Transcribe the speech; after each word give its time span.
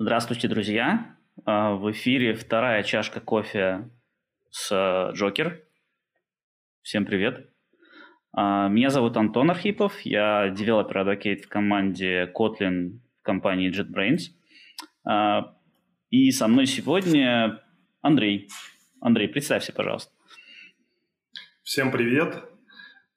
Здравствуйте, 0.00 0.46
друзья. 0.46 1.16
А, 1.44 1.74
в 1.74 1.90
эфире 1.90 2.34
вторая 2.34 2.84
чашка 2.84 3.18
кофе 3.18 3.90
с 4.48 4.70
э, 4.70 5.12
Джокер. 5.16 5.64
Всем 6.82 7.04
привет. 7.04 7.50
А, 8.32 8.68
меня 8.68 8.90
зовут 8.90 9.16
Антон 9.16 9.50
Архипов. 9.50 10.00
Я 10.02 10.50
девелопер 10.50 10.98
Advocate 10.98 11.42
в 11.42 11.48
команде 11.48 12.32
Kotlin 12.32 13.00
в 13.18 13.22
компании 13.24 13.72
JetBrains. 13.72 14.30
А, 15.04 15.56
и 16.10 16.30
со 16.30 16.46
мной 16.46 16.66
сегодня 16.66 17.60
Андрей. 18.00 18.48
Андрей, 19.00 19.26
представься, 19.26 19.72
пожалуйста. 19.72 20.12
Всем 21.64 21.90
привет. 21.90 22.44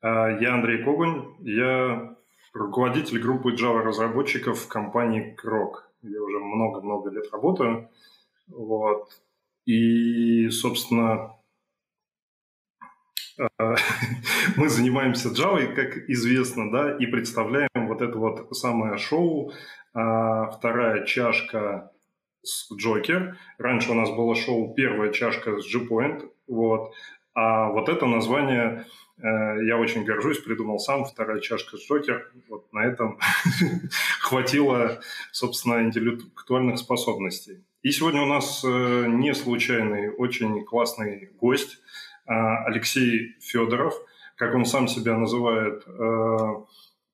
Я 0.02 0.55
Андрей 0.55 0.84
Когунь. 0.84 1.36
Я 1.41 2.16
руководитель 2.55 3.20
группы 3.20 3.54
Java 3.54 3.84
разработчиков 3.84 4.57
в 4.57 4.68
компании 4.68 5.36
Крок 5.36 5.91
где 6.02 6.20
уже 6.20 6.40
много-много 6.40 7.10
лет 7.10 7.32
работаю. 7.32 7.90
Вот. 8.48 9.09
И, 9.66 10.50
собственно, 10.50 11.36
э, 13.38 13.48
мы 14.58 14.70
занимаемся 14.70 15.30
Java, 15.30 15.73
как 15.73 16.09
известно, 16.09 16.72
да, 16.72 16.98
и 16.98 17.06
представляем 17.06 17.88
вот 17.88 18.02
это 18.02 18.18
вот 18.18 18.56
самое 18.56 18.98
шоу 18.98 19.52
а, 19.94 20.50
«Вторая 20.52 21.06
чашка 21.06 21.92
с 22.44 22.73
Джокер». 22.73 23.38
Раньше 23.58 23.92
у 23.92 23.94
нас 23.94 24.09
было 24.09 24.36
шоу 24.36 24.73
«Первая 24.73 25.12
чашка 25.12 25.59
с 25.59 25.72
G-Point», 25.72 26.30
вот. 26.48 26.94
А 27.34 27.70
вот 27.70 27.88
это 27.88 28.06
название 28.06 28.86
я 29.21 29.77
очень 29.77 30.03
горжусь, 30.03 30.39
придумал 30.39 30.80
сам, 30.80 31.05
вторая 31.05 31.39
чашка 31.39 31.77
Джокер. 31.77 32.31
Вот 32.49 32.71
на 32.73 32.85
этом 32.85 33.20
хватило, 34.21 34.99
собственно, 35.31 35.84
интеллектуальных 35.84 36.77
способностей. 36.77 37.63
И 37.84 37.91
сегодня 37.91 38.21
у 38.21 38.27
нас 38.27 38.63
э, 38.63 39.05
не 39.07 39.34
случайный, 39.34 40.09
очень 40.09 40.63
классный 40.66 41.31
гость 41.39 41.80
а, 42.28 42.66
Алексей 42.66 43.36
Федоров, 43.39 43.95
как 44.38 44.53
он 44.53 44.66
сам 44.66 44.88
себя 44.88 45.17
называет, 45.17 45.83
э, 45.88 46.38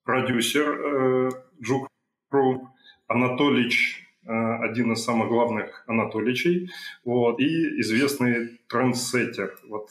продюсер 0.03 1.31
Джукру, 1.61 2.69
Анатолич 3.07 4.06
один 4.27 4.93
из 4.93 5.03
самых 5.03 5.29
главных 5.29 5.83
Анатоличей, 5.87 6.69
вот, 7.05 7.39
и 7.39 7.79
известный 7.81 8.59
трендсеттер. 8.67 9.57
Вот 9.69 9.89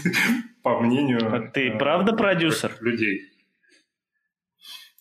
по 0.62 0.80
мнению... 0.80 1.20
А 1.34 1.40
ты 1.40 1.68
э, 1.68 1.78
правда 1.78 2.12
продюсер? 2.14 2.72
Людей. 2.80 3.30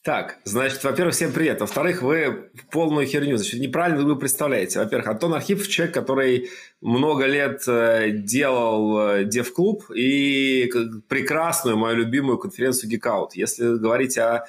Так, 0.06 0.38
значит, 0.44 0.84
во-первых, 0.84 1.16
всем 1.16 1.32
привет. 1.32 1.62
Во-вторых, 1.62 2.04
вы 2.04 2.52
полную 2.70 3.08
херню, 3.08 3.38
значит, 3.38 3.60
неправильно 3.60 4.04
вы 4.04 4.16
представляете. 4.20 4.78
Во-первых, 4.78 5.08
Антон 5.08 5.34
Архипов 5.34 5.68
человек, 5.68 5.96
который 5.96 6.50
много 6.80 7.26
лет 7.26 7.64
э, 7.68 8.12
делал 8.12 9.00
э, 9.00 9.24
Дев-клуб 9.24 9.90
и 9.90 10.72
прекрасную, 11.08 11.76
мою 11.76 11.98
любимую 11.98 12.38
конференцию 12.38 12.92
Geekout. 12.92 13.30
Если 13.34 13.80
говорить 13.80 14.16
о 14.20 14.46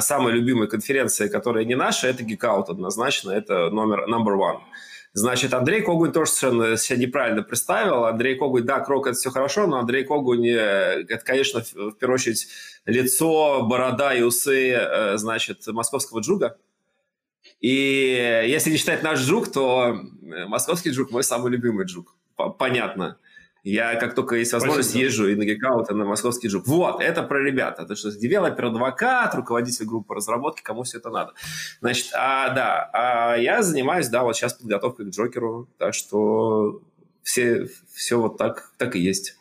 самой 0.00 0.32
любимой 0.32 0.68
конференции, 0.68 1.28
которая 1.28 1.64
не 1.64 1.76
наша, 1.76 2.08
это 2.08 2.24
Geekout 2.24 2.64
однозначно, 2.68 3.30
это 3.30 3.70
номер 3.70 4.06
number 4.08 4.36
one. 4.36 4.60
Значит, 5.14 5.54
Андрей 5.54 5.82
Когунь 5.82 6.12
тоже 6.12 6.30
совершенно 6.30 6.76
себя 6.76 6.98
неправильно 6.98 7.42
представил. 7.42 8.04
Андрей 8.04 8.36
Когунь, 8.36 8.64
да, 8.64 8.80
Крок– 8.80 9.06
это 9.08 9.16
все 9.16 9.30
хорошо, 9.30 9.66
но 9.66 9.78
Андрей 9.78 10.04
Когунь– 10.04 10.46
это, 10.48 11.24
конечно, 11.24 11.62
в 11.62 11.92
первую 11.92 12.14
очередь 12.14 12.46
лицо, 12.84 13.62
борода 13.62 14.14
и 14.14 14.22
усы, 14.22 14.72
э, 14.72 15.16
значит, 15.16 15.66
московского 15.66 16.20
JUG 16.20 16.43
а. 16.43 16.58
И 17.60 18.44
если 18.46 18.70
не 18.70 18.76
считать 18.76 19.02
наш 19.02 19.20
JUG, 19.20 19.50
то 19.50 19.96
э, 20.22 20.46
московский 20.46 20.90
джуг– 20.90 21.10
мой 21.10 21.24
самый 21.24 21.50
любимый 21.50 21.86
JUG. 21.86 22.14
Понятно. 22.58 23.18
Я 23.68 23.96
как 23.96 24.14
только 24.14 24.36
есть 24.36 24.52
возможность 24.54 24.90
Спасибо. 24.90 25.04
езжу 25.04 25.28
и 25.28 25.34
на 25.34 25.44
GeekOUT, 25.44 25.90
и 25.90 25.94
на 25.94 26.06
московский 26.06 26.48
JUG. 26.48 26.66
Вот, 26.66 27.02
это 27.02 27.22
про 27.22 27.42
ребята. 27.42 27.82
Это 27.82 27.96
что, 27.96 28.10
developer 28.10 28.66
advocate, 28.66 29.34
руководитель 29.34 29.84
группы 29.84 30.14
разработки, 30.14 30.62
кому 30.62 30.84
все 30.84 30.98
это 30.98 31.10
надо. 31.10 31.34
Значит, 31.80 32.08
а, 32.14 32.48
да, 32.54 32.90
а 32.94 33.36
я 33.36 33.62
занимаюсь, 33.62 34.08
да, 34.08 34.22
вот 34.22 34.36
сейчас 34.36 34.54
подготовкой 34.54 35.06
к 35.06 35.08
Джокеру, 35.10 35.68
так 35.76 35.92
что 35.92 36.80
все, 37.22 37.68
все 37.92 38.18
вот 38.18 38.38
так, 38.38 38.72
так 38.78 38.96
и 38.96 39.00
есть. 39.00 39.36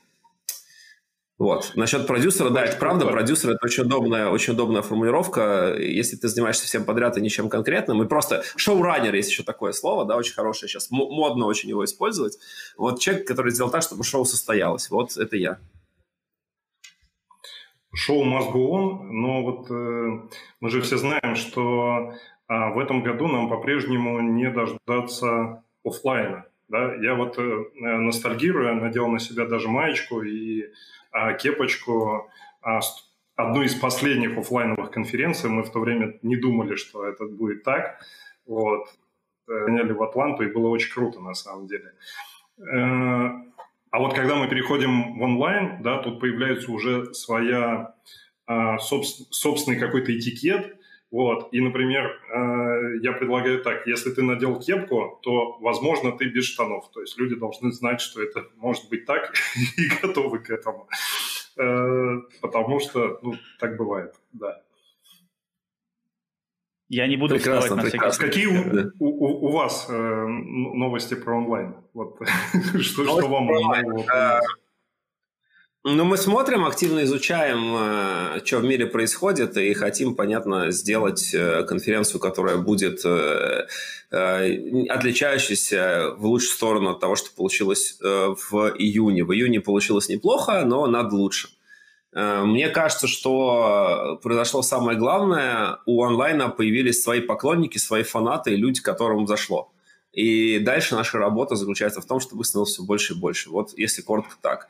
Вот. 1.37 1.73
Насчет 1.75 2.07
продюсера, 2.07 2.49
да, 2.49 2.65
это 2.65 2.77
правда. 2.77 3.05
Продюсер– 3.05 3.49
это 3.51 3.59
очень 3.63 3.83
удобная, 3.83 4.29
очень 4.29 4.53
удобная 4.53 4.81
формулировка. 4.81 5.75
Если 5.77 6.15
ты 6.15 6.27
занимаешься 6.29 6.65
всем 6.65 6.83
подряд 6.83 7.15
и 7.17 7.21
ничем 7.21 7.47
конкретным, 7.47 8.01
и 8.01 8.07
просто 8.07 8.43
шоураннер, 8.55 9.13
есть 9.13 9.29
еще 9.29 9.43
такое 9.43 9.71
слово, 9.71 10.05
да, 10.05 10.17
очень 10.17 10.33
хорошее 10.33 10.67
сейчас, 10.67 10.89
модно 10.89 11.45
очень 11.45 11.69
его 11.69 11.85
использовать. 11.85 12.39
Вот 12.75 12.99
человек, 12.99 13.27
который 13.27 13.51
сделал 13.51 13.69
так, 13.69 13.83
чтобы 13.83 14.03
шоу 14.03 14.25
состоялось. 14.25 14.89
Вот 14.89 15.15
это 15.15 15.37
я. 15.37 15.59
Шоу 17.93 18.25
must 18.25 18.51
go 18.51 18.69
on, 18.71 19.03
но 19.09 19.43
вот 19.43 19.71
э, 19.71 20.37
мы 20.59 20.69
же 20.69 20.81
все 20.81 20.97
знаем, 20.97 21.35
что 21.35 22.13
э, 22.47 22.73
в 22.73 22.79
этом 22.79 23.03
году 23.03 23.27
нам 23.27 23.49
по-прежнему 23.49 24.19
не 24.21 24.49
дождаться 24.49 25.63
офлайна. 25.83 26.45
Да? 26.67 26.95
Я 26.95 27.15
вот 27.15 27.37
э, 27.37 27.65
ностальгирую, 27.75 28.75
надел 28.75 29.07
на 29.07 29.19
себя 29.19 29.45
даже 29.45 29.67
маечку 29.67 30.21
и 30.21 30.65
кепочку. 31.39 32.29
А, 32.61 32.79
одну 33.35 33.61
из 33.61 33.75
последних 33.75 34.37
офлайновых 34.37 34.91
конференций 34.91 35.49
мы 35.49 35.63
в 35.63 35.71
то 35.71 35.79
время 35.79 36.17
не 36.21 36.35
думали, 36.35 36.75
что 36.75 37.05
это 37.05 37.25
будет 37.25 37.63
так. 37.63 38.01
Вот. 38.45 38.87
Гоняли 39.47 39.93
в 39.93 40.03
Атланту, 40.03 40.43
и 40.43 40.51
было 40.51 40.67
очень 40.67 40.91
круто 40.91 41.21
на 41.21 41.33
самом 41.33 41.67
деле. 41.67 41.93
Э, 42.59 43.29
а 43.91 43.99
вот 43.99 44.13
когда 44.13 44.35
мы 44.35 44.49
переходим 44.49 45.17
в 45.17 45.21
онлайн, 45.21 45.81
да, 45.81 45.99
тут 45.99 46.19
появляется 46.19 46.71
уже 46.71 47.13
своя 47.13 47.95
а, 48.45 48.77
собственный 48.79 49.77
какой-то 49.79 50.17
этикет, 50.17 50.76
вот. 51.09 51.49
И, 51.53 51.61
например, 51.61 52.05
э, 52.05 52.97
я 53.01 53.13
предлагаю 53.13 53.63
так, 53.63 53.87
если 53.87 54.11
ты 54.11 54.23
надел 54.23 54.59
кепку, 54.59 55.19
то, 55.23 55.57
возможно, 55.61 56.11
ты 56.11 56.25
без 56.25 56.45
штанов. 56.45 56.91
То 56.91 57.01
есть 57.01 57.17
люди 57.17 57.35
должны 57.35 57.71
знать, 57.71 58.01
что 58.01 58.21
это 58.21 58.45
может 58.57 58.89
быть 58.89 59.05
так, 59.05 59.33
и 59.77 59.87
готовы 60.01 60.39
к 60.39 60.49
этому. 60.49 60.87
Э, 61.57 62.21
потому 62.41 62.79
что, 62.79 63.19
ну, 63.21 63.35
так 63.59 63.77
бывает, 63.77 64.15
да. 64.33 64.61
Я 66.89 67.07
не 67.07 67.17
буду 67.17 67.35
прекрасно, 67.35 67.75
на 67.75 67.83
прекрасно. 67.83 68.25
Какие 68.25 68.47
у, 68.47 68.91
у, 68.99 69.47
у 69.47 69.51
вас 69.51 69.87
э, 69.89 69.93
новости 69.93 71.15
про 71.15 71.37
онлайн? 71.37 71.75
Вот, 71.93 72.17
что, 72.81 73.03
что 73.03 73.27
вам 73.27 73.47
нового? 73.47 74.41
Ну, 75.89 76.03
мы 76.03 76.17
смотрим, 76.17 76.65
активно 76.65 77.05
изучаем, 77.05 77.73
э, 77.77 78.41
что 78.43 78.57
в 78.57 78.65
мире 78.65 78.87
происходит, 78.87 79.55
и 79.55 79.73
хотим, 79.73 80.15
понятно, 80.15 80.69
сделать 80.71 81.33
э, 81.33 81.63
конференцию, 81.63 82.19
которая 82.19 82.57
будет 82.57 83.05
э, 83.05 83.67
отличающейся 84.09 86.13
в 86.17 86.25
лучшую 86.25 86.51
сторону 86.51 86.89
от 86.89 86.99
того, 86.99 87.15
что 87.15 87.29
получилось 87.33 87.99
в 88.01 88.73
июне. 88.77 89.23
В 89.23 89.31
июне 89.31 89.61
получилось 89.61 90.09
неплохо, 90.09 90.65
но 90.65 90.87
надо 90.87 91.15
лучше. 91.15 91.47
Мне 92.11 92.67
кажется, 92.67 93.07
что 93.07 94.19
произошло 94.21 94.63
самое 94.63 94.97
главное. 94.97 95.77
У 95.85 96.03
онлайна 96.03 96.49
появились 96.49 97.01
свои 97.01 97.21
поклонники, 97.21 97.77
свои 97.77 98.03
фанаты 98.03 98.53
и 98.53 98.57
люди, 98.57 98.81
которым 98.81 99.25
зашло. 99.25 99.71
И 100.17 100.57
дальше 100.57 100.95
наша 100.95 101.19
работа 101.19 101.55
заключается 101.55 102.01
в 102.01 102.05
том, 102.05 102.19
чтобы 102.19 102.43
становилось 102.43 102.73
все 102.73 102.81
больше 102.81 103.13
и 103.13 103.15
больше. 103.15 103.51
Вот 103.51 103.77
если 103.77 104.01
коротко 104.01 104.35
так. 104.41 104.67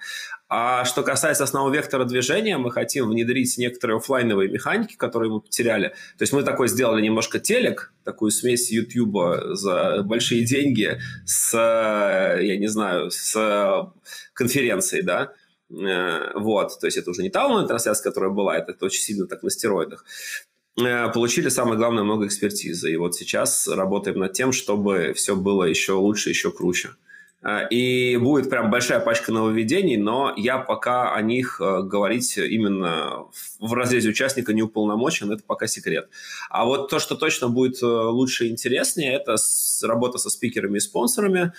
А 0.49 0.83
что 0.83 1.03
касается 1.03 1.45
основного 1.45 1.73
вектора 1.73 2.03
движения, 2.03 2.57
мы 2.57 2.69
хотим 2.69 3.07
внедрить 3.07 3.57
некоторые 3.57 3.95
офлайновые 3.95 4.49
механики, 4.49 4.97
которые 4.97 5.31
мы 5.31 5.39
потеряли. 5.39 5.93
То 6.17 6.23
есть 6.23 6.33
мы 6.33 6.43
такой 6.43 6.67
сделали 6.67 7.01
немножко 7.01 7.39
телек, 7.39 7.93
такую 8.03 8.31
смесь 8.31 8.69
YouTube 8.69 9.17
за 9.53 10.03
большие 10.03 10.43
деньги 10.43 10.99
с, 11.25 11.53
я 11.53 12.57
не 12.57 12.67
знаю, 12.67 13.09
с 13.09 13.93
конференцией, 14.33 15.03
да, 15.03 15.31
э, 15.69 16.31
вот, 16.35 16.77
то 16.79 16.87
есть 16.87 16.97
это 16.97 17.09
уже 17.09 17.23
не 17.23 17.29
та 17.29 17.47
трансляция, 17.65 18.03
которая 18.03 18.31
была, 18.31 18.57
это 18.57 18.85
очень 18.85 19.01
сильно 19.01 19.27
так 19.27 19.43
на 19.43 19.49
стероидах. 19.49 20.03
Э, 20.79 21.09
получили, 21.11 21.49
самое 21.49 21.77
главное, 21.77 22.03
много 22.03 22.27
экспертизы. 22.27 22.91
И 22.91 22.97
вот 22.97 23.15
сейчас 23.15 23.67
работаем 23.67 24.19
над 24.19 24.33
тем, 24.33 24.51
чтобы 24.51 25.13
все 25.15 25.35
было 25.35 25.63
еще 25.63 25.93
лучше, 25.93 26.29
еще 26.29 26.51
круче. 26.51 26.89
Э, 27.41 27.67
и 27.69 28.17
будет 28.17 28.49
прям 28.49 28.69
большая 28.69 28.99
пачка 28.99 29.31
нововведений, 29.31 29.97
но 29.97 30.33
я 30.37 30.59
пока 30.59 31.15
о 31.15 31.21
них 31.23 31.59
э, 31.59 31.81
говорить 31.81 32.37
именно 32.37 33.25
в 33.59 33.73
разрезе 33.73 34.09
участника 34.09 34.53
не 34.53 34.61
уполномочен, 34.61 35.31
это 35.31 35.41
пока 35.43 35.65
секрет. 35.65 36.09
А 36.49 36.65
вот 36.65 36.89
то, 36.89 36.99
что 36.99 37.15
точно 37.15 37.49
будет 37.49 37.81
лучше 37.81 38.45
и 38.45 38.51
интереснее, 38.51 39.13
это 39.13 39.35
работа 39.81 40.19
со 40.19 40.29
спикерами 40.29 40.77
и 40.77 40.81
спонсорами. 40.81 41.53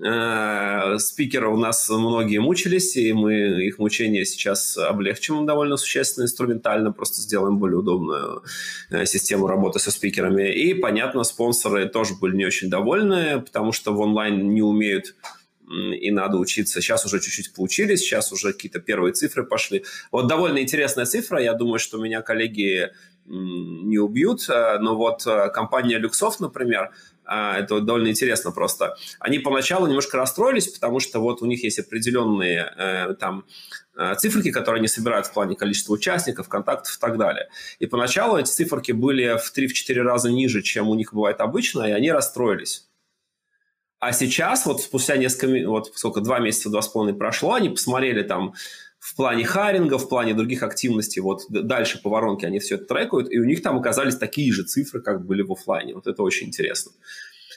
Э, 0.00 0.98
спикеры 0.98 1.48
у 1.48 1.56
нас 1.56 1.88
многие 1.90 2.38
мучились, 2.38 2.96
и 2.96 3.12
мы 3.12 3.66
их 3.66 3.78
мучения 3.78 4.24
сейчас 4.24 4.76
облегчим 4.76 5.44
довольно 5.44 5.76
существенно, 5.76 6.24
инструментально, 6.24 6.92
просто 6.92 7.20
сделаем 7.20 7.58
более 7.58 7.78
удобную 7.78 8.42
э, 8.90 9.04
систему 9.04 9.46
работы 9.46 9.78
со 9.78 9.90
спикерами. 9.90 10.50
И, 10.50 10.74
понятно, 10.74 11.22
спонсоры 11.24 11.88
тоже 11.88 12.14
были 12.14 12.36
не 12.36 12.46
очень 12.46 12.70
довольны, 12.70 13.40
потому 13.40 13.72
что 13.72 13.92
в 13.92 14.00
онлайн 14.00 14.52
не 14.54 14.62
умеют 14.62 15.14
и 15.70 16.10
надо 16.10 16.36
учиться. 16.36 16.80
Сейчас 16.80 17.06
уже 17.06 17.20
чуть-чуть 17.20 17.54
поучились, 17.54 18.00
сейчас 18.00 18.32
уже 18.32 18.52
какие-то 18.52 18.80
первые 18.80 19.12
цифры 19.12 19.44
пошли. 19.44 19.84
Вот 20.10 20.26
довольно 20.26 20.58
интересная 20.58 21.04
цифра, 21.04 21.40
я 21.40 21.54
думаю, 21.54 21.78
что 21.78 21.98
меня 21.98 22.22
коллеги 22.22 22.90
не 23.26 23.98
убьют, 23.98 24.48
э, 24.48 24.78
но 24.80 24.96
вот 24.96 25.24
компания 25.52 25.98
Люксофт, 25.98 26.40
например, 26.40 26.90
это 27.24 27.80
довольно 27.80 28.08
интересно 28.08 28.50
просто. 28.50 28.96
Они 29.18 29.38
поначалу 29.38 29.86
немножко 29.86 30.16
расстроились, 30.16 30.68
потому 30.68 31.00
что 31.00 31.20
вот 31.20 31.42
у 31.42 31.46
них 31.46 31.62
есть 31.64 31.78
определенные 31.78 32.72
э, 32.76 33.14
там 33.14 33.44
э, 33.96 34.14
циферки, 34.16 34.50
которые 34.50 34.80
они 34.80 34.88
собирают 34.88 35.26
в 35.26 35.32
плане 35.32 35.56
количества 35.56 35.94
участников, 35.94 36.48
контактов 36.48 36.96
и 36.96 37.00
так 37.00 37.18
далее. 37.18 37.48
И 37.78 37.86
поначалу 37.86 38.36
эти 38.36 38.48
циферки 38.48 38.92
были 38.92 39.38
в 39.38 39.52
3-4 39.56 40.02
раза 40.02 40.30
ниже, 40.30 40.62
чем 40.62 40.88
у 40.88 40.94
них 40.94 41.14
бывает 41.14 41.40
обычно, 41.40 41.84
и 41.84 41.92
они 41.92 42.10
расстроились. 42.10 42.88
А 44.02 44.12
сейчас, 44.12 44.66
вот 44.66 44.80
спустя 44.80 45.16
несколько, 45.16 45.68
вот 45.68 45.92
сколько, 45.94 46.20
два 46.20 46.40
месяца, 46.40 46.70
два 46.70 46.82
с 46.82 46.88
половиной 46.88 47.16
прошло, 47.16 47.54
они 47.54 47.68
посмотрели 47.68 48.24
там 48.24 48.54
в 49.02 49.16
плане 49.16 49.44
харинга, 49.44 49.98
в 49.98 50.08
плане 50.08 50.32
других 50.32 50.62
активностей, 50.62 51.20
вот 51.20 51.42
дальше 51.50 52.00
по 52.00 52.08
воронке 52.08 52.46
они 52.46 52.60
все 52.60 52.76
это 52.76 52.84
трекают, 52.84 53.32
и 53.32 53.40
у 53.40 53.44
них 53.44 53.60
там 53.60 53.76
оказались 53.76 54.14
такие 54.14 54.52
же 54.52 54.62
цифры, 54.62 55.00
как 55.00 55.26
были 55.26 55.42
в 55.42 55.50
офлайне. 55.50 55.92
Вот 55.92 56.06
это 56.06 56.22
очень 56.22 56.46
интересно. 56.46 56.92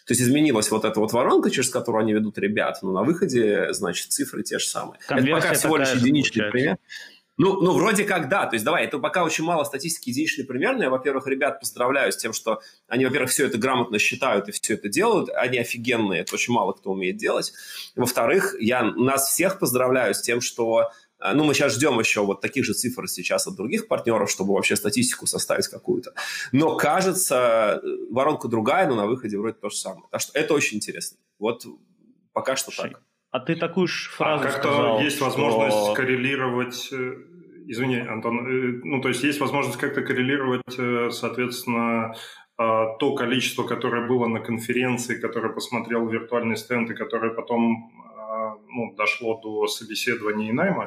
То 0.07 0.13
есть 0.13 0.21
изменилась 0.21 0.71
вот 0.71 0.85
эта 0.85 0.99
вот 0.99 1.13
воронка, 1.13 1.51
через 1.51 1.69
которую 1.69 2.01
они 2.01 2.13
ведут 2.13 2.39
ребят, 2.39 2.79
но 2.81 2.91
на 2.91 3.03
выходе, 3.03 3.73
значит, 3.73 4.11
цифры 4.11 4.41
те 4.41 4.57
же 4.57 4.65
самые. 4.65 4.99
Конверсия 5.07 5.37
это 5.37 5.41
пока 5.41 5.53
всего 5.53 5.77
лишь 5.77 5.93
единичный 5.93 6.49
пример. 6.49 6.77
Ну, 7.37 7.61
ну, 7.61 7.73
вроде 7.73 8.05
как 8.05 8.29
да. 8.29 8.45
То 8.47 8.55
есть, 8.55 8.65
давай, 8.65 8.85
это 8.85 8.97
пока 8.97 9.23
очень 9.23 9.43
мало 9.43 9.65
статистики 9.65 10.09
единичный 10.09 10.45
пример, 10.45 10.77
но 10.77 10.83
я, 10.83 10.89
во-первых, 10.89 11.27
ребят 11.27 11.59
поздравляю 11.59 12.11
с 12.11 12.17
тем, 12.17 12.33
что 12.33 12.61
они, 12.87 13.05
во-первых, 13.05 13.29
все 13.29 13.45
это 13.45 13.57
грамотно 13.57 13.99
считают 13.99 14.47
и 14.47 14.51
все 14.51 14.75
это 14.75 14.89
делают. 14.89 15.29
Они 15.29 15.59
офигенные, 15.59 16.21
это 16.21 16.33
очень 16.33 16.53
мало 16.53 16.71
кто 16.71 16.91
умеет 16.91 17.17
делать. 17.17 17.53
Во-вторых, 17.95 18.55
я 18.59 18.83
нас 18.83 19.29
всех 19.29 19.59
поздравляю 19.59 20.15
с 20.15 20.21
тем, 20.21 20.39
что 20.39 20.91
ну, 21.19 21.43
мы 21.43 21.53
сейчас 21.53 21.75
ждем 21.75 21.99
еще 21.99 22.25
вот 22.25 22.41
таких 22.41 22.65
же 22.65 22.73
цифр 22.73 23.07
сейчас 23.07 23.47
от 23.47 23.55
других 23.55 23.87
партнеров, 23.87 24.29
чтобы 24.29 24.53
вообще 24.53 24.75
статистику 24.75 25.27
составить 25.27 25.67
какую-то. 25.67 26.13
Но 26.51 26.75
кажется, 26.75 27.81
воронка 28.11 28.47
другая, 28.47 28.87
но 28.87 28.95
на 28.95 29.07
выходе 29.07 29.37
вроде 29.37 29.55
то 29.55 29.69
же 29.69 29.77
самое. 29.77 30.03
Так 30.11 30.21
что 30.21 30.37
это 30.37 30.53
очень 30.53 30.77
интересно. 30.77 31.17
Вот 31.39 31.65
пока 32.33 32.55
что 32.55 32.71
так. 32.75 33.01
А 33.31 33.39
ты 33.39 33.55
такую 33.55 33.87
же 33.87 34.09
фразу 34.09 34.43
а 34.43 34.47
как-то 34.47 34.69
сказал, 34.69 35.01
есть 35.01 35.17
что... 35.17 35.25
возможность 35.25 35.93
коррелировать... 35.93 36.89
Э, 36.91 37.15
извини, 37.67 37.97
Антон. 37.97 38.47
Э, 38.47 38.79
ну, 38.83 39.01
то 39.01 39.09
есть 39.09 39.23
есть 39.23 39.41
возможность 39.41 39.77
как-то 39.77 40.01
коррелировать, 40.03 40.61
э, 40.77 41.09
соответственно, 41.11 42.15
а, 42.57 42.95
то 42.97 43.15
количество, 43.15 43.63
которое 43.63 44.07
было 44.07 44.27
на 44.27 44.39
конференции, 44.39 45.19
которое 45.19 45.51
посмотрел 45.51 46.07
виртуальный 46.07 46.55
стенд 46.55 46.89
и 46.89 46.93
которое 46.93 47.33
потом 47.33 47.91
а, 47.99 48.04
ну, 48.67 48.93
дошло 48.95 49.39
до 49.41 49.67
собеседования 49.67 50.49
и 50.49 50.53
найма? 50.53 50.85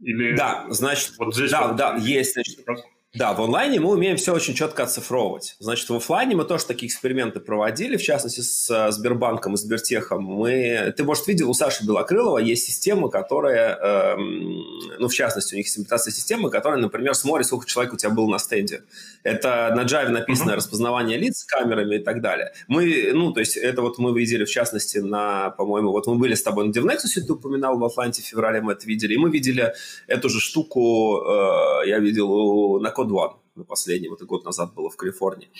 Или 0.00 0.34
да, 0.36 0.66
значит, 0.70 1.16
вот 1.18 1.34
здесь 1.34 1.50
да, 1.50 1.68
вот... 1.68 1.76
да, 1.76 1.96
есть. 1.96 2.34
Значит, 2.34 2.66
да, 3.14 3.34
в 3.34 3.42
онлайне 3.42 3.78
мы 3.78 3.90
умеем 3.90 4.16
все 4.16 4.32
очень 4.32 4.54
четко 4.54 4.84
оцифровывать. 4.84 5.56
Значит, 5.58 5.86
в 5.90 5.94
офлайне 5.94 6.34
мы 6.34 6.44
тоже 6.44 6.64
такие 6.64 6.88
эксперименты 6.88 7.40
проводили, 7.40 7.98
в 7.98 8.02
частности, 8.02 8.40
с 8.40 8.70
э, 8.70 8.90
Сбербанком 8.90 9.52
и 9.52 9.58
Сбертехом. 9.58 10.24
Мы, 10.24 10.94
ты, 10.96 11.04
может, 11.04 11.26
видел, 11.26 11.50
у 11.50 11.52
Саши 11.52 11.84
Белокрылова 11.84 12.38
есть 12.38 12.64
система, 12.64 13.10
которая, 13.10 13.76
э, 13.76 14.16
ну, 14.16 15.08
в 15.08 15.12
частности, 15.12 15.52
у 15.52 15.58
них 15.58 15.66
есть 15.66 15.78
имитация 15.78 16.10
системы, 16.10 16.48
которая, 16.48 16.80
например, 16.80 17.14
смотрит, 17.14 17.46
сколько 17.46 17.66
человек 17.66 17.92
у 17.92 17.96
тебя 17.98 18.08
было 18.08 18.30
на 18.30 18.38
стенде. 18.38 18.84
Это 19.24 19.74
на 19.76 19.82
Java 19.82 20.08
написанное 20.08 20.54
uh-huh. 20.54 20.56
распознавание 20.56 21.18
лиц 21.18 21.40
с 21.40 21.44
камерами 21.44 21.96
и 21.96 21.98
так 21.98 22.22
далее. 22.22 22.52
Мы, 22.66 23.10
ну, 23.12 23.34
то 23.34 23.40
есть, 23.40 23.58
это 23.58 23.82
вот 23.82 23.98
мы 23.98 24.18
видели, 24.18 24.46
в 24.46 24.50
частности, 24.50 24.96
на, 24.96 25.50
по-моему, 25.50 25.90
вот 25.90 26.06
мы 26.06 26.14
были 26.14 26.32
с 26.32 26.42
тобой 26.42 26.66
на 26.66 26.72
DevNexus, 26.72 27.20
ты 27.26 27.30
упоминал, 27.30 27.78
в 27.78 27.84
Атланте 27.84 28.22
в 28.22 28.24
феврале 28.24 28.62
мы 28.62 28.72
это 28.72 28.86
видели, 28.86 29.12
и 29.12 29.18
мы 29.18 29.30
видели 29.30 29.74
эту 30.06 30.30
же 30.30 30.40
штуку, 30.40 31.20
э, 31.26 31.88
я 31.88 31.98
видел 31.98 32.80
на 32.80 32.90
pod 33.02 33.10
one. 33.10 33.41
На 33.54 33.64
последнем, 33.64 34.14
это 34.14 34.24
год 34.24 34.44
назад 34.44 34.74
было 34.74 34.88
в 34.88 34.96
Калифорнии. 34.96 35.50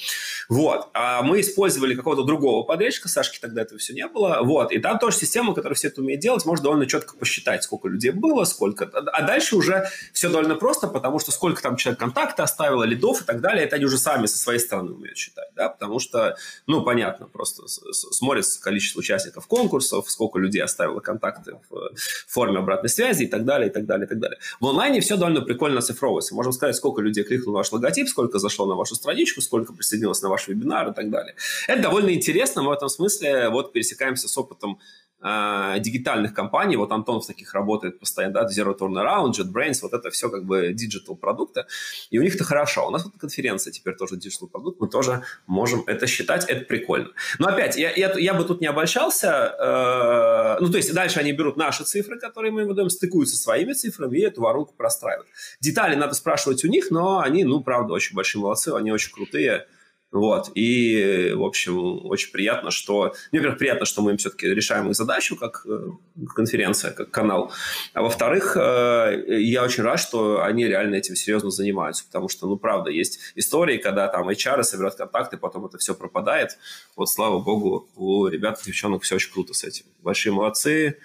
Вот. 0.49 0.89
А 0.94 1.23
мы 1.23 1.41
использовали 1.41 1.94
какого-то 1.94 2.25
другого 2.25 2.62
подрядчика, 2.65 3.09
Сашки 3.09 3.39
тогда 3.41 3.62
этого 3.62 3.79
все 3.79 3.93
не 3.93 4.06
было. 4.06 4.41
Вот. 4.43 4.73
И 4.73 4.79
там 4.79 4.99
тоже 4.99 5.17
система, 5.19 5.55
которая 5.55 5.75
все 5.75 5.89
это 5.89 6.00
умеет 6.00 6.21
делать, 6.21 6.44
может 6.47 6.62
довольно 6.62 6.87
четко 6.87 7.17
посчитать, 7.17 7.62
сколько 7.62 7.89
людей 7.89 8.11
было, 8.11 8.44
сколько... 8.44 8.85
А 8.85 9.23
дальше 9.23 9.56
уже 9.56 9.89
все 10.12 10.31
довольно 10.31 10.55
просто, 10.55 10.89
потому 10.89 11.19
что 11.19 11.33
сколько 11.33 11.62
там 11.62 11.77
человек 11.77 12.00
контакта 12.00 12.43
оставил, 12.43 12.83
лидов 12.83 13.23
и 13.23 13.25
так 13.25 13.41
далее, 13.41 13.65
это 13.65 13.77
они 13.77 13.85
уже 13.85 13.99
сами 13.99 14.27
со 14.27 14.39
своей 14.39 14.59
стороны 14.59 14.93
умеют 14.93 15.17
считать, 15.17 15.49
да, 15.55 15.69
потому 15.69 15.99
что, 15.99 16.37
ну, 16.67 16.83
понятно, 16.83 17.27
просто 17.27 17.69
смотрят 17.69 18.47
количество 18.62 19.00
участников 19.00 19.47
конкурсов, 19.47 20.11
сколько 20.11 20.39
людей 20.39 20.62
оставило 20.62 21.00
контакты 21.00 21.59
в 21.71 21.91
форме 22.27 22.59
обратной 22.59 22.89
связи 22.89 23.25
и 23.25 23.27
так 23.27 23.44
далее, 23.44 23.69
и 23.69 23.73
так 23.73 23.87
далее, 23.87 24.06
и 24.06 24.09
так 24.09 24.19
далее. 24.19 24.39
В 24.61 24.67
онлайне 24.67 25.00
все 25.00 25.17
довольно 25.17 25.43
прикольно 25.43 25.79
оцифровывается. 25.79 26.35
Можем 26.35 26.53
сказать, 26.53 26.75
сколько 26.77 27.03
людей 27.03 27.25
кликнуло 27.25 27.59
ваш 27.59 27.71
логотип, 27.82 28.08
сколько 28.08 28.38
зашло 28.38 28.67
на 28.67 28.75
вашу 28.75 28.94
страничку, 28.94 29.40
сколько 29.40 29.73
присоединилось 29.73 30.23
на 30.23 30.29
ваш 30.29 30.49
вебинар 30.49 30.90
и 30.90 30.94
так 30.94 31.11
далее. 31.11 31.34
Это 31.67 31.82
довольно 31.82 32.11
интересно, 32.14 32.62
мы 32.62 32.69
в 32.69 32.73
этом 32.73 32.88
смысле 32.88 33.49
вот 33.50 33.73
пересекаемся 33.73 34.29
с 34.29 34.38
опытом 34.38 34.79
э, 35.23 35.79
дигитальных 35.81 36.35
компаний. 36.35 36.77
Вот 36.77 36.93
Антон 36.93 37.21
в 37.21 37.27
таких 37.27 37.55
работает 37.55 37.99
постоянно, 37.99 38.35
да, 38.35 38.47
Zero 38.47 38.77
Turnaround, 38.77 39.33
JetBrains, 39.33 39.79
вот 39.83 39.93
это 39.93 40.11
все 40.11 40.29
как 40.29 40.45
бы 40.45 40.73
digital 40.73 41.17
продукты. 41.17 41.65
И 42.11 42.19
у 42.19 42.23
них 42.23 42.35
это 42.35 42.45
хорошо. 42.45 42.87
У 42.89 42.91
нас 42.91 43.05
вот 43.05 43.15
конференция 43.19 43.73
теперь 43.73 43.95
тоже 43.95 44.17
digital 44.17 44.49
продукт, 44.49 44.81
мы 44.81 44.89
тоже 44.89 45.23
можем 45.47 45.85
это 45.87 46.07
считать, 46.07 46.45
это 46.49 46.65
прикольно. 46.65 47.11
Но 47.39 47.49
опять, 47.49 47.77
я, 47.77 47.93
я, 47.93 48.13
я 48.19 48.35
бы 48.35 48.45
тут 48.45 48.61
не 48.61 48.67
обольщался. 48.67 50.57
Э, 50.59 50.61
ну, 50.61 50.71
то 50.71 50.77
есть 50.77 50.93
дальше 50.95 51.21
они 51.21 51.33
берут 51.33 51.57
наши 51.57 51.85
цифры, 51.85 52.19
которые 52.19 52.53
мы 52.53 52.63
им 52.63 52.69
выдаем, 52.69 52.91
стыкуются 52.91 53.37
со 53.37 53.43
своими 53.43 53.73
цифрами 53.73 54.19
и 54.19 54.23
эту 54.23 54.43
воронку 54.43 54.75
простраивают. 54.77 55.29
Детали 55.61 55.95
надо 55.95 56.15
спрашивать 56.15 56.65
у 56.65 56.69
них, 56.69 56.91
но 56.91 57.21
они, 57.21 57.45
ну, 57.45 57.63
правда, 57.63 57.93
очень 57.95 58.15
большие 58.17 58.43
молодцы, 58.43 58.69
они 58.69 58.93
очень 58.93 59.13
крутые. 59.13 59.67
Вот. 60.12 60.50
И, 60.55 61.32
в 61.35 61.43
общем, 61.43 62.05
очень 62.05 62.31
приятно, 62.32 62.70
что... 62.70 63.14
Мне, 63.32 63.41
во-первых, 63.41 63.59
приятно, 63.59 63.87
что 63.87 64.03
мы 64.03 64.11
им 64.11 64.19
все-таки 64.19 64.47
решаем 64.47 64.91
их 64.91 64.94
задачу, 64.94 65.37
как 65.37 65.64
э, 65.67 65.88
конференция, 66.35 66.93
как 66.93 67.11
канал. 67.11 67.50
А 67.94 68.03
во-вторых, 68.03 68.55
э, 68.55 69.25
я 69.41 69.64
очень 69.64 69.82
рад, 69.82 69.99
что 69.99 70.43
они 70.43 70.67
реально 70.67 70.97
этим 70.97 71.17
серьезно 71.17 71.50
занимаются, 71.50 72.05
потому 72.05 72.29
что, 72.29 72.47
ну, 72.47 72.59
правда, 72.59 72.91
есть 72.91 73.20
истории, 73.37 73.79
когда 73.79 74.06
там 74.09 74.29
HR 74.29 74.62
собирают 74.64 74.97
контакты, 74.97 75.38
потом 75.38 75.64
это 75.64 75.79
все 75.79 75.94
пропадает. 75.94 76.58
Вот, 76.94 77.08
слава 77.08 77.41
богу, 77.41 77.88
у 77.97 78.26
ребят, 78.26 78.61
девчонок 78.67 79.05
все 79.05 79.15
очень 79.15 79.32
круто 79.32 79.55
с 79.55 79.65
этим. 79.65 79.87
Большие 80.03 80.34
молодцы. 80.34 80.98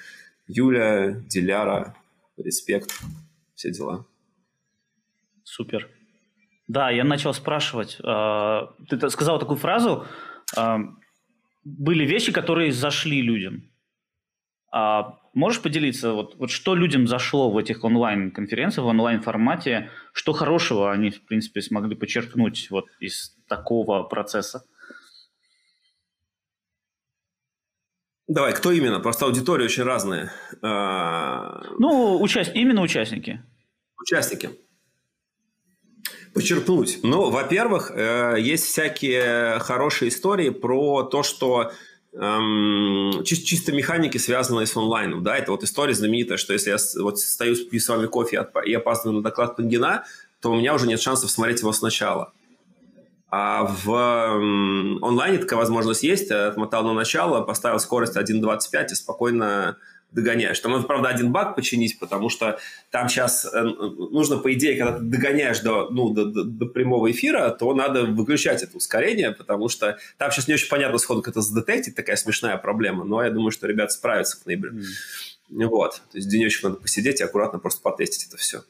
Юля, 0.48 1.12
Диляра, 1.28 1.96
респект, 2.36 2.94
все 3.56 3.72
дела. 3.72 4.06
Супер. 5.44 5.97
Да, 6.68 6.90
я 6.90 7.04
начал 7.04 7.34
спрашивать. 7.34 7.98
А, 8.04 8.74
ты 8.90 9.10
сказал 9.10 9.40
такую 9.40 9.58
фразу. 9.58 10.06
А, 10.56 10.80
были 11.64 12.06
вещи, 12.06 12.32
которые 12.32 12.72
зашли 12.72 13.22
людям. 13.22 13.70
А 14.72 15.18
можешь 15.34 15.62
поделиться, 15.62 16.12
вот, 16.12 16.36
вот 16.36 16.52
что 16.52 16.76
людям 16.76 17.08
зашло 17.08 17.50
в 17.50 17.58
этих 17.58 17.86
онлайн-конференциях, 17.86 18.86
в 18.86 18.90
онлайн-формате, 18.90 19.90
что 20.12 20.34
хорошего 20.34 20.92
они, 20.92 21.10
в 21.10 21.26
принципе, 21.26 21.62
смогли 21.62 21.96
подчеркнуть 21.96 22.70
вот 22.70 22.86
из 23.00 23.36
такого 23.48 24.04
процесса? 24.04 24.66
Давай, 28.28 28.54
кто 28.54 28.74
именно? 28.74 29.00
Просто 29.00 29.26
аудитория 29.26 29.66
очень 29.66 29.84
разная. 29.84 30.34
Ну, 30.62 32.22
участ... 32.22 32.52
именно 32.54 32.82
участники. 32.82 33.42
Участники. 33.98 34.50
Почерпнуть. 36.38 37.00
Ну, 37.02 37.32
во-первых, 37.32 37.92
э, 37.96 38.36
есть 38.38 38.66
всякие 38.66 39.58
хорошие 39.58 40.10
истории 40.10 40.52
про 40.52 41.02
то, 41.02 41.24
что 41.24 41.72
эм, 42.14 43.24
чисто, 43.24 43.44
чисто 43.44 43.72
механики, 43.72 44.20
связанные 44.20 44.68
с 44.68 44.78
онлайном. 44.78 45.24
Да? 45.24 45.36
Это 45.36 45.50
вот 45.50 45.64
история 45.64 45.96
знаменитая, 45.96 46.38
что 46.38 46.54
если 46.54 46.70
я 46.70 46.78
вот 47.02 47.18
стою, 47.18 47.56
пью 47.56 47.80
с 47.80 47.90
вами 47.90 48.06
кофе 48.06 48.48
и 48.68 48.74
опаздываю 48.76 49.18
на 49.18 49.24
доклад 49.24 49.56
Пангина, 49.56 50.04
то 50.40 50.52
у 50.52 50.58
меня 50.58 50.76
уже 50.76 50.86
нет 50.86 51.02
шансов 51.02 51.32
смотреть 51.32 51.62
его 51.62 51.74
сначала. 51.74 52.32
А 53.32 53.64
в 53.64 53.92
онлайне 55.02 55.40
такая 55.40 55.58
возможность 55.58 56.04
есть. 56.04 56.30
Отмотал 56.30 56.84
на 56.84 56.94
начало, 56.94 57.42
поставил 57.42 57.80
скорость 57.80 58.16
1.25 58.16 58.86
и 58.92 58.94
спокойно 58.94 59.78
догоняешь. 60.12 60.60
Там 60.60 60.72
надо, 60.72 60.86
правда, 60.86 61.10
один 61.10 61.32
баг 61.32 61.56
починить, 61.56 62.00
потому 62.00 62.30
что 62.30 62.60
там 62.92 63.10
сейчас 63.10 63.46
э, 63.46 63.62
нужно, 63.62 64.38
по 64.38 64.54
идее, 64.54 64.78
когда 64.78 64.98
ты 64.98 65.04
догоняешь 65.04 65.60
до, 65.60 65.90
ну, 65.90 66.10
до, 66.14 66.26
до, 66.26 66.44
до 66.44 66.66
прямого 66.66 67.12
эфира, 67.12 67.50
то 67.50 67.74
надо 67.74 68.04
выключать 68.04 68.64
это 68.64 68.78
ускорение, 68.78 69.32
потому 69.32 69.70
что 69.70 69.98
там 70.18 70.32
сейчас 70.32 70.48
не 70.48 70.54
очень 70.54 70.70
понятно 70.70 70.98
сходу, 70.98 71.22
как 71.22 71.34
это 71.34 71.42
задетектить, 71.42 71.96
такая 71.96 72.16
смешная 72.16 72.58
проблема, 72.58 73.04
но 73.04 73.24
я 73.24 73.30
думаю, 73.30 73.52
что 73.52 73.68
ребята 73.68 73.94
справятся 73.94 74.42
к 74.42 74.46
ноябрю. 74.46 74.74
Mm. 74.74 75.68
Вот. 75.68 76.02
То 76.12 76.18
есть 76.18 76.30
денечек 76.30 76.64
надо 76.64 76.76
посидеть 76.78 77.20
и 77.20 77.24
аккуратно 77.24 77.60
просто 77.60 77.82
потестить 77.82 78.28
это 78.28 78.38
все. 78.38 78.64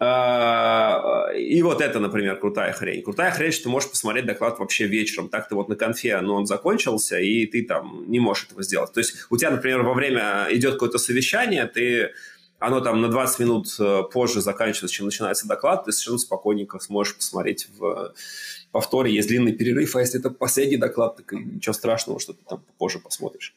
А, 0.00 1.32
и 1.36 1.60
вот 1.62 1.80
это, 1.80 1.98
например, 1.98 2.36
крутая 2.38 2.72
хрень. 2.72 3.02
Крутая 3.02 3.32
хрень, 3.32 3.50
что 3.50 3.64
ты 3.64 3.68
можешь 3.68 3.90
посмотреть 3.90 4.26
доклад 4.26 4.58
вообще 4.58 4.86
вечером. 4.86 5.28
Так 5.28 5.48
ты 5.48 5.56
вот 5.56 5.68
на 5.68 5.74
конфе, 5.74 6.20
но 6.20 6.36
он 6.36 6.46
закончился, 6.46 7.18
и 7.18 7.46
ты 7.46 7.64
там 7.64 8.04
не 8.08 8.20
можешь 8.20 8.46
этого 8.46 8.62
сделать. 8.62 8.92
То 8.92 9.00
есть 9.00 9.26
у 9.30 9.36
тебя, 9.36 9.50
например, 9.50 9.82
во 9.82 9.94
время 9.94 10.46
идет 10.50 10.74
какое-то 10.74 10.98
совещание, 10.98 11.66
ты 11.66 12.12
оно 12.60 12.80
там 12.80 13.00
на 13.00 13.08
20 13.08 13.38
минут 13.38 13.68
э, 13.78 14.02
позже 14.12 14.40
заканчивается, 14.40 14.94
чем 14.94 15.06
начинается 15.06 15.46
доклад, 15.46 15.84
ты 15.84 15.92
совершенно 15.92 16.18
спокойненько 16.18 16.80
сможешь 16.80 17.16
посмотреть 17.16 17.68
в 17.78 18.14
повторе. 18.72 19.14
Есть 19.14 19.28
длинный 19.28 19.52
перерыв, 19.52 19.94
а 19.94 20.00
если 20.00 20.18
это 20.18 20.30
последний 20.30 20.76
доклад, 20.76 21.16
так 21.16 21.32
ничего 21.32 21.72
страшного, 21.72 22.18
что 22.18 22.32
ты 22.32 22.40
там 22.48 22.64
позже 22.76 22.98
посмотришь. 22.98 23.54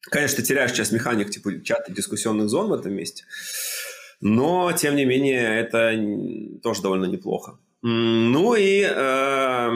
Конечно, 0.00 0.36
ты 0.36 0.42
теряешь 0.44 0.70
сейчас 0.70 0.92
механик 0.92 1.30
типа 1.30 1.60
чата 1.62 1.92
дискуссионных 1.92 2.48
зон 2.48 2.68
в 2.68 2.72
этом 2.72 2.94
месте. 2.94 3.24
Но, 4.20 4.72
тем 4.72 4.96
не 4.96 5.04
менее, 5.04 5.60
это 5.60 5.92
тоже 6.62 6.82
довольно 6.82 7.06
неплохо. 7.06 7.58
Ну 7.82 8.54
и 8.54 8.82
э, 8.82 9.70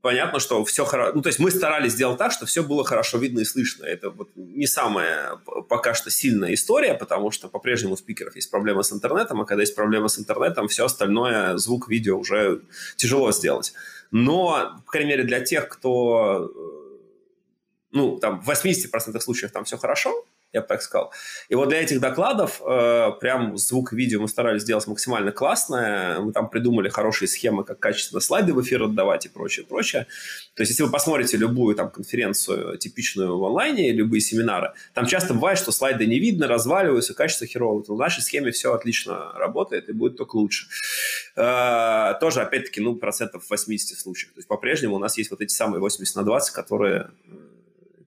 понятно, 0.00 0.40
что 0.40 0.64
все 0.64 0.84
хорошо. 0.84 1.12
Ну, 1.14 1.22
то 1.22 1.28
есть 1.28 1.38
мы 1.38 1.50
старались 1.50 1.92
сделать 1.92 2.18
так, 2.18 2.32
что 2.32 2.46
все 2.46 2.62
было 2.62 2.84
хорошо 2.84 3.18
видно 3.18 3.40
и 3.40 3.44
слышно. 3.44 3.84
Это 3.84 4.10
вот 4.10 4.30
не 4.34 4.66
самая 4.66 5.36
пока 5.68 5.94
что 5.94 6.10
сильная 6.10 6.54
история, 6.54 6.94
потому 6.94 7.30
что 7.30 7.48
по-прежнему 7.48 7.94
у 7.94 7.96
спикеров 7.96 8.34
есть 8.34 8.50
проблемы 8.50 8.82
с 8.82 8.92
интернетом, 8.92 9.40
а 9.40 9.44
когда 9.44 9.62
есть 9.62 9.76
проблемы 9.76 10.08
с 10.08 10.18
интернетом, 10.18 10.68
все 10.68 10.86
остальное, 10.86 11.56
звук, 11.56 11.88
видео 11.88 12.18
уже 12.18 12.62
тяжело 12.96 13.30
сделать. 13.32 13.72
Но, 14.10 14.80
по 14.86 14.92
крайней 14.92 15.10
мере, 15.10 15.24
для 15.24 15.40
тех, 15.40 15.68
кто 15.68 16.50
ну, 17.92 18.18
там, 18.18 18.40
в 18.40 18.48
80% 18.48 19.20
случаев 19.20 19.52
там 19.52 19.64
все 19.64 19.76
хорошо, 19.76 20.24
я 20.52 20.62
бы 20.62 20.66
так 20.66 20.82
сказал. 20.82 21.12
И 21.48 21.54
вот 21.54 21.68
для 21.68 21.80
этих 21.80 22.00
докладов 22.00 22.60
э, 22.66 23.10
прям 23.20 23.56
звук 23.56 23.92
и 23.92 23.96
видео 23.96 24.20
мы 24.20 24.28
старались 24.28 24.62
сделать 24.62 24.86
максимально 24.86 25.30
классное. 25.30 26.18
Мы 26.20 26.32
там 26.32 26.48
придумали 26.50 26.88
хорошие 26.88 27.28
схемы, 27.28 27.64
как 27.64 27.78
качественно 27.78 28.20
слайды 28.20 28.52
в 28.52 28.60
эфир 28.60 28.82
отдавать 28.82 29.26
и 29.26 29.28
прочее, 29.28 29.64
прочее. 29.64 30.06
То 30.54 30.62
есть, 30.62 30.70
если 30.70 30.82
вы 30.82 30.90
посмотрите 30.90 31.36
любую 31.36 31.76
там 31.76 31.90
конференцию 31.90 32.78
типичную 32.78 33.38
в 33.38 33.44
онлайне, 33.44 33.92
любые 33.92 34.20
семинары, 34.20 34.72
там 34.92 35.06
часто 35.06 35.34
бывает, 35.34 35.58
что 35.58 35.70
слайды 35.70 36.06
не 36.06 36.18
видно, 36.18 36.48
разваливаются, 36.48 37.14
качество 37.14 37.46
херово. 37.46 37.84
В 37.86 37.96
нашей 37.96 38.22
схеме 38.22 38.50
все 38.50 38.72
отлично 38.72 39.32
работает 39.34 39.88
и 39.88 39.92
будет 39.92 40.16
только 40.16 40.36
лучше. 40.36 40.66
Э, 41.36 42.14
тоже, 42.20 42.42
опять-таки, 42.42 42.80
ну, 42.80 42.96
процентов 42.96 43.44
80 43.48 43.98
случаев. 43.98 44.32
То 44.32 44.38
есть, 44.38 44.48
по-прежнему 44.48 44.96
у 44.96 44.98
нас 44.98 45.16
есть 45.16 45.30
вот 45.30 45.40
эти 45.40 45.52
самые 45.52 45.80
80 45.80 46.16
на 46.16 46.24
20, 46.24 46.52
которые 46.52 47.10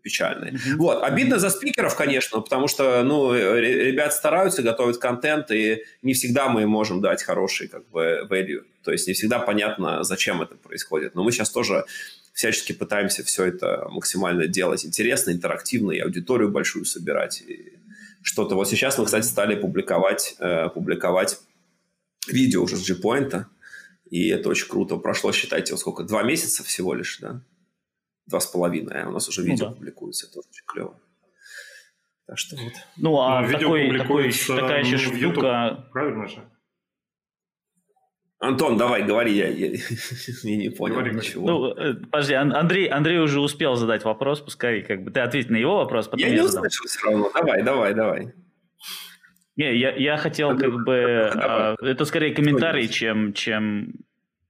печальные. 0.04 0.54
Mm-hmm. 0.54 0.76
Вот. 0.78 1.04
Обидно 1.04 1.40
за 1.40 1.50
спикеров, 1.50 1.96
конечно, 1.96 2.42
потому 2.42 2.68
что, 2.68 3.02
ну, 3.04 3.34
ребят 3.34 4.14
стараются, 4.14 4.62
готовят 4.62 4.98
контент, 4.98 5.50
и 5.50 5.84
не 6.02 6.14
всегда 6.14 6.50
мы 6.50 6.68
можем 6.68 7.02
дать 7.02 7.24
хороший, 7.24 7.68
как 7.68 7.90
бы, 7.90 8.28
value. 8.30 8.64
То 8.84 8.92
есть 8.92 9.08
не 9.08 9.14
всегда 9.14 9.40
понятно, 9.40 10.04
зачем 10.04 10.42
это 10.42 10.56
происходит. 10.56 11.16
Но 11.16 11.24
мы 11.24 11.32
сейчас 11.32 11.50
тоже 11.50 11.86
всячески 12.34 12.74
пытаемся 12.74 13.24
все 13.24 13.46
это 13.46 13.88
максимально 13.90 14.48
делать 14.48 14.86
интересно, 14.86 15.32
интерактивно, 15.32 15.92
и 15.92 16.00
аудиторию 16.00 16.50
большую 16.50 16.86
собирать, 16.86 17.42
и 17.48 17.74
что-то. 18.22 18.56
Вот 18.56 18.68
сейчас 18.68 18.98
мы, 18.98 19.06
кстати, 19.06 19.26
стали 19.26 19.56
публиковать, 19.56 20.36
э, 20.40 20.70
публиковать 20.70 21.40
видео 22.28 22.64
уже 22.64 22.78
с 22.78 22.90
G-Point, 22.90 23.46
и 24.10 24.30
это 24.30 24.50
очень 24.50 24.68
круто. 24.68 24.98
Прошло, 24.98 25.32
считайте, 25.32 25.76
сколько, 25.78 26.04
два 26.04 26.24
месяца 26.24 26.64
всего 26.64 26.94
лишь, 26.94 27.20
да? 27.20 27.42
Два 28.26 28.40
с 28.40 28.48
половиной, 28.48 29.04
а 29.04 29.10
у 29.10 29.12
нас 29.12 29.28
уже 29.28 29.42
ну 29.42 29.48
видео 29.48 29.66
ну, 29.66 29.72
да. 29.72 29.78
публикуется, 29.78 30.28
это 30.28 30.40
очень 30.40 30.66
клево. 30.66 31.00
Так 32.26 32.38
что 32.38 32.56
вот. 32.56 32.74
Ну, 32.98 33.20
а 33.20 33.42
ну, 33.42 33.52
такой, 33.52 33.98
такой, 33.98 34.32
такая 34.32 34.80
еще 34.82 34.98
штука... 34.98 35.90
Правильно 35.92 36.28
же? 36.28 36.50
Антон, 38.40 38.78
давай, 38.78 39.04
говори, 39.04 39.34
я, 39.34 39.48
я, 39.48 39.72
я 40.44 40.58
не 40.58 40.70
понял 40.70 40.96
говори, 40.96 41.16
ничего. 41.16 41.48
Ну, 41.48 41.68
э, 41.72 41.94
подожди, 41.94 42.34
Андрей, 42.34 42.88
Андрей 42.88 43.20
уже 43.20 43.40
успел 43.40 43.76
задать 43.76 44.04
вопрос, 44.04 44.42
пускай 44.42 44.82
как 44.82 45.04
бы 45.04 45.12
ты 45.12 45.22
ответь 45.22 45.50
на 45.50 45.56
его 45.56 45.78
вопрос, 45.78 46.08
потом 46.08 46.20
я, 46.20 46.28
я 46.28 46.42
не 46.42 46.42
услышал 46.42 46.86
все 46.86 47.06
равно, 47.06 47.32
давай, 47.34 47.64
давай, 47.64 47.94
давай. 47.94 48.34
Не, 49.56 49.78
я, 49.78 49.96
я 49.96 50.18
хотел 50.18 50.58
как 50.58 50.74
бы... 50.84 51.32
Давай. 51.34 51.48
А, 51.48 51.76
это 51.82 52.04
скорее 52.06 52.34
комментарий, 52.34 52.90
чем, 52.90 53.34
чем 53.34 53.94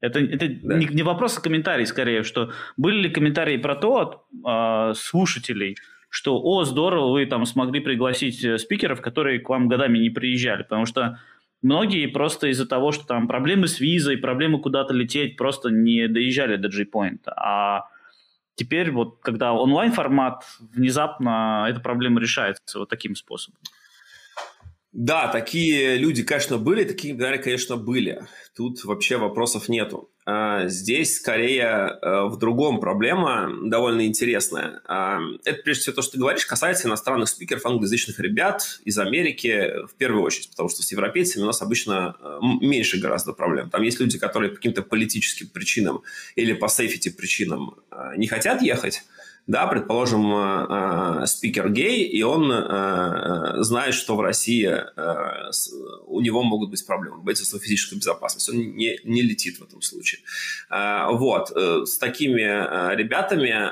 это, 0.03 0.19
это 0.19 0.49
да. 0.49 0.77
не, 0.77 0.85
не 0.87 1.01
вопрос, 1.01 1.37
а 1.37 1.41
комментарий 1.41 1.85
скорее, 1.85 2.23
что 2.23 2.51
были 2.75 3.03
ли 3.03 3.09
комментарии 3.09 3.55
про 3.55 3.75
то 3.75 3.95
от 3.95 4.91
э, 4.91 4.93
слушателей, 4.95 5.77
что 6.09 6.41
«О, 6.43 6.65
здорово, 6.65 7.13
вы 7.13 7.25
там 7.25 7.45
смогли 7.45 7.79
пригласить 7.79 8.43
э, 8.43 8.57
спикеров, 8.57 8.99
которые 8.99 9.39
к 9.39 9.47
вам 9.47 9.69
годами 9.69 9.99
не 9.99 10.09
приезжали», 10.09 10.63
потому 10.63 10.85
что 10.85 11.19
многие 11.61 12.07
просто 12.07 12.47
из-за 12.47 12.67
того, 12.67 12.91
что 12.91 13.05
там 13.05 13.29
проблемы 13.29 13.69
с 13.69 13.79
визой, 13.79 14.17
проблемы 14.17 14.59
куда-то 14.59 14.93
лететь, 14.93 15.37
просто 15.37 15.69
не 15.69 16.09
доезжали 16.09 16.57
до 16.57 16.67
G-Point. 16.67 17.21
А 17.27 17.85
теперь 18.55 18.91
вот, 18.91 19.19
когда 19.21 19.53
онлайн-формат, 19.53 20.43
внезапно 20.59 21.65
эта 21.69 21.79
проблема 21.79 22.19
решается 22.19 22.79
вот 22.79 22.89
таким 22.89 23.15
способом. 23.15 23.57
Да, 24.93 25.27
такие 25.27 25.97
люди, 25.97 26.21
конечно, 26.21 26.59
были, 26.59 26.83
такие 26.83 27.15
комментарии, 27.15 27.41
конечно, 27.41 27.77
были. 27.77 28.27
Тут 28.55 28.83
вообще 28.85 29.17
вопросов 29.17 29.67
нету. 29.67 30.11
А 30.25 30.67
здесь 30.67 31.15
скорее 31.15 31.97
э, 31.99 32.25
в 32.27 32.37
другом 32.37 32.79
проблема, 32.79 33.51
довольно 33.63 34.05
интересная. 34.05 34.81
А, 34.85 35.19
это, 35.45 35.63
прежде 35.63 35.81
всего, 35.81 35.95
то, 35.95 36.01
что 36.03 36.11
ты 36.13 36.19
говоришь, 36.19 36.45
касается 36.45 36.87
иностранных 36.87 37.27
спикеров, 37.27 37.65
англоязычных 37.65 38.19
ребят 38.19 38.79
из 38.85 38.99
Америки 38.99 39.71
в 39.87 39.95
первую 39.97 40.23
очередь, 40.23 40.51
потому 40.51 40.69
что 40.69 40.83
с 40.83 40.91
европейцами 40.91 41.41
у 41.41 41.47
нас 41.47 41.63
обычно 41.63 42.15
э, 42.19 42.37
меньше 42.61 42.99
гораздо 42.99 43.33
проблем. 43.33 43.71
Там 43.71 43.81
есть 43.81 43.99
люди, 43.99 44.19
которые 44.19 44.51
по 44.51 44.57
каким-то 44.57 44.83
политическим 44.83 45.49
причинам 45.49 46.03
или 46.35 46.53
по 46.53 46.67
сейфити 46.67 47.09
причинам 47.09 47.79
э, 47.91 48.13
не 48.15 48.27
хотят 48.27 48.61
ехать, 48.61 49.03
да, 49.45 49.67
предположим, 49.67 50.33
э, 50.33 51.23
э, 51.23 51.25
спикер 51.25 51.69
гей, 51.69 52.03
и 52.03 52.23
он 52.23 52.49
э, 52.49 53.63
знает, 53.63 53.93
что 53.93 54.15
в 54.15 54.21
России 54.21 54.73
у 56.07 56.21
него 56.21 56.43
могут 56.43 56.69
быть 56.69 56.85
проблемы, 56.85 57.21
боится 57.21 57.45
своей 57.45 57.63
физической 57.63 57.95
безопасности, 57.95 58.51
он 58.51 58.57
не, 58.57 58.99
не 59.03 59.21
летит 59.21 59.59
в 59.59 59.63
этом 59.63 59.81
случае. 59.81 60.21
Вот, 60.69 61.49
с 61.49 61.97
такими 61.97 62.41
ребятами 62.95 63.71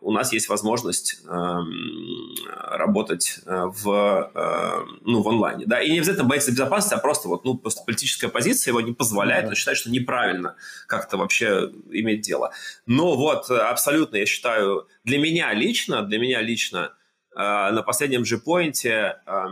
у 0.00 0.12
нас 0.12 0.32
есть 0.32 0.48
возможность 0.48 1.20
работать 1.26 3.40
в, 3.46 4.32
ну, 5.02 5.22
в 5.22 5.28
онлайне, 5.28 5.66
да, 5.66 5.80
и 5.80 5.90
не 5.90 5.98
обязательно 5.98 6.28
боится 6.28 6.52
безопасности, 6.52 6.94
а 6.94 6.98
просто 6.98 7.28
вот, 7.28 7.44
ну, 7.44 7.56
просто 7.56 7.82
политическая 7.84 8.28
позиция 8.28 8.72
его 8.72 8.80
не 8.80 8.92
позволяет, 8.92 9.48
он 9.48 9.54
считает, 9.54 9.78
что 9.78 9.90
неправильно 9.90 10.56
как-то 10.86 11.16
вообще 11.16 11.70
иметь 11.90 12.22
дело. 12.22 12.52
Но 12.86 13.16
вот 13.16 13.50
абсолютно, 13.50 14.16
я 14.16 14.26
считаю, 14.26 14.86
для 15.04 15.18
меня 15.18 15.52
лично, 15.52 16.02
для 16.02 16.18
меня 16.18 16.40
лично 16.40 16.94
э, 17.34 17.38
на 17.38 17.82
последнем 17.82 18.24
же 18.24 18.38
поинте, 18.38 19.20
э, 19.26 19.44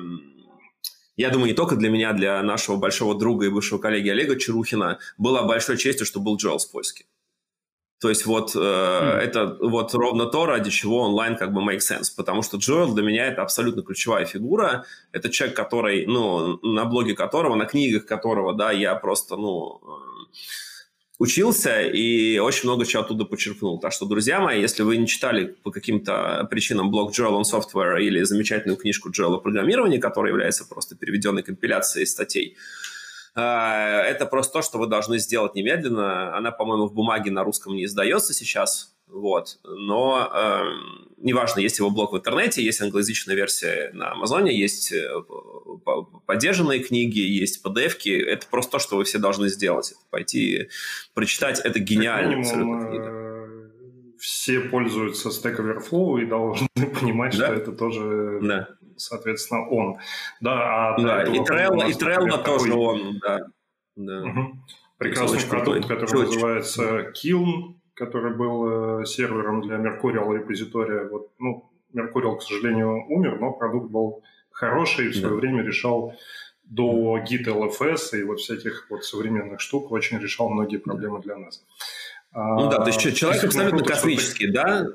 я 1.17 1.31
думаю, 1.31 1.49
не 1.49 1.55
только 1.55 1.77
для 1.77 1.91
меня, 1.91 2.13
для 2.13 2.43
нашего 2.43 2.77
большого 2.77 3.19
друга 3.19 3.47
и 3.47 3.51
бывшего 3.51 3.79
коллеги 3.79 4.09
Олега 4.09 4.39
Чарухина, 4.39 4.99
было 5.19 5.43
большой 5.43 5.77
честью, 5.77 6.07
что 6.07 6.21
был 6.21 6.37
Джоэл 6.37 6.61
Спольский. 6.61 7.07
То 8.01 8.09
есть 8.09 8.25
вот 8.25 8.57
э, 8.57 8.59
mm. 8.59 9.19
это 9.19 9.59
вот 9.61 9.93
ровно 9.93 10.25
то, 10.25 10.47
ради 10.47 10.71
чего 10.71 11.03
онлайн 11.03 11.37
как 11.37 11.53
бы 11.53 11.61
make 11.61 11.81
sense, 11.81 12.07
потому 12.17 12.41
что 12.41 12.57
Джоэл 12.57 12.95
для 12.95 13.05
меня 13.05 13.27
это 13.27 13.43
абсолютно 13.43 13.83
ключевая 13.83 14.25
фигура. 14.25 14.87
Это 15.13 15.29
человек, 15.29 15.55
который, 15.55 16.07
ну, 16.07 16.59
на 16.63 16.87
блоге 16.87 17.15
которого, 17.15 17.57
на 17.57 17.67
книгах 17.67 18.07
которого, 18.07 18.55
да, 18.55 18.73
я 18.73 18.95
просто, 18.95 19.37
ну, 19.37 19.83
э, 19.83 20.31
учился 21.21 21.83
и 21.83 22.39
очень 22.39 22.65
много 22.65 22.87
чего 22.87 23.03
оттуда 23.03 23.27
почерпнул. 23.27 23.79
Так 23.79 23.93
что, 23.93 24.07
друзья 24.07 24.41
мои, 24.41 24.59
если 24.59 24.83
вы 24.83 24.97
не 24.97 25.07
читали 25.07 25.55
по 25.63 25.71
каким-то 25.71 26.49
причинам 26.51 26.91
блог 26.91 27.13
Joel 27.13 27.39
on 27.39 27.43
Software 27.43 28.01
или 28.01 28.23
замечательную 28.23 28.79
книжку 28.79 29.11
Joel 29.11 29.35
о 29.35 29.39
программировании, 29.39 29.99
которая 29.99 30.33
является 30.33 30.65
просто 30.65 30.97
переведенной 30.97 31.43
компиляцией 31.43 32.07
статей, 32.07 32.57
э, 33.37 33.41
это 33.41 34.25
просто 34.25 34.55
то, 34.55 34.63
что 34.63 34.79
вы 34.79 34.87
должны 34.87 35.19
сделать 35.19 35.55
немедленно. 35.55 36.35
Она, 36.35 36.53
по-моему, 36.53 36.87
в 36.87 36.95
бумаге 36.95 37.31
на 37.31 37.45
русском 37.45 37.75
не 37.75 37.85
издается 37.85 38.33
сейчас. 38.33 38.90
Вот. 39.13 39.59
Но 39.65 40.31
э, 40.33 40.65
неважно, 41.19 41.61
есть 41.61 41.79
его 41.79 41.91
блог 41.91 42.13
в 42.13 42.17
интернете, 42.17 42.63
есть 42.63 42.81
англоязычная 42.81 43.35
версия 43.35 43.91
на 43.93 44.13
Амазоне, 44.13 44.57
есть 44.57 44.93
э, 44.93 45.09
поддержанные 46.27 46.81
книги, 46.81 47.21
есть 47.21 47.65
PDF-ки. 47.65 48.11
Это 48.11 48.47
просто 48.49 48.73
то, 48.73 48.79
что 48.79 48.97
вы 48.97 49.05
все 49.05 49.19
должны 49.19 49.49
сделать. 49.49 49.95
Пойти 50.11 50.69
прочитать. 51.15 51.61
Это 51.61 51.79
гениально. 51.79 52.37
Минимум, 52.37 52.95
э, 52.95 53.31
все 54.19 54.61
пользуются 54.61 55.31
Stack 55.31 55.57
Overflow 55.57 56.21
и 56.21 56.27
должны 56.27 56.69
понимать, 57.01 57.37
да? 57.39 57.47
что 57.47 57.55
это 57.55 57.73
тоже, 57.73 58.39
да. 58.43 58.69
соответственно, 58.97 59.69
он. 59.69 59.99
Да, 60.41 60.93
а 60.93 61.01
да 61.01 61.23
и 61.25 61.39
Trello, 61.39 61.89
и 61.89 61.93
Trello 61.93 62.43
тоже 62.43 62.69
такой... 62.69 62.71
он, 62.71 63.19
да. 63.21 63.41
да. 63.97 64.23
Угу. 64.23 64.65
Прекрасный 64.99 65.49
продукт, 65.49 65.87
крутой. 65.87 65.99
который 65.99 66.21
Очень. 66.21 66.35
называется 66.35 67.13
Kiln, 67.13 67.80
который 68.01 68.35
был 68.35 69.03
э, 69.03 69.05
сервером 69.05 69.61
для 69.61 69.77
Mercurial 69.77 70.35
репозитория. 70.35 71.05
Вот, 71.05 71.29
ну, 71.39 71.71
Mercurial, 71.95 72.39
к 72.39 72.43
сожалению, 72.43 73.05
умер, 73.09 73.39
но 73.39 73.53
продукт 73.53 73.91
был 73.91 74.23
хороший 74.51 75.07
и 75.07 75.09
в 75.11 75.17
свое 75.17 75.35
да. 75.35 75.41
время 75.41 75.63
решал 75.63 76.15
до 76.65 77.19
Git 77.19 77.45
LFS 77.47 78.19
и 78.19 78.23
вот 78.23 78.41
всяких 78.41 78.87
вот 78.89 79.05
современных 79.05 79.61
штук 79.61 79.93
очень 79.93 80.19
решал 80.19 80.49
многие 80.49 80.79
проблемы 80.79 81.21
для 81.21 81.37
нас. 81.37 81.63
Ну 82.33 82.71
да, 82.71 82.79
то 82.79 82.87
есть 82.87 83.05
а, 83.05 83.13
человек 83.13 83.45
абсолютно 83.45 83.85
космический, 83.85 84.51
да? 84.51 84.87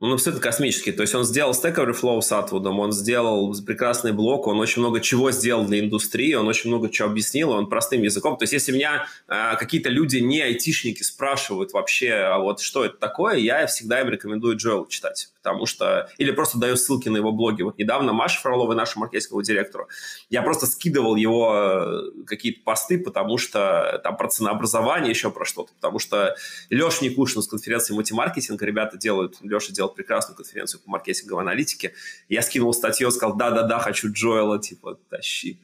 Он 0.00 0.14
абсолютно 0.14 0.42
космический. 0.42 0.92
То 0.92 1.02
есть 1.02 1.14
он 1.14 1.24
сделал 1.24 1.52
Stack 1.52 1.76
Overflow 1.76 2.22
с 2.22 2.32
Atwood, 2.32 2.66
он 2.66 2.90
сделал 2.92 3.54
прекрасный 3.62 4.12
блок, 4.12 4.46
он 4.46 4.58
очень 4.58 4.80
много 4.80 5.00
чего 5.00 5.30
сделал 5.30 5.66
для 5.66 5.80
индустрии, 5.80 6.32
он 6.32 6.48
очень 6.48 6.70
много 6.70 6.88
чего 6.88 7.08
объяснил, 7.08 7.50
он 7.50 7.68
простым 7.68 8.02
языком. 8.02 8.38
То 8.38 8.44
есть 8.44 8.54
если 8.54 8.72
меня 8.72 9.06
э, 9.28 9.56
какие-то 9.58 9.90
люди, 9.90 10.16
не 10.16 10.40
айтишники, 10.40 11.02
спрашивают 11.02 11.74
вообще, 11.74 12.14
а 12.14 12.38
вот 12.38 12.60
что 12.60 12.86
это 12.86 12.96
такое, 12.96 13.36
я 13.36 13.66
всегда 13.66 14.00
им 14.00 14.08
рекомендую 14.08 14.56
Джоэл 14.56 14.86
читать 14.86 15.28
потому 15.42 15.66
что... 15.66 16.08
Или 16.18 16.32
просто 16.32 16.58
даю 16.58 16.76
ссылки 16.76 17.08
на 17.08 17.16
его 17.16 17.32
блоги. 17.32 17.62
Вот 17.62 17.78
недавно 17.78 18.12
Маша 18.12 18.40
Фролова, 18.40 18.74
нашему 18.74 19.04
маркетинговому 19.04 19.42
директору, 19.42 19.88
я 20.28 20.42
просто 20.42 20.66
скидывал 20.66 21.16
его 21.16 21.54
э, 21.54 22.24
какие-то 22.26 22.62
посты, 22.62 22.98
потому 22.98 23.38
что 23.38 24.00
там 24.04 24.16
про 24.16 24.28
ценообразование, 24.28 25.10
еще 25.10 25.30
про 25.30 25.44
что-то, 25.44 25.72
потому 25.74 25.98
что 25.98 26.36
Леша 26.68 27.04
Никушин 27.04 27.42
с 27.42 27.48
конференции 27.48 27.94
мультимаркетинга, 27.94 28.64
ребята 28.64 28.98
делают, 28.98 29.38
Леша 29.40 29.72
делает 29.72 29.94
прекрасную 29.94 30.36
конференцию 30.36 30.80
по 30.82 30.90
маркетинговой 30.90 31.42
аналитике, 31.42 31.94
я 32.28 32.42
скинул 32.42 32.72
статью, 32.74 33.10
сказал, 33.10 33.36
да-да-да, 33.36 33.78
хочу 33.78 34.12
Джоэла, 34.12 34.60
типа, 34.60 34.98
тащи. 35.08 35.60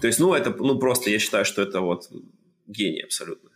То 0.00 0.06
есть, 0.06 0.18
ну, 0.18 0.34
это, 0.34 0.50
ну, 0.50 0.78
просто 0.78 1.10
я 1.10 1.18
считаю, 1.18 1.44
что 1.44 1.62
это 1.62 1.80
вот 1.80 2.08
гений 2.66 3.02
абсолютно. 3.02 3.49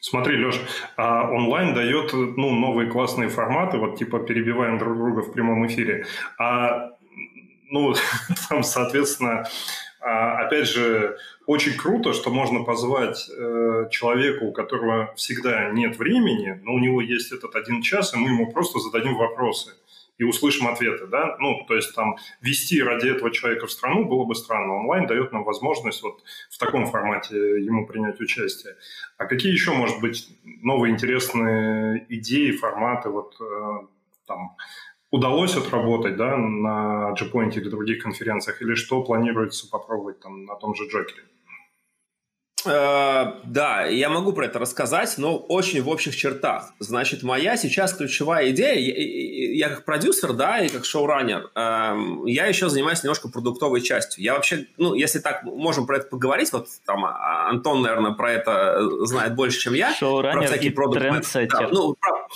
Смотри, 0.00 0.44
Леш, 0.44 0.60
а 0.96 1.30
онлайн 1.30 1.74
дает 1.74 2.12
ну, 2.12 2.50
новые 2.50 2.90
классные 2.90 3.28
форматы, 3.28 3.78
вот 3.78 3.98
типа 3.98 4.20
перебиваем 4.20 4.78
друг 4.78 4.96
друга 4.96 5.22
в 5.22 5.32
прямом 5.32 5.66
эфире. 5.66 6.06
А 6.38 6.90
ну, 7.70 7.94
там, 8.48 8.62
соответственно, 8.62 9.44
а, 10.00 10.44
опять 10.44 10.68
же, 10.68 11.16
очень 11.46 11.76
круто, 11.76 12.12
что 12.12 12.30
можно 12.30 12.62
позвать 12.62 13.28
э, 13.30 13.88
человека, 13.90 14.44
у 14.44 14.52
которого 14.52 15.14
всегда 15.16 15.70
нет 15.70 15.98
времени, 15.98 16.60
но 16.62 16.74
у 16.74 16.78
него 16.78 17.00
есть 17.00 17.32
этот 17.32 17.56
один 17.56 17.82
час, 17.82 18.14
и 18.14 18.18
мы 18.18 18.28
ему 18.28 18.52
просто 18.52 18.78
зададим 18.78 19.16
вопросы 19.16 19.72
и 20.18 20.24
услышим 20.24 20.68
ответы, 20.68 21.06
да, 21.06 21.36
ну, 21.38 21.64
то 21.66 21.74
есть 21.74 21.94
там 21.94 22.16
вести 22.40 22.82
ради 22.82 23.08
этого 23.08 23.30
человека 23.30 23.66
в 23.66 23.72
страну 23.72 24.04
было 24.04 24.24
бы 24.24 24.34
странно. 24.34 24.74
Онлайн 24.74 25.06
дает 25.06 25.32
нам 25.32 25.44
возможность 25.44 26.02
вот 26.02 26.22
в 26.50 26.58
таком 26.58 26.86
формате 26.86 27.36
ему 27.36 27.86
принять 27.86 28.20
участие. 28.20 28.76
А 29.18 29.26
какие 29.26 29.52
еще, 29.52 29.72
может 29.72 30.00
быть, 30.00 30.28
новые 30.62 30.92
интересные 30.92 32.06
идеи, 32.08 32.52
форматы, 32.52 33.08
вот 33.08 33.36
э, 33.40 33.86
там 34.26 34.56
удалось 35.10 35.56
отработать, 35.56 36.16
да, 36.16 36.36
на 36.36 37.14
Gpoint 37.20 37.52
или 37.54 37.68
других 37.68 38.02
конференциях, 38.02 38.62
или 38.62 38.74
что 38.74 39.02
планируется 39.02 39.68
попробовать 39.68 40.20
там 40.20 40.44
на 40.44 40.54
том 40.56 40.74
же 40.74 40.84
Джокере? 40.84 41.24
Э, 42.66 43.32
да, 43.44 43.84
я 43.84 44.08
могу 44.08 44.32
про 44.32 44.46
это 44.46 44.58
рассказать, 44.58 45.14
но 45.18 45.36
очень 45.36 45.82
в 45.82 45.88
общих 45.88 46.16
чертах. 46.16 46.72
Значит, 46.78 47.22
моя 47.22 47.56
сейчас 47.56 47.92
ключевая 47.94 48.50
идея, 48.50 48.74
я, 48.74 49.68
я 49.68 49.68
как 49.68 49.84
продюсер, 49.84 50.32
да, 50.32 50.60
и 50.60 50.68
как 50.68 50.84
шоураннер, 50.84 51.50
эм, 51.54 52.26
я 52.26 52.46
еще 52.46 52.68
занимаюсь 52.68 53.02
немножко 53.02 53.28
продуктовой 53.28 53.80
частью. 53.80 54.24
Я 54.24 54.34
вообще, 54.34 54.66
ну, 54.76 54.94
если 54.94 55.18
так 55.18 55.44
можем 55.44 55.86
про 55.86 55.98
это 55.98 56.08
поговорить, 56.08 56.52
вот 56.52 56.68
там 56.86 57.04
а, 57.04 57.48
Антон, 57.48 57.82
наверное, 57.82 58.12
про 58.12 58.32
это 58.32 59.06
знает 59.06 59.34
больше, 59.34 59.58
чем 59.58 59.74
я. 59.74 59.94
Шоураннер 59.94 60.40
про 60.40 60.46
всякие 60.48 60.72
продукты. 60.72 61.46
Да, 61.50 61.68
ну, 61.70 61.94
про, 61.94 62.28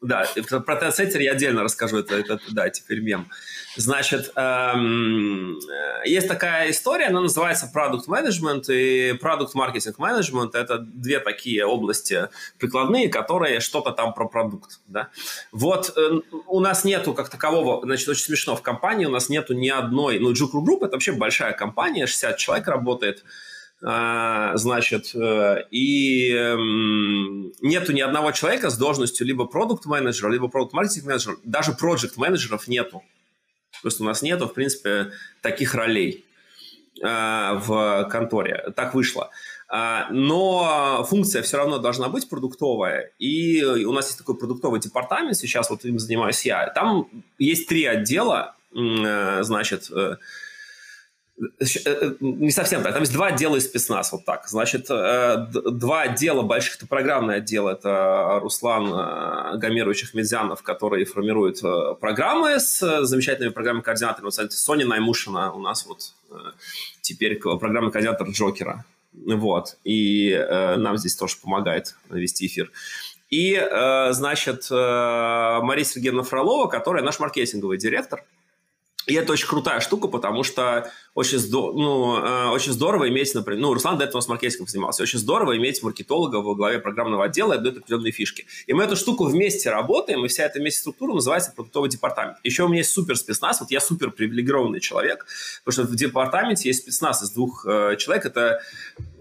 да, 0.00 0.26
про 0.60 0.76
трендсеттер 0.76 1.20
я 1.20 1.32
отдельно 1.32 1.62
расскажу, 1.62 1.98
это, 1.98 2.16
это 2.16 2.38
да, 2.50 2.68
теперь 2.70 3.00
мем. 3.00 3.28
Значит, 3.76 4.32
эм, 4.36 5.58
есть 6.04 6.28
такая 6.28 6.70
история, 6.70 7.06
она 7.06 7.20
называется 7.20 7.70
Product 7.74 8.06
Management 8.08 8.72
и 8.72 9.12
Product 9.12 9.52
Marketing 9.54 9.96
Management. 9.98 10.50
Это 10.54 10.78
две 10.78 11.20
такие 11.20 11.66
области 11.66 12.28
прикладные, 12.58 13.08
которые 13.10 13.60
что-то 13.60 13.92
там 13.92 14.14
про 14.14 14.28
продукт. 14.28 14.80
Да? 14.88 15.10
Вот 15.52 15.92
э, 15.96 16.20
у 16.46 16.60
нас 16.60 16.84
нету 16.84 17.12
как 17.12 17.28
такового, 17.28 17.82
значит, 17.84 18.08
очень 18.08 18.24
смешно, 18.24 18.56
в 18.56 18.62
компании 18.62 19.04
у 19.04 19.10
нас 19.10 19.28
нету 19.28 19.52
ни 19.52 19.68
одной, 19.68 20.18
ну, 20.18 20.32
Juku 20.32 20.64
Group 20.64 20.78
это 20.78 20.92
вообще 20.92 21.12
большая 21.12 21.52
компания, 21.52 22.06
60 22.06 22.36
человек 22.38 22.68
работает, 22.68 23.24
э, 23.82 24.52
значит, 24.54 25.14
э, 25.14 25.64
и 25.70 26.32
эм, 26.32 27.52
нету 27.60 27.92
ни 27.92 28.00
одного 28.00 28.32
человека 28.32 28.70
с 28.70 28.78
должностью 28.78 29.26
либо 29.26 29.44
продукт 29.44 29.84
менеджера, 29.84 30.30
либо 30.30 30.48
продукт 30.48 30.72
маркетинг 30.72 31.04
менеджера, 31.06 31.36
даже 31.44 31.72
проект 31.72 32.16
менеджеров 32.16 32.68
нету. 32.68 33.02
Просто 33.86 34.02
у 34.02 34.06
нас 34.06 34.20
нету, 34.20 34.48
в 34.48 34.52
принципе, 34.52 35.12
таких 35.42 35.72
ролей 35.76 36.24
э, 37.00 37.06
в 37.06 38.08
конторе. 38.10 38.72
Так 38.74 38.96
вышло. 38.96 39.30
А, 39.68 40.08
но 40.10 41.06
функция 41.08 41.40
все 41.42 41.58
равно 41.58 41.78
должна 41.78 42.08
быть 42.08 42.28
продуктовая. 42.28 43.12
И 43.20 43.62
у 43.62 43.92
нас 43.92 44.06
есть 44.06 44.18
такой 44.18 44.36
продуктовый 44.36 44.80
департамент, 44.80 45.36
сейчас 45.36 45.70
вот 45.70 45.84
им 45.84 46.00
занимаюсь 46.00 46.44
я. 46.44 46.66
Там 46.70 47.06
есть 47.38 47.68
три 47.68 47.84
отдела, 47.84 48.56
э, 48.74 49.44
значит, 49.44 49.88
э, 49.92 50.16
не 51.38 52.50
совсем 52.50 52.82
так. 52.82 52.92
Там 52.92 53.02
есть 53.02 53.12
два 53.12 53.26
отдела 53.26 53.56
из 53.56 53.64
спецназ, 53.66 54.10
вот 54.12 54.24
так. 54.24 54.48
Значит, 54.48 54.86
э, 54.88 55.46
два 55.52 56.02
отдела 56.02 56.42
больших, 56.42 56.76
это 56.76 56.86
программное 56.86 57.36
отдел, 57.36 57.68
это 57.68 58.38
Руслан 58.42 59.58
Гамерович 59.58 60.04
Ахмедзянов, 60.04 60.62
который 60.62 61.04
формирует 61.04 61.60
программы 62.00 62.58
с 62.58 63.04
замечательными 63.04 63.52
программными 63.52 63.84
координаторами. 63.84 64.30
Вот, 64.34 64.52
Соня 64.52 64.86
Наймушина 64.86 65.52
у 65.52 65.58
нас 65.60 65.86
вот 65.86 66.14
теперь 67.02 67.38
программный 67.38 67.92
координатор 67.92 68.28
Джокера. 68.28 68.84
Вот. 69.12 69.76
И 69.84 70.34
нам 70.50 70.96
здесь 70.96 71.16
тоже 71.16 71.36
помогает 71.42 71.96
вести 72.08 72.46
эфир. 72.46 72.70
И, 73.28 73.60
значит, 74.12 74.70
Мария 74.70 75.84
Сергеевна 75.84 76.22
Фролова, 76.22 76.68
которая 76.68 77.02
наш 77.02 77.18
маркетинговый 77.18 77.76
директор– 77.76 78.24
и 79.06 79.14
это 79.14 79.32
очень 79.32 79.46
крутая 79.46 79.80
штука, 79.80 80.08
потому 80.08 80.42
что 80.42 80.90
очень, 81.14 81.38
здо- 81.38 81.72
ну, 81.72 82.18
э, 82.18 82.48
очень 82.48 82.72
здорово 82.72 83.08
иметь, 83.08 83.34
например, 83.34 83.62
ну, 83.62 83.72
Руслан 83.72 83.98
до 83.98 84.04
этого 84.04 84.20
с 84.20 84.28
маркетингом 84.28 84.66
занимался, 84.66 85.02
очень 85.02 85.18
здорово 85.18 85.56
иметь 85.56 85.82
маркетолога 85.82 86.36
во 86.36 86.54
главе 86.54 86.80
программного 86.80 87.24
отдела 87.24 87.54
и 87.54 87.58
дает 87.58 87.78
определенные 87.78 88.12
фишки. 88.12 88.46
И 88.66 88.72
мы 88.72 88.82
эту 88.82 88.96
штуку 88.96 89.24
вместе 89.24 89.70
работаем, 89.70 90.24
и 90.24 90.28
вся 90.28 90.44
эта 90.44 90.58
вместе 90.58 90.80
структура 90.80 91.14
называется 91.14 91.52
продуктовый 91.54 91.88
департамент. 91.88 92.38
Еще 92.42 92.64
у 92.64 92.68
меня 92.68 92.78
есть 92.78 92.90
супер 92.90 93.16
спецназ, 93.16 93.60
вот 93.60 93.70
я 93.70 93.80
супер 93.80 94.10
привилегированный 94.10 94.80
человек, 94.80 95.26
потому 95.64 95.84
что 95.84 95.92
в 95.92 95.96
департаменте 95.96 96.68
есть 96.68 96.82
спецназ 96.82 97.22
из 97.22 97.30
двух 97.30 97.64
э, 97.64 97.96
человек, 97.98 98.26
это, 98.26 98.60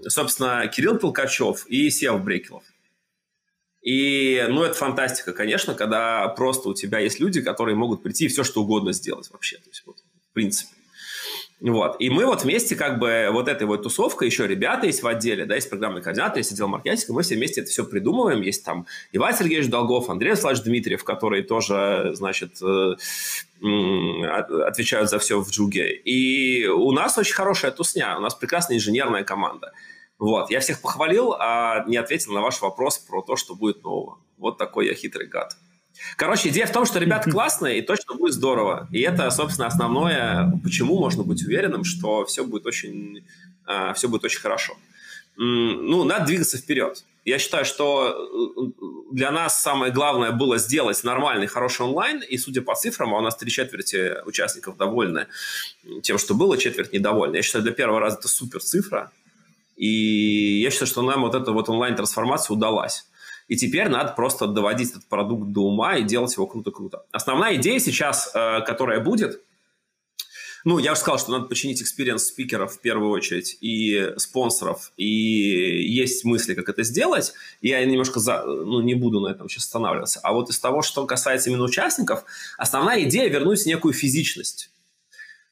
собственно, 0.08 0.68
Кирилл 0.68 0.98
Толкачев 0.98 1.68
и 1.68 1.90
Сев 1.92 2.22
Брекелов. 2.22 2.64
И, 3.86 4.44
ну, 4.50 4.64
это 4.64 4.74
фантастика, 4.74 5.32
конечно, 5.32 5.76
когда 5.76 6.28
просто 6.30 6.70
у 6.70 6.74
тебя 6.74 6.98
есть 6.98 7.20
люди, 7.20 7.42
которые 7.42 7.76
могут 7.76 8.02
прийти 8.02 8.26
и 8.26 8.28
все, 8.28 8.44
что 8.44 8.64
угодно 8.64 8.94
сделать 8.94 9.30
вообще. 9.32 9.58
То 9.58 9.70
есть, 9.70 9.84
вот, 9.86 9.98
в 9.98 10.34
принципе. 10.34 10.72
Вот. 11.62 11.96
И 12.00 12.10
мы 12.10 12.26
вот 12.26 12.44
вместе 12.44 12.76
как 12.76 12.98
бы 12.98 13.30
вот 13.32 13.48
этой 13.48 13.66
вот 13.66 13.84
тусовкой, 13.84 14.28
еще 14.28 14.48
ребята 14.48 14.88
есть 14.88 15.04
в 15.04 15.08
отделе, 15.08 15.46
да, 15.46 15.54
есть 15.54 15.70
программный 15.70 16.02
координатор, 16.02 16.40
есть 16.40 16.52
отдел 16.52 16.68
маркетинга, 16.68 17.14
мы 17.14 17.22
все 17.22 17.36
вместе 17.36 17.62
это 17.62 17.70
все 17.70 17.86
придумываем. 17.86 18.42
Есть 18.42 18.66
там 18.66 18.88
Иван 19.14 19.36
Сергеевич 19.36 19.70
Долгов, 19.70 20.10
Андрей 20.10 20.34
Владимирович 20.34 20.64
Дмитриев, 20.64 21.04
которые 21.04 21.44
тоже, 21.44 22.12
значит, 22.16 22.62
э, 22.62 22.96
отвечают 23.62 25.12
за 25.12 25.20
все 25.20 25.40
в 25.40 25.50
Джуге. 25.50 25.94
И 25.94 26.66
у 26.66 26.92
нас 26.92 27.20
очень 27.20 27.36
хорошая 27.36 27.70
тусня, 27.70 28.18
у 28.18 28.22
нас 28.22 28.34
прекрасная 28.34 28.78
инженерная 28.78 29.24
команда. 29.24 29.74
Вот, 30.18 30.50
я 30.50 30.60
всех 30.60 30.82
похвалил, 30.82 31.34
а 31.34 31.84
не 31.88 31.98
ответил 31.98 32.34
на 32.34 32.42
ваш 32.42 32.62
вопрос 32.62 32.98
про 32.98 33.22
то, 33.22 33.36
что 33.36 33.56
будет 33.56 33.84
нового. 33.84 34.18
Вот 34.38 34.58
такой 34.58 34.88
я 34.88 34.94
хитрый 34.94 35.28
гад. 35.28 35.56
Короче, 36.18 36.50
идея 36.50 36.66
в 36.66 36.72
том, 36.72 36.86
что 36.86 37.00
ребята 37.00 37.30
классные 37.32 37.80
и 37.80 37.82
точно 37.82 38.16
будет 38.16 38.34
здорово. 38.34 38.88
И 38.92 39.02
это, 39.02 39.30
собственно, 39.32 39.68
основное, 39.68 40.52
почему 40.64 40.98
можно 41.00 41.24
быть 41.24 41.44
уверенным, 41.44 41.84
что 41.84 42.26
все 42.26 42.44
будет 42.46 42.66
очень, 42.66 43.26
а, 43.66 43.94
все 43.94 44.08
будет 44.08 44.24
очень 44.24 44.40
хорошо. 44.40 44.76
Ну, 45.38 46.06
надо 46.06 46.26
двигаться 46.26 46.58
вперед. 46.58 47.04
Я 47.26 47.40
считаю, 47.40 47.66
что 47.66 48.08
э, 48.08 48.84
для 49.12 49.32
нас 49.32 49.62
самое 49.62 49.92
главное 49.92 50.32
было 50.32 50.58
сделать 50.60 51.04
нормальный, 51.04 51.48
хороший 51.48 51.82
онлайн, 51.82 52.22
и 52.22 52.38
судя 52.38 52.62
по 52.62 52.76
цифрам, 52.76 53.14
а 53.14 53.18
у 53.18 53.22
нас 53.22 53.36
три 53.36 53.52
четверти 53.52 54.14
участников 54.26 54.78
довольны 54.78 55.28
тем, 56.04 56.20
что 56.20 56.36
было, 56.36 56.58
четверть 56.58 56.94
недовольны. 56.94 57.38
Я 57.38 57.42
считаю, 57.42 57.64
для 57.64 57.74
первого 57.74 58.00
раза 58.00 58.18
это 58.20 58.28
супер 58.30 58.62
цифра, 58.62 59.12
и 59.76 60.62
я 60.62 60.72
считаю, 60.72 60.88
что 60.88 61.02
нам 61.02 61.22
вот 61.22 61.36
эта 61.36 61.52
вот 61.52 61.70
онлайн-трансформация 61.70 62.54
удалась. 62.56 63.06
И 63.48 63.56
теперь 63.58 63.90
надо 63.90 64.14
просто 64.14 64.48
доводить 64.48 64.92
этот 64.92 65.08
продукт 65.08 65.52
до 65.52 65.62
ума 65.62 65.98
и 65.98 66.04
делать 66.04 66.34
его 66.36 66.48
круто-круто. 66.48 67.06
Основная 67.12 67.56
идея 67.56 67.80
сейчас, 67.80 68.32
э, 68.34 68.62
которая 68.66 69.00
будет, 69.00 69.42
ну, 70.64 70.80
я 70.80 70.94
уже 70.94 71.02
сказал, 71.02 71.20
что 71.20 71.32
надо 71.32 71.46
починить 71.46 71.80
experience 71.80 72.26
спикеров 72.26 72.74
в 72.74 72.82
первую 72.82 73.12
очередь 73.12 73.56
и 73.62 74.14
спонсоров, 74.18 74.92
и 74.98 75.06
есть 75.06 76.26
мысли, 76.26 76.56
как 76.56 76.70
это 76.70 76.82
сделать. 76.82 77.34
Я 77.62 77.86
немножко 77.86 78.20
за, 78.20 78.44
ну, 78.44 78.82
не 78.82 78.96
буду 78.96 79.20
на 79.20 79.28
этом 79.28 79.48
сейчас 79.48 79.66
останавливаться. 79.66 80.20
А 80.24 80.34
вот 80.34 80.50
из 80.50 80.60
того, 80.60 80.82
что 80.82 81.06
касается 81.06 81.52
именно 81.52 81.66
участников, 81.66 82.26
основная 82.58 83.04
идея 83.04 83.30
вернуть 83.30 83.64
некую 83.68 83.94
физичность. 83.94 84.72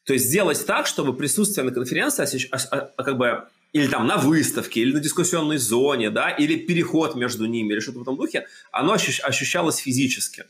То 0.04 0.14
есть 0.14 0.26
сделать 0.26 0.66
так, 0.66 0.88
чтобы 0.88 1.14
присутствие 1.14 1.64
на 1.64 1.70
конференции 1.70 2.48
как 2.96 3.16
бы 3.16 3.44
или 3.74 3.88
там 3.88 4.06
на 4.06 4.16
выставке, 4.16 4.80
или 4.80 4.92
на 4.94 5.00
дискуссионной 5.00 5.58
зоне, 5.58 6.08
да, 6.08 6.30
или 6.30 6.56
переход 6.56 7.16
между 7.16 7.44
ними, 7.46 7.72
или 7.72 7.80
что-то 7.80 7.98
в 7.98 8.02
этом 8.02 8.16
духе, 8.16 8.46
оно 8.70 8.92
ощущалось 8.92 9.76
физически. 9.76 10.44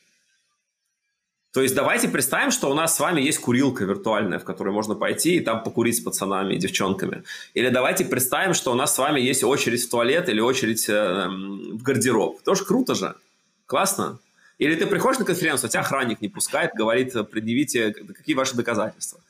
То 1.52 1.62
есть 1.62 1.74
давайте 1.74 2.08
представим, 2.08 2.50
что 2.50 2.70
у 2.70 2.74
нас 2.74 2.96
с 2.96 3.00
вами 3.00 3.22
есть 3.22 3.38
курилка 3.38 3.84
виртуальная, 3.84 4.38
в 4.38 4.44
которую 4.44 4.74
можно 4.74 4.94
пойти 4.94 5.36
и 5.36 5.40
там 5.40 5.62
покурить 5.62 5.96
с 5.96 6.00
пацанами 6.00 6.54
и 6.54 6.58
девчонками. 6.58 7.22
Или 7.54 7.70
давайте 7.70 8.04
представим, 8.04 8.54
что 8.54 8.72
у 8.72 8.74
нас 8.74 8.94
с 8.94 8.98
вами 8.98 9.20
есть 9.20 9.42
очередь 9.42 9.82
в 9.84 9.88
туалет 9.88 10.28
или 10.28 10.40
очередь 10.40 10.88
э, 10.88 11.28
в 11.28 11.82
гардероб. 11.82 12.42
Тоже 12.42 12.64
круто 12.64 12.94
же. 12.94 13.14
Классно. 13.66 14.18
Или 14.58 14.74
ты 14.74 14.86
приходишь 14.86 15.20
на 15.20 15.24
конференцию, 15.24 15.68
а 15.68 15.70
тебя 15.70 15.80
охранник 15.80 16.20
не 16.20 16.28
пускает, 16.28 16.72
говорит, 16.74 17.12
предъявите, 17.30 17.92
какие 17.92 18.34
ваши 18.34 18.54
доказательства. 18.56 19.20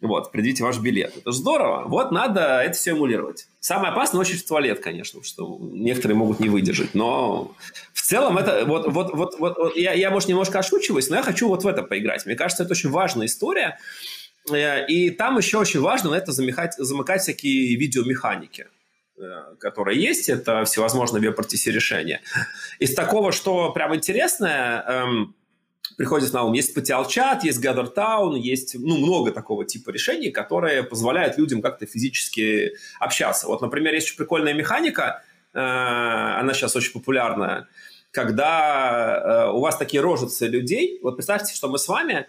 Вот, 0.00 0.30
придите 0.30 0.62
ваш 0.62 0.78
билет. 0.78 1.16
Это 1.16 1.32
здорово. 1.32 1.84
Вот 1.88 2.12
надо 2.12 2.60
это 2.60 2.76
все 2.76 2.92
эмулировать. 2.92 3.48
Самое 3.58 3.92
опасное 3.92 4.20
очередь 4.20 4.44
в 4.44 4.48
туалет, 4.48 4.78
конечно, 4.78 5.24
что 5.24 5.58
некоторые 5.60 6.16
могут 6.16 6.38
не 6.38 6.48
выдержать. 6.48 6.94
Но 6.94 7.52
в 7.92 8.02
целом 8.02 8.38
это 8.38 8.64
вот, 8.64 8.86
вот, 8.92 9.12
вот, 9.12 9.38
вот, 9.40 9.76
я, 9.76 9.94
я, 9.94 10.10
может, 10.10 10.28
немножко 10.28 10.60
ошучиваюсь, 10.60 11.08
но 11.08 11.16
я 11.16 11.22
хочу 11.22 11.48
вот 11.48 11.64
в 11.64 11.66
это 11.66 11.82
поиграть. 11.82 12.26
Мне 12.26 12.36
кажется, 12.36 12.62
это 12.62 12.72
очень 12.72 12.90
важная 12.90 13.26
история. 13.26 13.78
Э, 14.52 14.86
и 14.86 15.10
там 15.10 15.36
еще 15.36 15.58
очень 15.58 15.80
важно 15.80 16.10
на 16.10 16.14
это 16.14 16.30
замыкать, 16.30 16.74
замыкать 16.78 17.22
всякие 17.22 17.74
видеомеханики 17.74 18.68
э, 19.20 19.56
которые 19.58 20.00
есть, 20.00 20.28
это 20.28 20.64
всевозможные 20.64 21.20
веб-RTC 21.20 21.72
решения. 21.72 22.20
Из 22.78 22.94
такого, 22.94 23.32
что 23.32 23.72
прям 23.72 23.96
интересное, 23.96 24.84
эм, 24.86 25.34
приходит 25.96 26.32
на 26.32 26.44
ум. 26.44 26.52
Есть 26.52 26.76
PTL-чат, 26.76 27.44
есть 27.44 27.64
Town, 27.64 28.38
есть 28.38 28.76
ну, 28.78 28.98
много 28.98 29.32
такого 29.32 29.64
типа 29.64 29.90
решений, 29.90 30.30
которые 30.30 30.82
позволяют 30.82 31.38
людям 31.38 31.62
как-то 31.62 31.86
физически 31.86 32.72
общаться. 33.00 33.46
Вот, 33.46 33.62
например, 33.62 33.94
есть 33.94 34.08
очень 34.08 34.16
прикольная 34.16 34.54
механика, 34.54 35.22
э, 35.54 35.58
она 35.58 36.52
сейчас 36.52 36.76
очень 36.76 36.92
популярная, 36.92 37.68
когда 38.10 39.46
э, 39.48 39.52
у 39.52 39.60
вас 39.60 39.76
такие 39.76 40.02
рожицы 40.02 40.46
людей, 40.46 40.98
вот 41.02 41.16
представьте, 41.16 41.54
что 41.54 41.68
мы 41.68 41.78
с 41.78 41.88
вами 41.88 42.26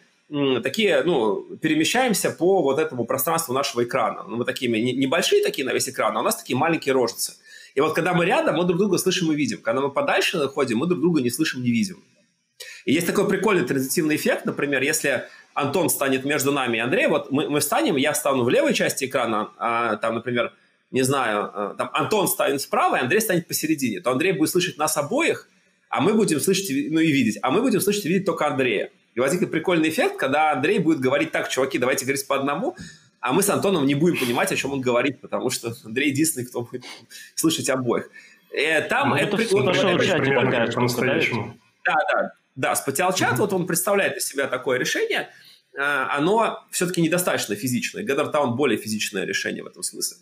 такие, 0.61 1.01
ну, 1.03 1.41
перемещаемся 1.57 2.29
по 2.29 2.61
вот 2.61 2.77
этому 2.77 3.05
пространству 3.05 3.53
нашего 3.53 3.83
экрана. 3.83 4.23
Ну, 4.27 4.37
мы 4.37 4.45
такие 4.45 4.69
небольшие 4.69 5.43
такие 5.43 5.65
на 5.65 5.73
весь 5.73 5.89
экран, 5.89 6.15
а 6.15 6.19
у 6.19 6.23
нас 6.23 6.35
такие 6.35 6.55
маленькие 6.55 6.93
рожицы. 6.93 7.33
И 7.73 7.81
вот 7.81 7.95
когда 7.95 8.13
мы 8.13 8.25
рядом, 8.25 8.55
мы 8.55 8.65
друг 8.65 8.77
друга 8.77 8.97
слышим 8.97 9.31
и 9.31 9.35
видим. 9.35 9.61
Когда 9.61 9.81
мы 9.81 9.89
подальше 9.89 10.37
находим, 10.37 10.77
мы 10.77 10.87
друг 10.87 11.01
друга 11.01 11.21
не 11.21 11.31
слышим, 11.31 11.63
не 11.63 11.71
видим. 11.71 12.03
И 12.89 12.93
есть 12.93 13.05
такой 13.05 13.27
прикольный 13.29 13.67
транзитивный 13.67 14.15
эффект, 14.15 14.45
например, 14.45 14.81
если 14.81 15.27
Антон 15.53 15.91
станет 15.91 16.25
между 16.25 16.51
нами 16.51 16.77
и 16.77 16.79
Андреем, 16.79 17.11
вот 17.11 17.31
мы, 17.31 17.47
мы 17.47 17.59
встанем, 17.59 17.97
я 17.97 18.13
встану 18.13 18.43
в 18.43 18.49
левой 18.49 18.73
части 18.73 19.05
экрана, 19.05 19.51
а, 19.59 19.97
там, 19.97 20.15
например, 20.15 20.53
не 20.89 21.03
знаю, 21.03 21.51
а, 21.53 21.75
там 21.77 21.91
Антон 21.93 22.27
станет 22.27 22.61
справа, 22.61 22.95
и 22.95 23.01
Андрей 23.01 23.21
станет 23.21 23.47
посередине, 23.47 24.01
то 24.01 24.09
Андрей 24.09 24.31
будет 24.31 24.49
слышать 24.49 24.79
нас 24.79 24.97
обоих, 24.97 25.47
а 25.89 26.01
мы 26.01 26.15
будем 26.15 26.39
слышать, 26.39 26.67
ну 26.89 26.99
и 26.99 27.11
видеть, 27.11 27.37
а 27.43 27.51
мы 27.51 27.61
будем 27.61 27.79
слышать 27.79 28.05
и 28.05 28.09
видеть 28.09 28.25
только 28.25 28.47
Андрея. 28.47 28.89
И 29.13 29.19
возникнет 29.19 29.51
прикольный 29.51 29.89
эффект, 29.89 30.17
когда 30.17 30.53
Андрей 30.53 30.79
будет 30.79 30.99
говорить 30.99 31.31
так, 31.31 31.47
чуваки, 31.49 31.77
давайте 31.77 32.05
говорить 32.05 32.25
по 32.25 32.37
одному, 32.37 32.75
а 33.19 33.33
мы 33.33 33.43
с 33.43 33.51
Антоном 33.51 33.85
не 33.85 33.93
будем 33.93 34.19
понимать, 34.19 34.51
о 34.51 34.55
чем 34.55 34.73
он 34.73 34.81
говорит, 34.81 35.21
потому 35.21 35.51
что 35.51 35.75
Андрей 35.85 36.09
единственный, 36.09 36.47
кто 36.47 36.63
будет 36.63 36.85
слышать 37.35 37.69
обоих. 37.69 38.09
И 38.51 38.61
э, 38.61 38.81
там 38.81 39.09
ну, 39.09 39.15
это, 39.15 39.27
это 39.27 39.37
прикольно. 39.37 39.69
Это, 39.69 39.79
это, 39.79 40.23
это, 40.23 40.55
это, 40.55 40.71
по-настоящему. 40.71 41.55
Да, 41.85 42.33
да. 42.59 42.73
Да, 42.75 42.91
Spatial 42.91 43.35
вот 43.37 43.53
он 43.53 43.65
представляет 43.65 44.17
из 44.17 44.27
себя 44.27 44.47
такое 44.47 44.77
решение, 44.77 45.29
а, 45.77 46.17
оно 46.17 46.65
все-таки 46.71 47.01
недостаточно 47.01 47.55
физичное. 47.55 48.03
Town 48.03 48.55
более 48.55 48.77
физичное 48.77 49.23
решение 49.23 49.63
в 49.63 49.67
этом 49.67 49.81
смысле. 49.81 50.17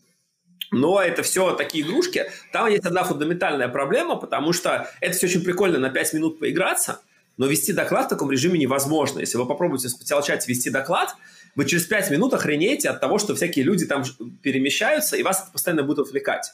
Но 0.70 1.02
это 1.02 1.24
все 1.24 1.56
такие 1.56 1.84
игрушки. 1.84 2.30
Там 2.52 2.70
есть 2.70 2.86
одна 2.86 3.04
фундаментальная 3.04 3.70
проблема, 3.70 4.18
потому 4.18 4.54
что 4.54 4.88
это 5.02 5.18
все 5.18 5.26
очень 5.26 5.44
прикольно 5.44 5.80
на 5.80 5.90
5 5.90 6.14
минут 6.14 6.40
поиграться, 6.40 7.02
но 7.38 7.48
вести 7.48 7.74
доклад 7.74 8.06
в 8.06 8.10
таком 8.10 8.30
режиме 8.32 8.60
невозможно. 8.60 9.20
Если 9.20 9.38
вы 9.38 9.48
попробуете 9.48 9.88
в 9.88 9.92
специал-чате 9.92 10.48
вести 10.48 10.70
доклад, 10.70 11.16
вы 11.56 11.66
через 11.66 11.86
5 11.86 12.12
минут 12.12 12.34
охренеете 12.36 12.90
от 12.90 13.00
того, 13.00 13.18
что 13.18 13.34
всякие 13.34 13.66
люди 13.66 13.86
там 13.86 14.04
перемещаются, 14.44 15.18
и 15.18 15.24
вас 15.24 15.42
это 15.42 15.52
постоянно 15.52 15.82
будет 15.82 16.00
отвлекать. 16.00 16.54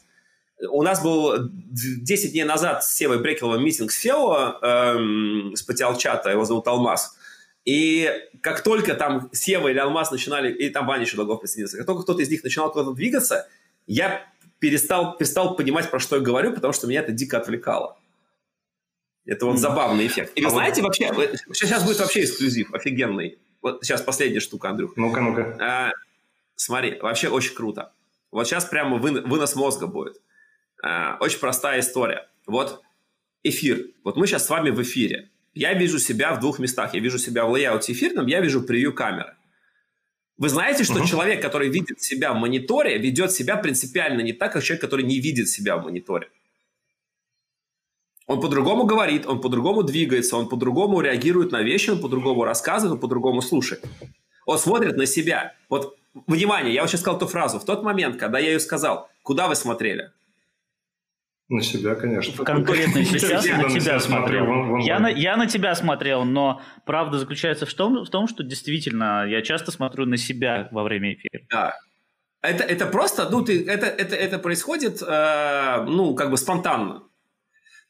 У 0.69 0.82
нас 0.84 1.04
был 1.04 1.49
10 1.49 2.32
дней 2.32 2.43
назад 2.43 2.84
с 2.84 2.95
Севой 2.95 3.19
Брекеловым 3.19 3.63
митинг 3.63 3.91
с 3.91 3.99
Фео, 3.99 4.60
эм, 4.62 5.56
с 5.56 5.97
чата, 5.97 6.30
его 6.30 6.45
зовут 6.45 6.67
Алмаз. 6.67 7.17
И 7.65 8.10
как 8.41 8.62
только 8.62 8.93
там 8.93 9.30
Сева 9.32 9.69
или 9.69 9.78
Алмаз 9.80 10.12
начинали, 10.12 10.52
и 10.54 10.69
там 10.69 10.86
Ваня 10.86 11.04
еще 11.04 11.15
долго 11.15 11.36
присоединился, 11.36 11.78
как 11.78 11.86
только 11.86 12.04
кто-то 12.04 12.21
из 12.21 12.30
них 12.30 12.43
начинал 12.43 12.71
куда-то 12.71 12.91
двигаться, 12.91 13.47
я 13.88 14.26
перестал, 14.60 15.17
перестал 15.17 15.56
понимать, 15.56 15.89
про 15.89 15.99
что 15.99 16.17
я 16.17 16.21
говорю, 16.21 16.54
потому 16.54 16.73
что 16.73 16.88
меня 16.88 17.02
это 17.02 17.12
дико 17.12 17.38
отвлекало. 17.38 17.97
Это 19.26 19.45
вот 19.45 19.58
забавный 19.58 20.08
эффект. 20.08 20.34
И 20.36 20.41
вы 20.41 20.47
а 20.47 20.49
знаете, 20.52 20.82
вот... 20.82 20.88
вообще, 20.88 21.38
сейчас 21.54 21.86
будет 21.86 21.99
вообще 21.99 22.23
эксклюзив, 22.23 22.73
офигенный. 22.73 23.38
Вот 23.62 23.84
сейчас 23.84 24.02
последняя 24.02 24.41
штука, 24.41 24.69
Андрюх. 24.69 24.97
Ну-ка, 24.97 25.21
ну-ка. 25.21 25.58
А, 25.62 25.91
смотри, 26.56 26.99
вообще 26.99 27.30
очень 27.30 27.56
круто. 27.56 27.93
Вот 28.32 28.45
сейчас 28.45 28.65
прямо 28.65 28.97
вынос 28.97 29.56
мозга 29.56 29.88
будет. 29.88 30.19
Э, 30.84 31.15
очень 31.19 31.39
простая 31.39 31.80
история. 31.80 32.28
Вот 32.46 32.82
эфир. 33.43 33.88
Вот 34.04 34.17
мы 34.17 34.28
сейчас 34.28 34.46
с 34.46 34.50
вами 34.50 34.69
в 34.69 34.82
эфире. 34.82 35.30
Я 35.54 35.74
вижу 35.74 36.00
себя 36.00 36.34
в 36.34 36.39
двух 36.39 36.60
местах. 36.60 36.93
Я 36.93 37.00
вижу 37.00 37.17
себя 37.17 37.46
в 37.46 37.52
лейауте 37.52 37.93
эфирном, 37.93 38.28
я 38.28 38.41
вижу 38.41 38.63
превью 38.63 38.93
камеры. 38.93 39.36
Вы 40.38 40.50
знаете, 40.50 40.84
что 40.84 41.00
uh-huh. 41.00 41.08
человек, 41.08 41.41
который 41.41 41.69
видит 41.69 42.02
себя 42.02 42.34
в 42.34 42.38
мониторе, 42.38 42.98
ведет 42.98 43.32
себя 43.32 43.56
принципиально 43.56 44.22
не 44.22 44.34
так, 44.34 44.52
как 44.52 44.63
человек, 44.63 44.82
который 44.82 45.06
не 45.06 45.19
видит 45.19 45.48
себя 45.48 45.78
в 45.78 45.84
мониторе. 45.84 46.30
Он 48.26 48.41
по-другому 48.41 48.86
говорит, 48.86 49.28
он 49.28 49.41
по-другому 49.41 49.84
двигается, 49.84 50.38
он 50.38 50.50
по-другому 50.50 51.02
реагирует 51.02 51.52
на 51.52 51.62
вещи, 51.62 51.91
он 51.91 52.02
по-другому 52.02 52.46
рассказывает, 52.46 52.93
он 52.93 53.00
по-другому 53.00 53.41
слушает. 53.41 53.86
Он 54.46 54.58
смотрит 54.58 54.98
на 54.98 55.06
себя. 55.06 55.56
Вот, 55.69 55.98
внимание, 56.28 56.74
я 56.74 56.82
вот 56.82 56.89
сейчас 56.89 57.02
сказал 57.02 57.19
ту 57.19 57.28
фразу. 57.28 57.60
В 57.60 57.65
тот 57.65 57.84
момент, 57.84 58.17
когда 58.17 58.39
я 58.39 58.54
ее 58.54 58.60
сказал, 58.60 59.10
куда 59.22 59.48
вы 59.48 59.56
смотрели? 59.56 60.12
На 61.54 61.62
себя, 61.62 61.94
конечно. 61.94 62.44
Конкретно 62.44 63.06
сейчас 63.06 63.46
на 63.46 63.70
тебя 63.70 64.00
смотрел. 64.00 64.78
Я 64.80 65.00
на, 65.00 65.08
я 65.08 65.38
на 65.38 65.46
тебя 65.46 65.76
смотрел, 65.76 66.26
но 66.26 66.63
правда 66.84 67.20
заключается 67.20 67.68
в 67.68 67.74
том, 67.76 68.04
в 68.04 68.10
том, 68.10 68.28
что 68.28 68.42
действительно 68.42 69.28
я 69.28 69.44
часто 69.44 69.70
смотрю 69.72 70.08
на 70.08 70.18
себя 70.18 70.68
во 70.72 70.82
время 70.82 71.13
эфира. 71.13 71.44
Да. 71.52 71.76
Это, 72.42 72.63
это 72.63 72.88
просто, 72.88 73.30
ну, 73.30 73.44
ты, 73.44 73.63
это, 73.68 73.86
это, 73.86 74.16
это 74.16 74.39
происходит, 74.39 75.04
э, 75.04 75.86
ну, 75.88 76.16
как 76.16 76.32
бы 76.32 76.38
спонтанно. 76.38 77.04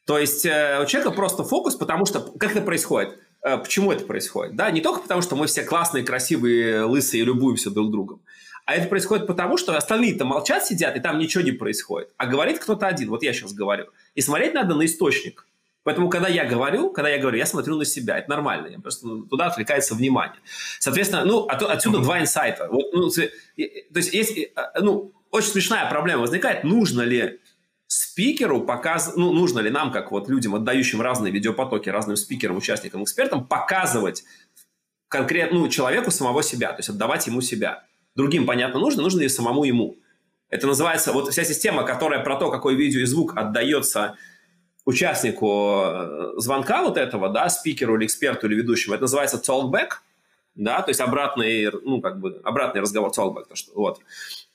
То 0.04 0.18
есть 0.18 0.44
э, 0.44 0.80
у 0.82 0.86
человека 0.86 1.12
просто 1.12 1.42
фокус, 1.42 1.74
потому 1.74 2.04
что, 2.04 2.20
как 2.20 2.52
это 2.52 2.60
происходит? 2.60 3.18
Э, 3.42 3.56
почему 3.56 3.92
это 3.92 4.04
происходит? 4.04 4.56
Да, 4.56 4.70
не 4.70 4.82
только 4.82 5.00
потому, 5.00 5.22
что 5.22 5.36
мы 5.36 5.46
все 5.46 5.64
классные, 5.64 6.04
красивые, 6.04 6.82
лысые 6.82 7.22
и 7.22 7.24
любуемся 7.24 7.70
друг 7.70 7.90
другом, 7.90 8.20
а 8.64 8.74
это 8.74 8.88
происходит 8.88 9.26
потому, 9.26 9.58
что 9.58 9.76
остальные-то 9.76 10.24
молчат, 10.24 10.64
сидят, 10.64 10.96
и 10.96 11.00
там 11.00 11.18
ничего 11.18 11.44
не 11.44 11.52
происходит. 11.52 12.10
А 12.16 12.26
говорит 12.26 12.58
кто-то 12.58 12.86
один. 12.86 13.10
Вот 13.10 13.22
я 13.22 13.32
сейчас 13.32 13.52
говорю. 13.52 13.86
И 14.14 14.22
смотреть 14.22 14.54
надо 14.54 14.74
на 14.74 14.86
источник. 14.86 15.46
Поэтому, 15.82 16.08
когда 16.08 16.28
я 16.28 16.46
говорю, 16.46 16.88
когда 16.90 17.10
я 17.10 17.18
говорю, 17.18 17.36
я 17.36 17.44
смотрю 17.44 17.76
на 17.76 17.84
себя, 17.84 18.18
это 18.18 18.30
нормально, 18.30 18.68
я 18.68 18.78
просто 18.78 19.06
ну, 19.06 19.22
туда 19.24 19.46
отвлекается 19.48 19.94
внимание. 19.94 20.38
Соответственно, 20.78 21.26
ну, 21.26 21.40
от, 21.40 21.62
отсюда 21.62 21.98
два 21.98 22.20
инсайта. 22.20 22.68
Вот, 22.70 22.86
ну, 22.94 23.10
то 23.10 23.20
есть, 23.94 24.14
есть, 24.14 24.38
э, 24.38 24.50
ну, 24.80 25.12
очень 25.30 25.50
смешная 25.50 25.86
проблема 25.90 26.22
возникает, 26.22 26.64
нужно 26.64 27.02
ли 27.02 27.38
спикеру 27.86 28.62
показывать, 28.62 29.18
ну, 29.18 29.34
нужно 29.34 29.60
ли 29.60 29.68
нам, 29.68 29.92
как 29.92 30.10
вот 30.10 30.26
людям, 30.30 30.54
отдающим 30.54 31.02
разные 31.02 31.30
видеопотоки 31.30 31.90
разным 31.90 32.16
спикерам, 32.16 32.56
участникам, 32.56 33.04
экспертам, 33.04 33.46
показывать 33.46 34.24
конкретно, 35.08 35.58
ну, 35.58 35.68
человеку 35.68 36.10
самого 36.10 36.42
себя, 36.42 36.72
то 36.72 36.78
есть 36.78 36.88
отдавать 36.88 37.26
ему 37.26 37.42
себя 37.42 37.84
другим, 38.14 38.46
понятно, 38.46 38.80
нужно, 38.80 39.02
нужно 39.02 39.22
и 39.22 39.28
самому 39.28 39.64
ему. 39.64 39.96
Это 40.48 40.66
называется, 40.66 41.12
вот 41.12 41.30
вся 41.32 41.44
система, 41.44 41.84
которая 41.84 42.22
про 42.22 42.36
то, 42.36 42.50
какой 42.50 42.74
видео 42.76 43.00
и 43.00 43.04
звук 43.04 43.36
отдается 43.36 44.16
участнику 44.84 45.82
э, 45.84 46.32
звонка 46.36 46.82
вот 46.82 46.96
этого, 46.96 47.28
да, 47.30 47.48
спикеру 47.48 47.96
или 47.96 48.06
эксперту 48.06 48.46
или 48.46 48.54
ведущему, 48.54 48.94
это 48.94 49.02
называется 49.02 49.38
talkback, 49.44 49.88
да, 50.54 50.82
то 50.82 50.90
есть 50.90 51.00
обратный, 51.00 51.70
ну, 51.82 52.00
как 52.00 52.20
бы, 52.20 52.40
обратный 52.44 52.80
разговор, 52.80 53.10
talkback, 53.10 53.46
то, 53.48 53.56
что, 53.56 53.72
вот. 53.74 54.00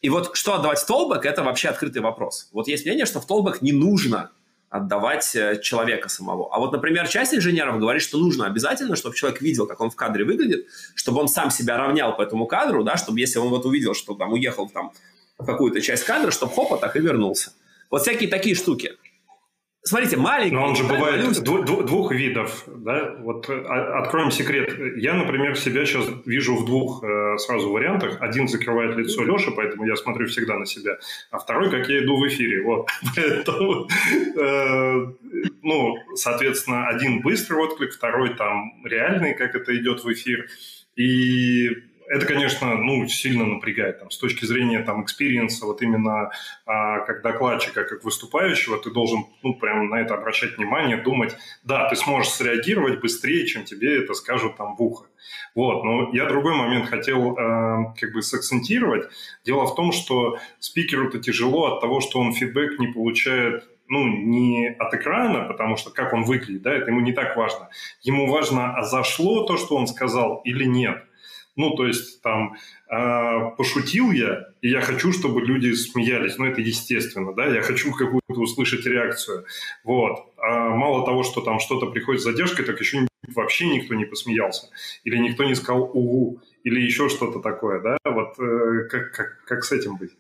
И 0.01 0.09
вот 0.09 0.35
что 0.35 0.53
отдавать 0.53 0.79
в 0.79 0.89
talkback, 0.89 1.23
это 1.23 1.43
вообще 1.43 1.69
открытый 1.69 2.01
вопрос. 2.01 2.49
Вот 2.53 2.67
есть 2.67 2.85
мнение, 2.85 3.05
что 3.05 3.19
в 3.19 3.27
talkback 3.29 3.57
не 3.61 3.73
нужно 3.73 4.31
отдавать 4.69 5.35
э, 5.35 5.59
человека 5.61 6.09
самого. 6.09 6.53
А 6.53 6.59
вот, 6.59 6.71
например, 6.71 7.07
часть 7.07 7.33
инженеров 7.33 7.79
говорит, 7.79 8.01
что 8.01 8.17
нужно 8.17 8.45
обязательно, 8.45 8.95
чтобы 8.95 9.15
человек 9.15 9.41
видел, 9.41 9.65
как 9.65 9.81
он 9.81 9.89
в 9.89 9.95
кадре 9.95 10.23
выглядит, 10.23 10.67
чтобы 10.95 11.19
он 11.19 11.27
сам 11.27 11.49
себя 11.49 11.77
равнял 11.77 12.15
по 12.15 12.21
этому 12.21 12.45
кадру, 12.45 12.83
да, 12.83 12.95
чтобы 12.97 13.19
если 13.19 13.39
он 13.39 13.49
вот 13.49 13.65
увидел, 13.65 13.95
что 13.95 14.13
там 14.13 14.33
уехал 14.33 14.69
там, 14.69 14.91
в 15.37 15.45
какую-то 15.45 15.81
часть 15.81 16.03
кадра, 16.03 16.31
чтобы 16.31 16.53
хопа 16.53 16.77
так 16.77 16.95
и 16.95 16.99
вернулся. 16.99 17.53
Вот 17.89 18.03
всякие 18.03 18.29
такие 18.29 18.55
штуки. 18.55 18.93
Смотрите, 19.81 20.17
маленький... 20.17 20.55
Но 20.55 20.67
он 20.67 20.75
же 20.75 20.83
бывает 20.83 21.41
двух, 21.41 21.85
двух 21.85 22.11
видов, 22.11 22.65
да? 22.67 23.15
Вот 23.19 23.49
э, 23.49 23.61
откроем 23.63 24.29
секрет. 24.29 24.73
Я, 24.97 25.13
например, 25.13 25.57
себя 25.57 25.85
сейчас 25.85 26.05
вижу 26.25 26.55
в 26.57 26.65
двух 26.65 27.01
э, 27.01 27.37
сразу 27.37 27.71
вариантах. 27.71 28.17
Один 28.19 28.49
закрывает 28.49 28.97
лицо 28.97 29.23
Леши, 29.23 29.51
поэтому 29.51 29.85
я 29.85 29.95
смотрю 29.95 30.27
всегда 30.27 30.57
на 30.57 30.65
себя. 30.65 30.97
А 31.31 31.39
второй, 31.39 31.71
как 31.71 31.87
я 31.87 32.03
иду 32.03 32.17
в 32.17 32.27
эфире. 32.27 32.61
Вот. 32.63 32.89
Поэтому, 33.15 33.87
э, 34.35 35.13
ну, 35.63 35.95
соответственно, 36.15 36.87
один 36.87 37.21
быстрый 37.21 37.59
отклик, 37.59 37.93
второй 37.93 38.35
там 38.35 38.85
реальный, 38.85 39.33
как 39.33 39.55
это 39.55 39.75
идет 39.77 40.03
в 40.03 40.11
эфир. 40.11 40.47
И 40.97 41.69
это, 42.09 42.25
конечно, 42.25 42.75
ну, 42.75 43.07
сильно 43.07 43.45
напрягает. 43.45 43.99
Там, 43.99 44.09
с 44.09 44.17
точки 44.17 44.43
зрения 44.45 44.81
там, 44.81 45.03
experience 45.03 45.55
а, 45.55 45.65
вот 45.65 45.81
именно 45.83 46.31
а, 46.65 46.99
как 47.01 47.21
докладчика, 47.21 47.83
как 47.83 48.03
выступающего, 48.03 48.77
ты 48.77 48.89
должен 48.89 49.25
ну, 49.43 49.53
прям 49.53 49.89
на 49.89 50.01
это 50.01 50.15
обращать 50.15 50.57
внимание, 50.57 50.97
думать, 50.97 51.35
да, 51.63 51.87
ты 51.87 51.95
сможешь 51.95 52.31
среагировать 52.31 52.99
быстрее, 52.99 53.45
чем 53.45 53.63
тебе 53.63 54.03
это 54.03 54.15
скажут 54.15 54.57
там 54.57 54.75
в 54.75 54.81
ухо. 54.81 55.05
Вот, 55.53 55.83
но 55.83 56.09
я 56.11 56.25
другой 56.25 56.55
момент 56.55 56.89
хотел 56.89 57.37
э, 57.37 57.93
как 57.99 58.13
бы 58.13 58.23
сакцентировать. 58.23 59.07
Дело 59.45 59.67
в 59.67 59.75
том, 59.75 59.91
что 59.91 60.39
спикеру-то 60.59 61.19
тяжело 61.19 61.75
от 61.75 61.81
того, 61.81 62.01
что 62.01 62.19
он 62.19 62.33
фидбэк 62.33 62.79
не 62.79 62.87
получает 62.87 63.69
ну, 63.91 64.07
не 64.07 64.67
от 64.67 64.93
экрана, 64.93 65.45
потому 65.45 65.75
что 65.75 65.89
как 65.89 66.13
он 66.13 66.23
выглядит, 66.23 66.61
да, 66.61 66.73
это 66.73 66.91
ему 66.91 67.01
не 67.01 67.11
так 67.11 67.35
важно. 67.35 67.69
Ему 68.03 68.31
важно, 68.31 68.75
а 68.75 68.83
зашло 68.83 69.45
то, 69.45 69.57
что 69.57 69.75
он 69.75 69.87
сказал 69.87 70.41
или 70.43 70.65
нет. 70.65 71.03
Ну, 71.59 71.71
то 71.71 71.85
есть 71.85 72.21
там 72.21 72.55
э, 72.89 73.55
пошутил 73.57 74.13
я, 74.13 74.45
и 74.61 74.69
я 74.69 74.79
хочу, 74.79 75.11
чтобы 75.11 75.41
люди 75.41 75.73
смеялись. 75.73 76.37
Ну, 76.37 76.45
это 76.45 76.61
естественно, 76.61 77.33
да, 77.33 77.47
я 77.47 77.61
хочу 77.61 77.91
какую-то 77.91 78.39
услышать 78.39 78.85
реакцию. 78.85 79.43
Вот. 79.83 80.31
А 80.37 80.69
мало 80.69 81.05
того, 81.05 81.23
что 81.23 81.41
там 81.41 81.59
что-то 81.59 81.87
приходит 81.87 82.21
с 82.21 82.23
задержкой, 82.23 82.63
так 82.63 82.79
еще 82.79 83.05
вообще 83.35 83.67
никто 83.67 83.93
не 83.93 84.05
посмеялся. 84.05 84.69
Или 85.03 85.17
никто 85.17 85.43
не 85.43 85.53
сказал 85.53 85.83
«угу», 85.83 86.39
или 86.63 86.79
еще 86.79 87.09
что-то 87.09 87.39
такое, 87.39 87.81
да. 87.81 87.97
Вот 88.05 88.39
э, 88.39 88.87
как, 88.89 89.11
как, 89.11 89.43
как 89.45 89.65
с 89.65 89.73
этим 89.73 89.97
быть? 89.97 90.11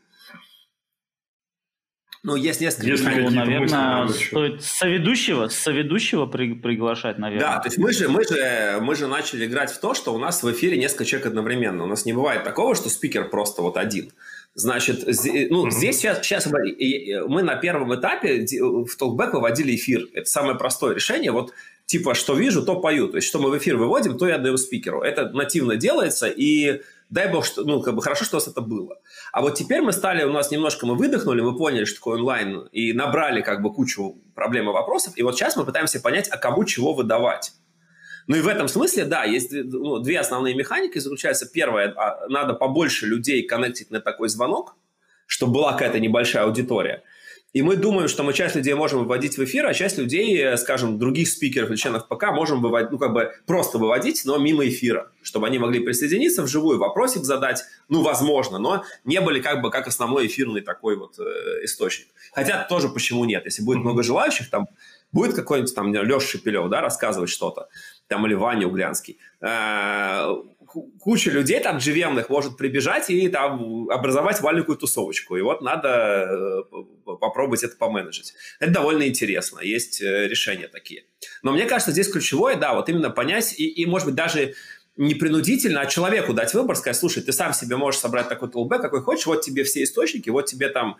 Ну, 2.21 2.35
есть 2.35 2.59
несколько... 2.59 2.87
Если 2.87 3.21
ну, 3.21 3.29
наверное, 3.29 4.07
стоит 4.09 4.61
соведущего, 4.61 5.47
соведущего 5.47 6.25
при, 6.25 6.53
приглашать, 6.53 7.17
наверное. 7.17 7.47
Да, 7.47 7.59
то 7.59 7.67
есть 7.67 7.77
мы 7.77 7.93
же, 7.93 8.09
мы, 8.09 8.25
же, 8.25 8.79
мы 8.81 8.95
же 8.95 9.07
начали 9.07 9.45
играть 9.45 9.71
в 9.71 9.79
то, 9.79 9.93
что 9.93 10.13
у 10.13 10.17
нас 10.17 10.43
в 10.43 10.51
эфире 10.51 10.77
несколько 10.77 11.05
человек 11.05 11.27
одновременно. 11.27 11.83
У 11.85 11.87
нас 11.87 12.05
не 12.05 12.11
бывает 12.11 12.43
такого, 12.43 12.75
что 12.75 12.89
спикер 12.89 13.29
просто 13.29 13.61
вот 13.61 13.77
один. 13.77 14.11
Значит, 14.53 15.05
ну, 15.05 15.67
mm-hmm. 15.67 15.71
здесь 15.71 15.97
сейчас, 15.97 16.21
сейчас 16.21 16.47
мы 16.47 17.41
на 17.43 17.55
первом 17.55 17.95
этапе 17.95 18.45
в 18.45 19.01
Talkback 19.01 19.31
выводили 19.31 19.75
эфир. 19.75 20.07
Это 20.13 20.29
самое 20.29 20.57
простое 20.57 20.95
решение. 20.95 21.31
Вот 21.31 21.53
типа, 21.85 22.15
что 22.15 22.35
вижу, 22.35 22.63
то 22.63 22.81
пою. 22.81 23.07
То 23.07 23.17
есть, 23.17 23.27
что 23.27 23.39
мы 23.39 23.49
в 23.49 23.57
эфир 23.57 23.77
выводим, 23.77 24.17
то 24.17 24.27
я 24.27 24.35
отдаю 24.35 24.57
спикеру. 24.57 25.01
Это 25.01 25.29
нативно 25.29 25.77
делается, 25.77 26.27
и 26.27 26.81
дай 27.09 27.31
бог, 27.31 27.45
что, 27.45 27.63
ну, 27.63 27.81
как 27.81 27.95
бы 27.95 28.01
хорошо, 28.01 28.25
что 28.25 28.37
у 28.37 28.39
нас 28.39 28.47
это 28.47 28.61
было. 28.61 28.97
А 29.31 29.41
вот 29.41 29.55
теперь 29.55 29.81
мы 29.81 29.91
стали, 29.91 30.23
у 30.23 30.31
нас 30.31 30.51
немножко 30.51 30.85
мы 30.85 30.95
выдохнули, 30.95 31.41
мы 31.41 31.57
поняли, 31.57 31.85
что 31.85 31.97
такое 31.97 32.17
онлайн, 32.17 32.67
и 32.71 32.93
набрали 32.93 33.41
как 33.41 33.61
бы 33.61 33.73
кучу 33.73 34.17
проблем 34.35 34.69
и 34.69 34.73
вопросов, 34.73 35.13
и 35.15 35.23
вот 35.23 35.35
сейчас 35.35 35.55
мы 35.55 35.65
пытаемся 35.65 35.99
понять, 35.99 36.29
а 36.29 36.37
кому 36.37 36.63
чего 36.65 36.93
выдавать. 36.93 37.53
Ну 38.27 38.35
и 38.35 38.41
в 38.41 38.47
этом 38.47 38.67
смысле, 38.67 39.05
да, 39.05 39.23
есть 39.23 39.51
ну, 39.51 39.97
две 39.99 40.19
основные 40.19 40.53
механики. 40.53 40.99
Заключается, 40.99 41.49
первое, 41.51 41.91
а, 41.95 42.27
надо 42.27 42.53
побольше 42.53 43.07
людей 43.07 43.41
коннектить 43.41 43.89
на 43.89 44.01
такой 44.01 44.29
звонок, 44.29 44.75
чтобы 45.25 45.53
была 45.53 45.73
какая-то 45.73 45.99
небольшая 45.99 46.43
аудитория. 46.43 47.01
И 47.51 47.63
мы 47.63 47.77
думаем, 47.77 48.07
что 48.07 48.21
мы 48.21 48.33
часть 48.33 48.55
людей 48.55 48.75
можем 48.75 48.99
выводить 48.99 49.37
в 49.37 49.43
эфир, 49.43 49.65
а 49.65 49.73
часть 49.73 49.97
людей, 49.97 50.37
э, 50.37 50.55
скажем, 50.57 50.99
других 50.99 51.27
спикеров 51.27 51.69
или 51.69 51.77
членов 51.77 52.07
ПК 52.07 52.31
можем 52.31 52.61
выводить, 52.61 52.91
ну, 52.91 52.99
как 52.99 53.11
бы 53.11 53.33
просто 53.47 53.79
выводить, 53.79 54.21
но 54.25 54.37
мимо 54.37 54.67
эфира, 54.67 55.11
чтобы 55.23 55.47
они 55.47 55.57
могли 55.57 55.79
присоединиться 55.79 56.43
вживую, 56.43 56.77
вопросик 56.77 57.23
задать, 57.23 57.63
ну, 57.87 58.03
возможно, 58.03 58.59
но 58.59 58.83
не 59.03 59.19
были 59.19 59.39
как 59.41 59.61
бы 59.61 59.71
как 59.71 59.87
основной 59.87 60.27
эфирный 60.27 60.61
такой 60.61 60.95
вот 60.95 61.17
э, 61.17 61.63
источник. 61.63 62.07
Хотя 62.31 62.63
тоже 62.63 62.89
почему 62.89 63.25
нет? 63.25 63.45
Если 63.45 63.63
будет 63.63 63.79
много 63.79 64.03
желающих, 64.03 64.49
там 64.49 64.67
будет 65.11 65.35
какой-нибудь 65.35 65.73
там 65.73 65.93
Леша 65.93 66.19
Шепелев, 66.19 66.69
да, 66.69 66.81
рассказывать 66.81 67.29
что-то, 67.29 67.67
там, 68.07 68.25
или 68.25 68.33
Ваня 68.33 68.67
Углянский. 68.67 69.17
Э, 69.41 70.35
куча 70.99 71.31
людей 71.31 71.59
там 71.59 71.77
gvm 71.77 72.23
может 72.29 72.57
прибежать 72.57 73.09
и 73.09 73.27
там 73.29 73.89
образовать 73.89 74.41
маленькую 74.41 74.77
тусовочку. 74.77 75.35
И 75.35 75.41
вот 75.41 75.61
надо 75.61 76.27
э, 76.29 77.15
попробовать 77.19 77.63
это 77.63 77.75
поменеджить. 77.75 78.33
Это 78.59 78.71
довольно 78.71 79.07
интересно. 79.07 79.59
Есть 79.61 80.01
э, 80.01 80.27
решения 80.27 80.67
такие. 80.67 81.05
Но 81.41 81.51
мне 81.51 81.65
кажется, 81.65 81.91
здесь 81.91 82.11
ключевое, 82.11 82.55
да, 82.55 82.73
вот 82.73 82.89
именно 82.89 83.09
понять 83.09 83.59
и, 83.59 83.67
и 83.67 83.85
может 83.85 84.07
быть, 84.07 84.15
даже 84.15 84.53
не 84.99 85.15
принудительно, 85.15 85.79
а 85.79 85.85
человеку 85.85 86.33
дать 86.33 86.53
выбор, 86.53 86.75
сказать, 86.75 86.97
слушай, 86.97 87.23
ты 87.23 87.31
сам 87.31 87.53
себе 87.53 87.77
можешь 87.77 88.01
собрать 88.01 88.27
такой 88.27 88.51
толбэк, 88.51 88.81
какой 88.81 89.01
хочешь, 89.01 89.25
вот 89.27 89.41
тебе 89.41 89.63
все 89.63 89.83
источники, 89.83 90.29
вот 90.29 90.45
тебе 90.47 90.67
там 90.67 90.97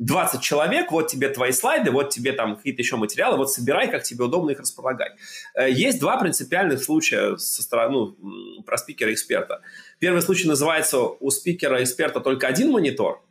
20 0.00 0.40
человек, 0.40 0.90
вот 0.90 1.08
тебе 1.08 1.28
твои 1.28 1.52
слайды, 1.52 1.90
вот 1.90 2.08
тебе 2.08 2.32
там 2.32 2.56
какие-то 2.56 2.80
еще 2.80 2.96
материалы, 2.96 3.36
вот 3.36 3.52
собирай, 3.52 3.90
как 3.90 4.02
тебе 4.02 4.24
удобно 4.24 4.50
их 4.50 4.58
располагать. 4.58 5.12
Э, 5.54 5.70
есть 5.70 6.00
два 6.00 6.18
принципиальных 6.18 6.82
случая 6.82 7.36
со 7.36 7.62
стороны, 7.62 8.14
ну, 8.18 8.62
про 8.64 8.78
спикера-эксперта. 8.78 9.60
Первый 9.98 10.22
случай 10.22 10.48
называется 10.48 11.00
у 11.00 11.30
спикера-эксперта 11.30 12.20
только 12.20 12.46
один 12.46 12.70
монитор, 12.70 13.22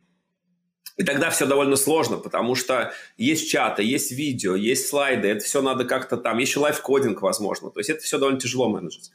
и 0.96 1.04
тогда 1.04 1.32
все 1.32 1.48
довольно 1.48 1.76
сложно, 1.76 2.18
потому 2.18 2.54
что 2.54 2.94
есть 3.18 3.50
чаты, 3.50 3.82
есть 3.82 4.12
видео, 4.12 4.56
есть 4.56 4.88
слайды, 4.88 5.28
это 5.28 5.44
все 5.44 5.64
надо 5.64 5.86
как-то 5.86 6.18
там, 6.18 6.38
еще 6.38 6.60
live 6.60 6.84
coding 6.84 7.20
возможно, 7.24 7.72
то 7.72 7.80
есть 7.80 7.90
это 7.90 8.04
все 8.04 8.20
довольно 8.20 8.40
тяжело 8.40 8.70
менеджить. 8.70 9.10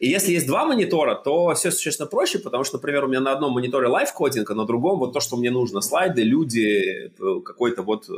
И 0.00 0.08
если 0.08 0.32
есть 0.32 0.46
два 0.46 0.64
монитора, 0.64 1.14
то 1.14 1.54
все 1.54 1.70
существенно 1.70 2.08
проще, 2.08 2.38
потому 2.38 2.64
что, 2.64 2.78
например, 2.78 3.04
у 3.04 3.08
меня 3.08 3.20
на 3.20 3.32
одном 3.32 3.52
мониторе 3.52 3.86
live 3.86 4.09
coding, 4.09 4.50
а 4.50 4.54
на 4.54 4.64
другом 4.64 4.98
вот 4.98 5.12
то, 5.12 5.20
что 5.20 5.36
мне 5.36 5.50
нужно, 5.50 5.82
слайды, 5.82 6.22
люди, 6.22 7.12
какой-то 7.44 7.82
вот, 7.82 8.08
э, 8.08 8.12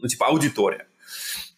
ну, 0.00 0.08
типа 0.08 0.26
аудитория. 0.26 0.88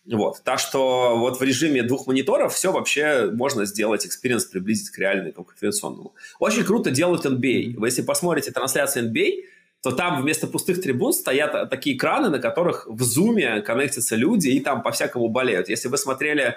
Вот. 0.05 0.43
Так 0.45 0.59
что 0.59 1.17
вот 1.19 1.41
в 1.41 1.43
режиме 1.43 1.83
двух 1.83 2.07
мониторов 2.07 2.55
все 2.55 2.73
вообще 2.73 3.31
можно 3.33 3.65
сделать, 3.65 4.07
experience 4.07 4.45
приблизить 4.45 4.91
к 4.91 4.99
реальному 4.99 5.45
конференционному. 5.45 6.15
Очень 6.39 6.65
круто 6.65 6.91
делают 6.91 7.25
NBA. 7.25 7.75
Вы 7.77 7.89
если 7.89 8.03
посмотрите 8.03 8.51
трансляцию 8.51 9.11
NBA, 9.11 9.45
то 9.83 9.93
там 9.93 10.21
вместо 10.21 10.47
пустых 10.47 10.83
трибун 10.83 11.13
стоят 11.15 11.71
такие 11.71 11.97
экраны, 11.97 12.29
на 12.29 12.39
которых 12.39 12.87
в 12.87 13.03
зуме 13.03 13.61
коннектятся 13.63 14.17
люди 14.17 14.49
и 14.49 14.61
там 14.61 14.83
по-всякому 14.83 15.29
болеют. 15.29 15.69
Если 15.69 15.89
вы 15.89 15.99
смотрели, 15.99 16.57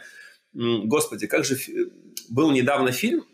господи, 0.54 1.28
как 1.28 1.46
же 1.46 1.58
был 2.30 2.52
недавно 2.52 2.92
фильм, 2.92 3.26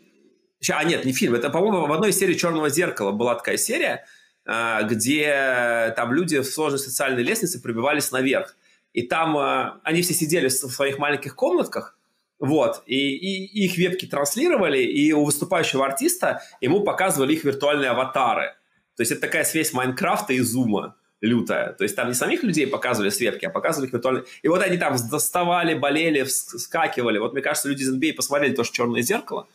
а 0.70 0.84
нет, 0.84 1.04
не 1.04 1.12
фильм, 1.12 1.34
это, 1.34 1.50
по-моему, 1.50 1.86
в 1.86 1.92
одной 1.92 2.10
из 2.10 2.18
серий 2.18 2.36
«Черного 2.36 2.68
зеркала» 2.68 3.12
была 3.12 3.34
такая 3.34 3.56
серия, 3.56 4.04
а, 4.44 4.82
где 4.82 5.92
там 5.96 6.12
люди 6.12 6.38
в 6.40 6.46
сложной 6.46 6.78
социальной 6.80 7.22
лестнице 7.22 7.62
пробивались 7.62 8.10
наверх. 8.10 8.56
И 8.92 9.02
там 9.02 9.36
а, 9.36 9.80
они 9.84 10.02
все 10.02 10.14
сидели 10.14 10.48
в 10.48 10.52
своих 10.52 10.98
маленьких 10.98 11.36
комнатках, 11.36 11.96
вот, 12.40 12.82
и, 12.86 13.16
и 13.16 13.64
их 13.64 13.76
вебки 13.76 14.06
транслировали, 14.06 14.78
и 14.78 15.12
у 15.12 15.24
выступающего 15.24 15.84
артиста 15.84 16.40
ему 16.60 16.80
показывали 16.80 17.34
их 17.34 17.44
виртуальные 17.44 17.90
аватары. 17.90 18.54
То 18.96 19.02
есть 19.02 19.12
это 19.12 19.22
такая 19.22 19.44
связь 19.44 19.72
Майнкрафта 19.72 20.32
и 20.32 20.40
Зума 20.40 20.96
лютая. 21.20 21.72
То 21.72 21.84
есть 21.84 21.96
там 21.96 22.08
не 22.08 22.14
самих 22.14 22.42
людей 22.42 22.66
показывали 22.66 23.10
с 23.10 23.20
а 23.20 23.50
показывали 23.50 23.88
их 23.88 23.92
виртуально. 23.92 24.24
И 24.42 24.48
вот 24.48 24.62
они 24.62 24.76
там 24.76 24.96
доставали, 25.10 25.74
болели, 25.74 26.22
вскакивали. 26.22 27.18
Вот 27.18 27.32
мне 27.32 27.42
кажется, 27.42 27.68
люди 27.68 27.82
из 27.82 27.94
NBA 27.94 28.14
посмотрели 28.14 28.54
тоже 28.54 28.72
«Черное 28.72 29.02
зеркало» 29.02 29.46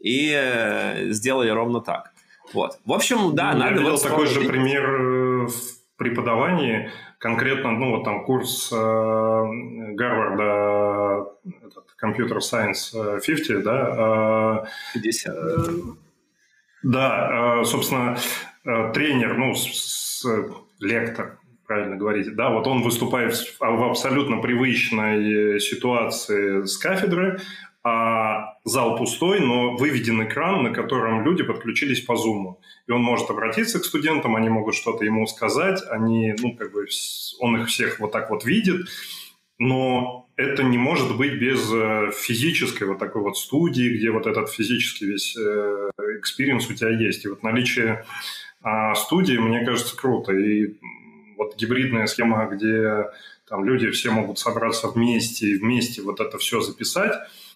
и 0.00 0.32
э, 0.34 1.10
сделали 1.10 1.48
ровно 1.48 1.80
так. 1.80 2.12
Вот. 2.52 2.78
В 2.84 2.92
общем, 2.92 3.34
да, 3.34 3.52
ну, 3.52 3.60
надо... 3.60 3.74
Я 3.76 3.80
видел 3.80 3.98
такой 3.98 4.26
же 4.26 4.42
пример 4.42 4.84
э, 4.84 5.46
в 5.46 5.96
преподавании. 5.96 6.90
Конкретно, 7.18 7.72
ну, 7.72 7.96
вот 7.96 8.04
там 8.04 8.24
курс 8.24 8.70
э, 8.70 8.76
Гарварда, 9.94 11.30
этот, 11.62 11.86
Computer 12.00 12.38
Science 12.38 13.20
50, 13.24 13.50
э, 13.50 13.62
да? 13.62 14.66
Э, 14.94 14.98
50. 15.00 15.34
Э, 15.34 15.66
да, 16.82 17.60
э, 17.60 17.64
собственно, 17.64 18.18
тренер, 18.92 19.38
ну, 19.38 19.54
с, 19.54 20.20
с 20.20 20.26
лектор, 20.80 21.38
правильно 21.66 21.96
говорите, 21.96 22.30
да, 22.30 22.50
вот 22.50 22.66
он 22.66 22.82
выступает 22.82 23.34
в 23.58 23.90
абсолютно 23.90 24.38
привычной 24.38 25.60
ситуации 25.60 26.64
с 26.64 26.76
кафедры, 26.76 27.40
а 27.86 28.54
зал 28.64 28.96
пустой, 28.96 29.40
но 29.40 29.76
выведен 29.76 30.26
экран, 30.26 30.62
на 30.62 30.70
котором 30.70 31.22
люди 31.22 31.42
подключились 31.42 32.00
по 32.00 32.12
Zoom. 32.12 32.56
И 32.86 32.92
он 32.92 33.02
может 33.02 33.28
обратиться 33.28 33.78
к 33.78 33.84
студентам, 33.84 34.36
они 34.36 34.48
могут 34.48 34.74
что-то 34.74 35.04
ему 35.04 35.26
сказать, 35.26 35.82
они, 35.90 36.34
ну, 36.40 36.56
как 36.56 36.72
бы, 36.72 36.86
он 37.40 37.60
их 37.60 37.68
всех 37.68 38.00
вот 38.00 38.10
так 38.10 38.30
вот 38.30 38.46
видит, 38.46 38.86
но 39.58 40.30
это 40.36 40.62
не 40.62 40.78
может 40.78 41.14
быть 41.16 41.38
без 41.38 41.70
э, 41.72 42.10
физической 42.16 42.84
вот 42.84 42.98
такой 42.98 43.22
вот 43.22 43.36
студии, 43.36 43.96
где 43.96 44.10
вот 44.10 44.26
этот 44.26 44.50
физический 44.50 45.06
весь 45.06 45.36
experience 45.36 46.68
у 46.68 46.74
тебя 46.74 46.90
есть. 46.90 47.24
И 47.24 47.28
вот 47.28 47.42
наличие 47.42 47.92
а, 47.92 48.04
студии, 48.96 49.36
мне 49.36 49.64
кажется, 49.64 49.96
круто. 49.96 50.32
И 50.32 50.74
вот 51.36 51.56
гибридная 51.56 52.06
схема, 52.06 52.46
где 52.46 53.10
там 53.48 53.64
люди 53.64 53.90
все 53.90 54.10
могут 54.10 54.38
собраться 54.38 54.88
вместе 54.88 55.46
и 55.46 55.58
вместе 55.58 56.02
вот 56.02 56.20
это 56.20 56.38
все 56.38 56.60
записать. 56.60 57.12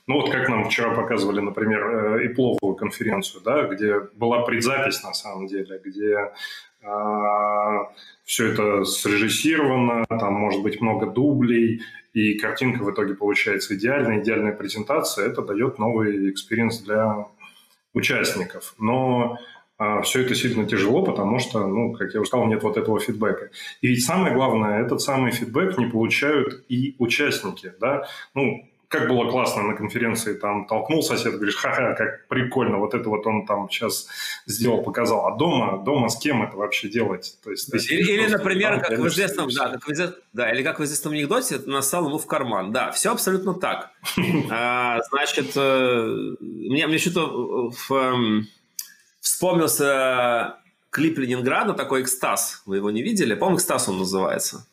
Ну 0.06 0.14
вот 0.14 0.30
как 0.30 0.48
нам 0.48 0.68
вчера 0.68 0.94
показывали, 0.94 1.40
например, 1.40 2.22
Apple 2.24 2.50
овую 2.50 2.76
конференцию, 2.76 3.42
да, 3.42 3.64
где 3.64 4.00
была 4.14 4.42
предзапись 4.42 5.02
на 5.02 5.12
самом 5.12 5.46
деле, 5.46 5.80
где 5.84 6.32
а, 6.82 7.90
все 8.24 8.52
это 8.52 8.84
срежиссировано, 8.84 10.06
там 10.08 10.32
может 10.32 10.62
быть 10.62 10.80
много 10.80 11.06
дублей, 11.06 11.82
и 12.14 12.38
картинка 12.38 12.82
в 12.82 12.90
итоге 12.90 13.14
получается 13.14 13.74
идеальная, 13.74 14.22
идеальная 14.22 14.52
презентация, 14.52 15.26
это 15.26 15.42
дает 15.42 15.78
новый 15.78 16.30
experience 16.30 16.80
для 16.80 17.26
участников. 17.92 18.74
Но 18.78 19.34
а, 19.34 19.38
все 20.02 20.22
это 20.22 20.34
сильно 20.34 20.66
тяжело, 20.66 21.04
потому 21.04 21.38
что, 21.38 21.66
ну, 21.66 21.92
как 21.92 22.12
я 22.14 22.20
уже 22.20 22.28
сказал, 22.28 22.46
нет 22.46 22.62
вот 22.62 22.76
этого 22.76 22.98
фидбэка. 22.98 23.50
И 23.80 23.88
ведь 23.88 24.04
самое 24.04 24.34
главное, 24.34 24.82
этот 24.84 25.00
самый 25.00 25.30
фидбэк 25.30 25.78
не 25.78 25.86
получают 25.86 26.64
и 26.68 26.96
участники, 26.98 27.72
да. 27.80 28.08
Ну, 28.34 28.68
как 28.88 29.06
было 29.06 29.30
классно 29.30 29.62
на 29.62 29.74
конференции, 29.74 30.32
там 30.32 30.66
толкнул 30.66 31.02
сосед, 31.02 31.34
говоришь, 31.34 31.56
ха-ха, 31.56 31.92
как 31.94 32.26
прикольно, 32.26 32.78
вот 32.78 32.94
это 32.94 33.08
вот 33.10 33.26
он 33.26 33.44
там 33.46 33.68
сейчас 33.68 34.08
сделал, 34.46 34.82
показал. 34.82 35.26
А 35.26 35.36
дома, 35.36 35.82
дома 35.84 36.08
с 36.08 36.18
кем 36.18 36.42
это 36.42 36.56
вообще 36.56 36.88
делать? 36.88 37.36
То 37.44 37.50
есть, 37.50 37.70
или, 37.90 38.12
или 38.12 38.26
например, 38.26 38.80
как 38.80 38.98
в 38.98 39.06
известном, 39.08 39.50
да, 39.50 39.68
как 39.68 39.86
в, 39.86 40.14
да, 40.32 40.50
или 40.50 40.62
как 40.62 40.80
в 40.80 40.84
известном 40.84 41.12
анекдоте, 41.12 41.60
нассал 41.66 42.06
ему 42.06 42.18
в 42.18 42.26
карман. 42.26 42.72
Да, 42.72 42.90
все 42.90 43.12
абсолютно 43.12 43.54
так. 43.54 43.90
А, 44.50 45.00
значит, 45.10 45.52
э, 45.56 46.34
мне, 46.40 46.98
что-то 46.98 47.70
эм, 47.90 48.46
вспомнился 49.28 50.56
клип 50.90 51.18
Ленинграда, 51.18 51.74
такой 51.74 52.02
«Экстаз». 52.02 52.62
Вы 52.64 52.76
его 52.76 52.90
не 52.90 53.02
видели? 53.02 53.34
По-моему, 53.34 53.58
«Экстаз» 53.58 53.88
он 53.88 53.98
называется. 53.98 54.66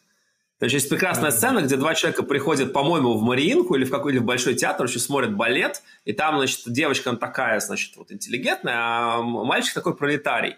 То 0.59 0.65
есть 0.65 0.73
есть 0.73 0.89
прекрасная 0.89 1.31
сцена, 1.31 1.61
где 1.61 1.75
два 1.75 1.93
человека 1.95 2.23
приходят, 2.23 2.71
по-моему, 2.71 3.17
в 3.17 3.21
Мариинку 3.21 3.75
или 3.75 3.83
в 3.83 3.91
какой-то 3.91 4.21
большой 4.21 4.55
театр, 4.55 4.85
еще 4.85 4.99
смотрят 4.99 5.35
балет, 5.35 5.83
и 6.05 6.13
там, 6.13 6.37
значит, 6.37 6.61
девочка 6.67 7.09
она 7.09 7.19
такая, 7.19 7.59
значит, 7.59 7.97
вот 7.97 8.13
интеллигентная, 8.13 8.75
а 8.77 9.21
мальчик 9.21 9.73
такой 9.73 9.97
пролетарий. 9.97 10.55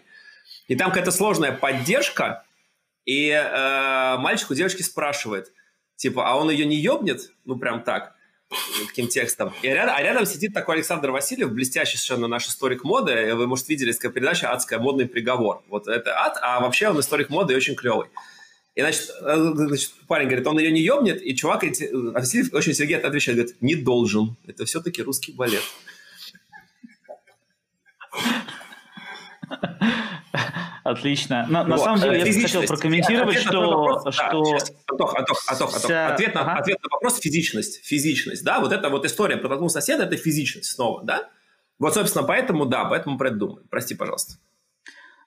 И 0.68 0.76
там 0.76 0.90
какая-то 0.90 1.10
сложная 1.10 1.50
поддержка, 1.50 2.44
и 3.04 3.30
э, 3.30 4.16
мальчик 4.18 4.52
у 4.52 4.54
девочки 4.54 4.82
спрашивает, 4.82 5.52
типа, 5.96 6.28
а 6.28 6.36
он 6.36 6.50
ее 6.50 6.66
не 6.66 6.76
ебнет? 6.76 7.32
Ну, 7.44 7.56
прям 7.56 7.82
так, 7.82 8.14
таким 8.86 9.08
текстом. 9.08 9.52
И 9.62 9.68
рядом, 9.68 9.94
а 9.96 10.02
рядом 10.02 10.26
сидит 10.26 10.54
такой 10.54 10.76
Александр 10.76 11.10
Васильев, 11.10 11.50
блестящий 11.52 11.96
совершенно 11.96 12.28
наш 12.28 12.46
историк 12.48 12.84
моды. 12.84 13.34
Вы, 13.34 13.46
может, 13.46 13.68
видели 13.68 13.92
такая 13.92 14.10
передача 14.12 14.50
«Адская 14.50 14.78
модный 14.78 15.06
приговор». 15.06 15.62
Вот 15.68 15.88
это 15.88 16.18
ад, 16.18 16.38
а 16.42 16.60
вообще 16.60 16.88
он 16.88 16.98
историк 17.00 17.30
моды 17.30 17.54
и 17.54 17.56
очень 17.56 17.74
клевый. 17.74 18.08
И, 18.74 18.80
значит, 18.80 19.10
э, 19.22 19.36
значит, 19.54 19.92
парень 20.06 20.28
говорит, 20.28 20.46
он 20.46 20.58
ее 20.58 20.70
не 20.70 20.80
ебнет, 20.80 21.20
и 21.20 21.34
чувак, 21.34 21.64
а 21.64 22.20
Васильев 22.20 22.54
очень 22.54 22.74
сергеевно 22.74 23.08
отвечает, 23.08 23.38
говорит, 23.38 23.56
не 23.60 23.74
должен. 23.74 24.36
Это 24.46 24.64
все-таки 24.64 25.02
русский 25.02 25.32
балет. 25.32 25.64
Отлично. 30.90 31.46
На, 31.48 31.60
вот. 31.60 31.68
на 31.68 31.78
самом 31.78 32.00
деле, 32.00 32.18
я 32.18 32.42
хотел 32.42 32.62
прокомментировать, 32.64 33.36
ответ 33.36 33.48
что... 33.48 33.60
Вопрос, 33.60 34.14
что... 34.14 34.22
Да, 34.22 34.58
Антох, 34.90 35.16
Антох, 35.16 35.16
Антох, 35.18 35.44
Антох. 35.48 35.70
Вся... 35.70 36.14
Ответ, 36.14 36.34
на, 36.34 36.40
ага. 36.40 36.60
ответ 36.60 36.78
на 36.82 36.88
вопрос– 36.90 37.18
физичность. 37.20 37.84
Физичность, 37.84 38.44
да? 38.44 38.60
Вот 38.60 38.72
это 38.72 38.88
вот 38.88 39.04
история 39.04 39.36
про 39.36 39.48
толкнул 39.48 39.70
соседа– 39.70 40.02
это 40.04 40.16
физичность 40.16 40.70
снова, 40.70 41.04
да? 41.04 41.28
Вот, 41.78 41.94
собственно, 41.94 42.24
поэтому, 42.24 42.66
да, 42.66 42.84
поэтому 42.84 43.18
про 43.18 43.28
это 43.28 43.36
думаю. 43.36 43.64
Прости, 43.70 43.94
пожалуйста. 43.94 44.34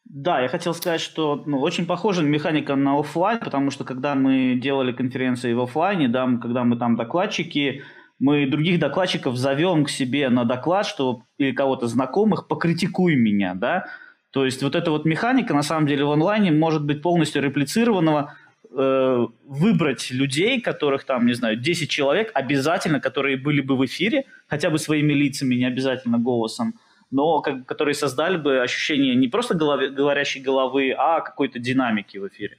Да, 0.05 0.41
я 0.41 0.49
хотел 0.49 0.73
сказать, 0.73 0.99
что 0.99 1.41
ну, 1.45 1.59
очень 1.61 1.85
похожа 1.85 2.23
механика 2.23 2.75
на 2.75 2.99
офлайн, 2.99 3.39
потому 3.39 3.71
что 3.71 3.85
когда 3.85 4.15
мы 4.15 4.55
делали 4.55 4.91
конференции 4.91 5.53
в 5.53 5.61
офлайне, 5.61 6.09
да, 6.09 6.27
когда 6.41 6.63
мы 6.63 6.75
там 6.75 6.97
докладчики, 6.97 7.83
мы 8.19 8.45
других 8.45 8.79
докладчиков 8.79 9.35
зовем 9.37 9.85
к 9.85 9.89
себе 9.89 10.29
на 10.29 10.43
доклад, 10.43 10.85
что 10.85 11.23
или 11.37 11.53
кого-то 11.53 11.87
знакомых, 11.87 12.47
покритикуй 12.47 13.15
меня, 13.15 13.53
да. 13.55 13.85
То 14.31 14.45
есть 14.45 14.63
вот 14.63 14.75
эта 14.75 14.91
вот 14.91 15.05
механика 15.05 15.53
на 15.53 15.61
самом 15.61 15.87
деле 15.87 16.05
в 16.05 16.11
онлайне 16.11 16.51
может 16.51 16.83
быть 16.83 17.01
полностью 17.01 17.41
реплицирована, 17.41 18.37
э, 18.69 19.27
выбрать 19.45 20.11
людей, 20.11 20.61
которых 20.61 21.03
там, 21.03 21.25
не 21.25 21.33
знаю, 21.33 21.57
10 21.57 21.89
человек 21.89 22.31
обязательно, 22.33 23.01
которые 23.01 23.35
были 23.35 23.61
бы 23.61 23.75
в 23.75 23.85
эфире, 23.85 24.25
хотя 24.47 24.69
бы 24.69 24.79
своими 24.79 25.13
лицами, 25.13 25.55
не 25.55 25.65
обязательно 25.65 26.17
голосом, 26.17 26.75
но 27.11 27.41
как, 27.41 27.65
которые 27.65 27.93
создали 27.93 28.37
бы 28.37 28.61
ощущение 28.61 29.15
не 29.15 29.27
просто 29.27 29.53
голове, 29.53 29.89
говорящей 29.89 30.41
головы, 30.41 30.93
а 30.97 31.19
какой-то 31.19 31.59
динамики 31.59 32.17
в 32.17 32.27
эфире. 32.29 32.57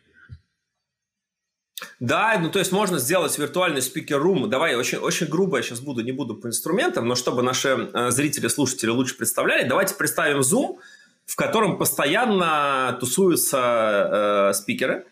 Да, 2.01 2.39
ну 2.41 2.51
то 2.51 2.59
есть 2.59 2.73
можно 2.73 2.99
сделать 2.99 3.37
виртуальный 3.39 3.81
спикер-рум. 3.81 4.51
Давай, 4.51 4.75
очень, 4.77 4.99
очень 4.99 5.27
грубо 5.27 5.57
я 5.57 5.63
сейчас 5.63 5.81
буду, 5.81 6.03
не 6.03 6.13
буду 6.13 6.35
по 6.35 6.49
инструментам, 6.49 7.09
но 7.09 7.15
чтобы 7.15 7.43
наши 7.43 7.69
э, 7.69 8.11
зрители, 8.11 8.49
слушатели 8.49 8.91
лучше 8.91 9.17
представляли, 9.17 9.67
давайте 9.67 9.95
представим 9.95 10.41
Zoom, 10.41 10.79
в 11.27 11.37
котором 11.37 11.79
постоянно 11.79 12.97
тусуются 13.01 14.51
э, 14.51 14.55
спикеры. 14.55 15.07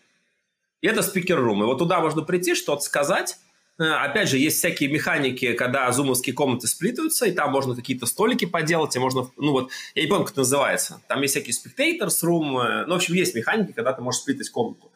И 0.81 0.87
это 0.87 1.03
спикер-рум. 1.03 1.63
И 1.63 1.65
вот 1.65 1.77
туда 1.77 1.99
можно 1.99 2.21
прийти, 2.23 2.55
что-то 2.55 2.81
сказать, 2.81 3.37
Э, 3.81 3.93
опять 3.93 4.29
же, 4.29 4.37
есть 4.37 4.57
всякие 4.57 4.89
механики, 4.91 5.53
когда 5.53 5.91
зумовские 5.91 6.35
комнаты 6.35 6.67
сплитаются, 6.67 7.25
и 7.25 7.31
там 7.31 7.51
можно 7.51 7.75
какие-то 7.75 8.05
столики 8.05 8.45
поделать, 8.45 8.95
и 8.95 8.99
можно, 8.99 9.31
ну 9.37 9.51
вот, 9.53 9.71
я 9.95 10.03
не 10.03 10.07
помню, 10.07 10.25
как 10.25 10.33
это 10.33 10.41
называется. 10.41 11.01
Там 11.07 11.21
есть 11.21 11.33
всякие 11.33 11.55
spectators 11.55 12.23
room, 12.23 12.63
э, 12.63 12.85
ну, 12.85 12.93
в 12.93 12.97
общем, 12.97 13.15
есть 13.15 13.33
механики, 13.33 13.71
когда 13.71 13.93
ты 13.93 14.01
можешь 14.03 14.21
сплитать 14.21 14.49
комнату. 14.51 14.91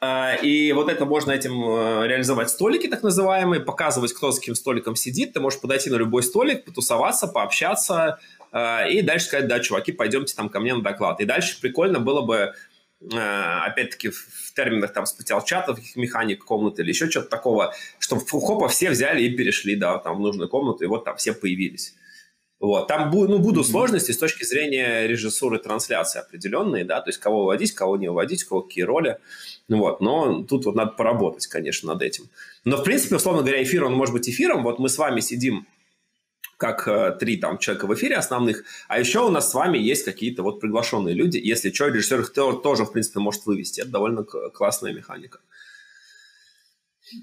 Э, 0.00 0.40
и 0.42 0.72
вот 0.72 0.88
это 0.88 1.04
можно 1.04 1.30
этим 1.30 1.52
реализовать 2.04 2.50
столики, 2.50 2.88
так 2.88 3.04
называемые, 3.04 3.60
показывать, 3.60 4.12
кто 4.12 4.32
с 4.32 4.40
каким 4.40 4.56
столиком 4.56 4.96
сидит. 4.96 5.32
Ты 5.32 5.38
можешь 5.38 5.60
подойти 5.60 5.88
на 5.90 5.96
любой 5.96 6.24
столик, 6.24 6.64
потусоваться, 6.64 7.28
пообщаться, 7.28 8.18
и 8.52 9.02
дальше 9.02 9.26
сказать, 9.26 9.48
да, 9.48 9.60
чуваки, 9.60 9.92
пойдемте 9.92 10.34
там 10.34 10.48
ко 10.48 10.60
мне 10.60 10.74
на 10.74 10.82
доклад. 10.82 11.20
И 11.20 11.24
дальше 11.24 11.60
прикольно 11.60 12.00
было 12.00 12.22
бы 12.22 12.54
Э, 13.12 13.66
опять-таки 13.66 14.08
в 14.08 14.52
терминах 14.54 14.92
там 14.92 15.04
специал-чатов, 15.04 15.78
механик 15.96 16.44
комнаты 16.44 16.82
или 16.82 16.88
еще 16.88 17.10
что-то 17.10 17.28
такого, 17.28 17.74
чтобы 17.98 18.22
хопа 18.22 18.68
все 18.68 18.90
взяли 18.90 19.22
и 19.22 19.36
перешли, 19.36 19.76
да, 19.76 19.98
там 19.98 20.16
в 20.16 20.20
нужную 20.20 20.48
комнату, 20.48 20.82
и 20.82 20.86
вот 20.86 21.04
там 21.04 21.16
все 21.16 21.34
появились. 21.34 21.94
Вот. 22.58 22.88
Там 22.88 23.10
ну, 23.10 23.38
будут 23.38 23.66
сложности 23.66 24.12
с 24.12 24.18
точки 24.18 24.44
зрения 24.44 25.06
режиссуры 25.06 25.58
трансляции 25.58 26.20
определенные, 26.20 26.86
да, 26.86 27.02
то 27.02 27.10
есть 27.10 27.20
кого 27.20 27.40
выводить, 27.40 27.72
кого 27.72 27.98
не 27.98 28.08
выводить, 28.08 28.44
кого 28.44 28.62
какие 28.62 28.84
роли. 28.84 29.18
Ну, 29.68 29.78
вот. 29.78 30.00
Но 30.00 30.42
тут 30.42 30.64
вот 30.64 30.74
надо 30.74 30.92
поработать, 30.92 31.46
конечно, 31.48 31.92
над 31.92 32.00
этим. 32.00 32.30
Но, 32.64 32.78
в 32.78 32.82
принципе, 32.82 33.16
условно 33.16 33.42
говоря, 33.42 33.62
эфир, 33.62 33.84
он 33.84 33.92
может 33.92 34.14
быть 34.14 34.26
эфиром. 34.26 34.62
Вот 34.62 34.78
мы 34.78 34.88
с 34.88 34.96
вами 34.96 35.20
сидим 35.20 35.66
как 36.56 36.88
э, 36.88 37.16
три 37.18 37.36
там 37.36 37.58
человека 37.58 37.86
в 37.86 37.94
эфире 37.94 38.16
основных, 38.16 38.64
а 38.88 38.98
еще 38.98 39.20
у 39.20 39.30
нас 39.30 39.50
с 39.50 39.54
вами 39.54 39.78
есть 39.78 40.04
какие-то 40.04 40.42
вот 40.42 40.60
приглашенные 40.60 41.14
люди. 41.14 41.38
Если 41.38 41.70
что, 41.70 41.88
режиссер 41.88 42.20
их 42.20 42.32
тоже, 42.32 42.84
в 42.84 42.92
принципе, 42.92 43.20
может 43.20 43.46
вывести. 43.46 43.80
Это 43.80 43.90
довольно 43.90 44.24
классная 44.24 44.92
механика. 44.92 45.40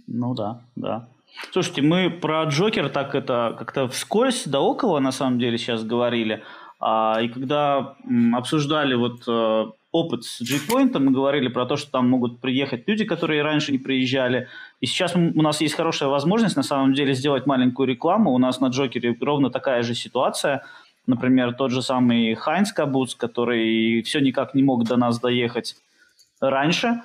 Ну 0.07 0.33
да, 0.33 0.61
да. 0.75 1.09
Слушайте, 1.51 1.81
мы 1.81 2.09
про 2.09 2.43
Джокер 2.43 2.89
так 2.89 3.15
это 3.15 3.55
как-то 3.57 3.87
вскользь 3.87 4.43
да 4.45 4.61
около 4.61 4.99
на 4.99 5.11
самом 5.11 5.39
деле 5.39 5.57
сейчас 5.57 5.83
говорили. 5.83 6.43
А, 6.79 7.19
и 7.21 7.27
когда 7.27 7.95
обсуждали 8.33 8.93
вот 8.93 9.23
э, 9.27 9.71
опыт 9.93 10.25
с 10.25 10.41
G-Point, 10.41 10.97
мы 10.99 11.11
говорили 11.11 11.47
про 11.47 11.65
то, 11.65 11.77
что 11.77 11.91
там 11.91 12.09
могут 12.09 12.41
приехать 12.41 12.87
люди, 12.87 13.05
которые 13.05 13.43
раньше 13.43 13.71
не 13.71 13.77
приезжали. 13.77 14.47
И 14.81 14.87
сейчас 14.87 15.15
у 15.15 15.41
нас 15.41 15.61
есть 15.61 15.75
хорошая 15.75 16.09
возможность, 16.09 16.55
на 16.55 16.63
самом 16.63 16.93
деле, 16.93 17.13
сделать 17.13 17.45
маленькую 17.45 17.87
рекламу. 17.87 18.33
У 18.33 18.39
нас 18.39 18.59
на 18.59 18.67
Джокере 18.67 19.15
ровно 19.21 19.51
такая 19.51 19.83
же 19.83 19.93
ситуация. 19.93 20.65
Например, 21.05 21.53
тот 21.53 21.71
же 21.71 21.83
самый 21.83 22.33
Хайнс 22.33 22.73
Кабуц, 22.73 23.13
который 23.13 24.01
все 24.01 24.19
никак 24.19 24.55
не 24.55 24.63
мог 24.63 24.83
до 24.83 24.97
нас 24.97 25.19
доехать 25.19 25.75
раньше, 26.41 27.01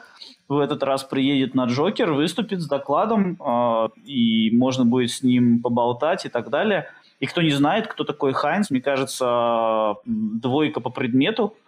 в 0.49 0.59
этот 0.59 0.83
раз 0.83 1.05
приедет 1.05 1.55
на 1.55 1.67
Джокер, 1.67 2.13
выступит 2.13 2.63
с 2.63 2.67
докладом, 2.67 3.37
э, 3.39 3.89
и 4.07 4.51
можно 4.57 4.87
будет 4.87 5.11
с 5.11 5.23
ним 5.23 5.61
поболтать 5.61 6.25
и 6.25 6.31
так 6.31 6.49
далее. 6.49 6.89
И 7.21 7.27
кто 7.27 7.43
не 7.43 7.51
знает, 7.51 7.87
кто 7.87 8.05
такой 8.05 8.33
Хайнс, 8.33 8.71
мне 8.71 8.81
кажется, 8.81 9.97
двойка 10.07 10.81
по 10.81 10.89
предмету– 10.89 11.55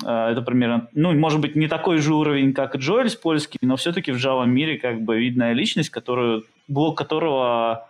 это 0.00 0.42
примерно, 0.42 0.88
ну, 0.92 1.12
может 1.12 1.40
быть, 1.40 1.56
не 1.56 1.66
такой 1.66 1.98
же 1.98 2.14
уровень, 2.14 2.52
как 2.52 2.76
Джоэль 2.76 3.10
польский, 3.16 3.58
но 3.62 3.76
все-таки 3.76 4.12
в 4.12 4.16
Java 4.16 4.46
мире 4.46 4.78
как 4.78 5.00
бы 5.02 5.18
видная 5.18 5.52
личность, 5.52 5.90
которую, 5.90 6.44
блог 6.68 6.96
которого 6.96 7.88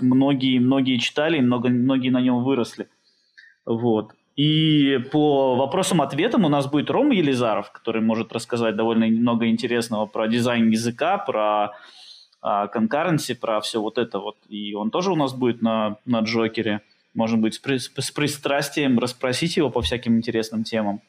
многие, 0.00 0.58
многие 0.58 0.96
читали, 0.98 1.40
много, 1.40 1.68
многие 1.68 2.10
на 2.10 2.20
нем 2.20 2.42
выросли. 2.42 2.88
Вот. 3.64 4.12
И 4.36 4.98
по 5.12 5.54
вопросам-ответам 5.54 6.44
у 6.44 6.48
нас 6.48 6.66
будет 6.66 6.90
Рома 6.90 7.14
Елизаров, 7.14 7.70
который 7.70 8.02
может 8.02 8.32
рассказать 8.32 8.74
довольно 8.74 9.06
много 9.06 9.46
интересного 9.48 10.06
про 10.06 10.26
дизайн 10.26 10.70
языка, 10.70 11.18
про 11.18 11.72
конкуренции, 12.40 13.34
про 13.34 13.60
все 13.60 13.80
вот 13.80 13.96
это 13.96 14.18
вот. 14.18 14.36
И 14.48 14.74
он 14.74 14.90
тоже 14.90 15.12
у 15.12 15.16
нас 15.16 15.32
будет 15.32 15.62
на, 15.62 15.96
на 16.04 16.20
Джокере. 16.20 16.80
Может 17.14 17.38
быть, 17.38 17.54
с, 17.54 17.58
при, 17.58 17.78
с 17.78 18.10
пристрастием 18.10 18.98
расспросить 18.98 19.56
его 19.56 19.70
по 19.70 19.80
всяким 19.82 20.16
интересным 20.16 20.64
темам. 20.64 21.00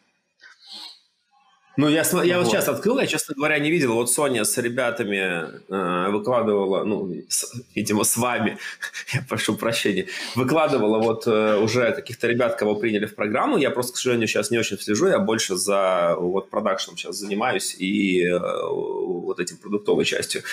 Ну, 1.77 1.89
я, 1.89 2.03
я 2.23 2.37
вот. 2.37 2.45
вот 2.45 2.51
сейчас 2.51 2.69
открыл, 2.69 2.99
я, 2.99 3.07
честно 3.07 3.35
говоря, 3.35 3.59
не 3.59 3.69
видел. 3.69 3.93
Вот 3.93 4.09
Соня 4.09 4.45
с 4.45 4.57
ребятами 4.57 5.45
э, 5.69 6.09
выкладывала, 6.09 6.83
ну, 6.83 7.13
с, 7.27 7.53
видимо, 7.75 8.03
с 8.05 8.15
вами, 8.15 8.57
я 9.13 9.21
прошу 9.27 9.57
прощения, 9.57 10.07
выкладывала 10.35 10.99
вот 10.99 11.27
э, 11.27 11.57
уже 11.57 11.91
каких-то 11.91 12.27
ребят, 12.27 12.55
кого 12.55 12.75
приняли 12.75 13.05
в 13.05 13.15
программу. 13.15 13.57
Я 13.57 13.71
просто, 13.71 13.93
к 13.93 13.97
сожалению, 13.97 14.27
сейчас 14.27 14.51
не 14.51 14.57
очень 14.57 14.79
слежу, 14.79 15.07
я 15.07 15.19
больше 15.19 15.55
за 15.55 16.15
вот 16.17 16.49
продакшном 16.49 16.95
сейчас 16.97 17.17
занимаюсь 17.17 17.75
и 17.77 18.23
э, 18.25 18.39
вот 18.39 19.39
этим 19.39 19.57
продуктовой 19.57 20.05
частью. 20.05 20.43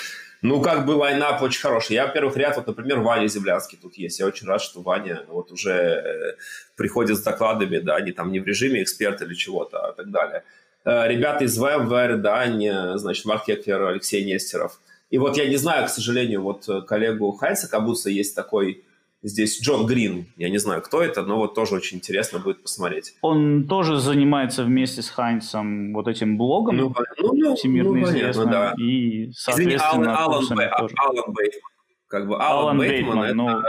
Ну, 0.42 0.60
как 0.60 0.86
бы 0.86 0.92
лайнап 0.92 1.40
очень 1.40 1.60
хороший. 1.60 1.92
Я, 1.92 2.06
во-первых, 2.06 2.36
ряд, 2.36 2.56
вот, 2.56 2.66
например, 2.66 2.98
Ваня 2.98 3.28
Землянский 3.28 3.78
тут 3.80 3.94
есть. 3.94 4.18
Я 4.18 4.26
очень 4.26 4.48
рад, 4.48 4.60
что 4.60 4.82
Ваня 4.82 5.22
вот 5.28 5.52
уже 5.52 5.70
э, 5.70 6.36
приходит 6.74 7.16
с 7.16 7.22
докладами, 7.22 7.78
да, 7.78 8.00
не 8.00 8.10
там 8.10 8.32
не 8.32 8.40
в 8.40 8.44
режиме 8.44 8.82
эксперта 8.82 9.24
или 9.24 9.34
чего-то, 9.34 9.86
а 9.86 9.92
так 9.92 10.10
далее. 10.10 10.42
Э, 10.84 11.08
ребята 11.08 11.44
из 11.44 11.58
VMware, 11.58 12.16
да, 12.16 12.46
не, 12.46 12.98
значит, 12.98 13.24
Марк 13.24 13.48
Еклер, 13.48 13.82
Алексей 13.82 14.24
Нестеров. 14.24 14.80
И 15.10 15.18
вот 15.18 15.36
я 15.36 15.48
не 15.48 15.56
знаю, 15.56 15.86
к 15.86 15.90
сожалению, 15.90 16.42
вот 16.42 16.68
э, 16.68 16.82
коллегу 16.82 17.32
Хайнца 17.32 17.68
Кабуса 17.68 18.10
есть 18.10 18.34
такой 18.34 18.84
здесь 19.22 19.62
Джон 19.62 19.86
Грин. 19.86 20.26
Я 20.36 20.48
не 20.48 20.58
знаю, 20.58 20.82
кто 20.82 21.02
это, 21.02 21.22
но 21.22 21.36
вот 21.36 21.54
тоже 21.54 21.76
очень 21.76 21.98
интересно 21.98 22.40
будет 22.40 22.62
посмотреть. 22.62 23.14
Он 23.20 23.68
тоже 23.68 23.98
занимается 23.98 24.64
вместе 24.64 25.02
с 25.02 25.10
Хайнцем 25.10 25.92
вот 25.92 26.08
этим 26.08 26.36
блогом, 26.36 26.76
ну, 26.76 26.94
ну, 27.18 27.32
ну, 27.34 27.54
всемирно 27.54 27.92
ну, 27.92 28.02
известным. 28.02 28.50
Да. 28.50 28.74
И, 28.76 29.30
соответственно, 29.32 29.76
Извини, 29.76 30.06
Алан, 30.06 30.08
Алан, 30.08 30.56
Бэй, 30.56 30.66
Алан 30.66 31.32
Бейтман. 31.32 31.70
Как 32.08 32.26
бы 32.26 32.34
Алан, 32.36 32.50
Алан 32.50 32.78
Бейтман, 32.78 33.20
Бейтман 33.20 33.24
это 33.24 33.34
ну... 33.34 33.62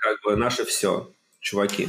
как 0.00 0.22
бы 0.24 0.36
наше 0.36 0.64
все, 0.64 1.08
чуваки. 1.40 1.88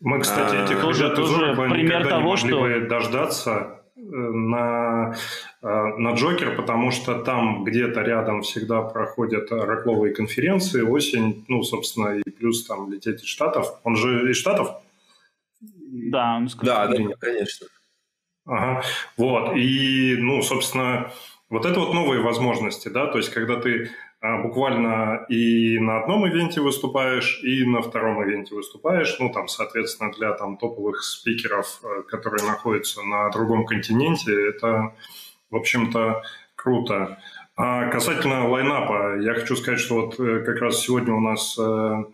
Мы, 0.00 0.20
кстати, 0.20 0.56
этих 0.56 0.84
а, 0.84 0.88
ребят 0.88 1.18
из 1.18 1.72
пример 1.72 2.08
того, 2.08 2.36
что... 2.36 2.60
бы 2.60 2.86
дождаться 2.90 3.83
на, 3.96 5.14
э, 5.62 5.66
на 5.68 6.14
Джокер, 6.14 6.56
потому 6.56 6.90
что 6.90 7.22
там 7.22 7.64
где-то 7.64 8.00
рядом 8.02 8.42
всегда 8.42 8.82
проходят 8.82 9.50
рокловые 9.50 10.14
конференции, 10.14 10.82
осень, 10.82 11.44
ну, 11.48 11.62
собственно, 11.62 12.18
и 12.18 12.30
плюс 12.30 12.66
там 12.66 12.92
лететь 12.92 13.22
из 13.22 13.28
Штатов. 13.28 13.78
Он 13.84 13.96
же 13.96 14.30
из 14.30 14.36
Штатов? 14.36 14.82
Да, 15.60 16.36
он 16.36 16.48
Да, 16.62 16.86
да, 16.88 16.96
конечно. 17.20 17.66
Ага, 18.46 18.82
вот, 19.16 19.56
и, 19.56 20.16
ну, 20.18 20.42
собственно, 20.42 21.10
вот 21.48 21.64
это 21.64 21.80
вот 21.80 21.94
новые 21.94 22.20
возможности, 22.20 22.88
да, 22.88 23.06
то 23.06 23.16
есть 23.18 23.30
когда 23.30 23.58
ты 23.58 23.90
буквально 24.42 25.26
и 25.28 25.78
на 25.78 26.00
одном 26.00 26.26
ивенте 26.26 26.60
выступаешь, 26.60 27.40
и 27.42 27.64
на 27.66 27.82
втором 27.82 28.22
ивенте 28.22 28.54
выступаешь. 28.54 29.16
Ну, 29.20 29.30
там, 29.30 29.48
соответственно, 29.48 30.12
для 30.12 30.32
там 30.32 30.56
топовых 30.56 31.02
спикеров, 31.02 31.80
э, 31.82 32.02
которые 32.08 32.46
находятся 32.46 33.02
на 33.02 33.28
другом 33.30 33.66
континенте, 33.66 34.48
это, 34.48 34.94
в 35.50 35.56
общем-то, 35.56 36.22
круто. 36.56 37.18
А 37.56 37.88
касательно 37.88 38.48
лайнапа, 38.48 39.20
я 39.20 39.34
хочу 39.34 39.56
сказать, 39.56 39.78
что 39.78 40.06
вот 40.06 40.18
э, 40.18 40.42
как 40.44 40.60
раз 40.60 40.80
сегодня 40.80 41.14
у 41.14 41.20
нас 41.20 41.56
э, 41.58 42.04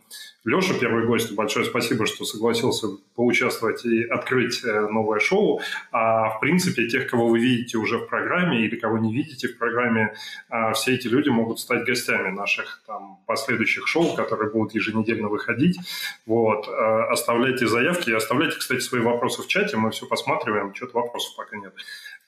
Леша, 0.45 0.73
первый 0.81 1.05
гость, 1.05 1.35
большое 1.35 1.67
спасибо, 1.67 2.07
что 2.07 2.25
согласился 2.25 2.87
поучаствовать 3.15 3.85
и 3.85 4.05
открыть 4.05 4.65
э, 4.65 4.89
новое 4.89 5.21
шоу. 5.21 5.61
А 5.93 6.31
в 6.31 6.41
принципе, 6.41 6.89
тех, 6.89 7.11
кого 7.11 7.29
вы 7.29 7.39
видите 7.41 7.77
уже 7.77 7.99
в 7.99 8.07
программе 8.07 8.65
или 8.65 8.77
кого 8.77 8.97
не 8.97 9.13
видите 9.13 9.49
в 9.49 9.59
программе, 9.59 10.15
а, 10.49 10.73
все 10.73 10.95
эти 10.95 11.09
люди 11.09 11.29
могут 11.29 11.61
стать 11.61 11.85
гостями 11.85 12.31
наших 12.31 12.83
там 12.87 13.19
последующих 13.27 13.87
шоу, 13.87 14.15
которые 14.17 14.51
будут 14.51 14.75
еженедельно 14.75 15.29
выходить. 15.29 15.79
Вот. 16.25 16.67
А, 16.69 17.11
оставляйте 17.13 17.67
заявки, 17.67 18.11
оставляйте, 18.11 18.57
кстати, 18.57 18.81
свои 18.81 19.03
вопросы 19.03 19.43
в 19.43 19.47
чате, 19.47 19.77
мы 19.77 19.91
все 19.91 20.07
посматриваем, 20.07 20.75
что-то 20.75 20.97
вопросов 21.01 21.37
пока 21.37 21.59
нет. 21.59 21.75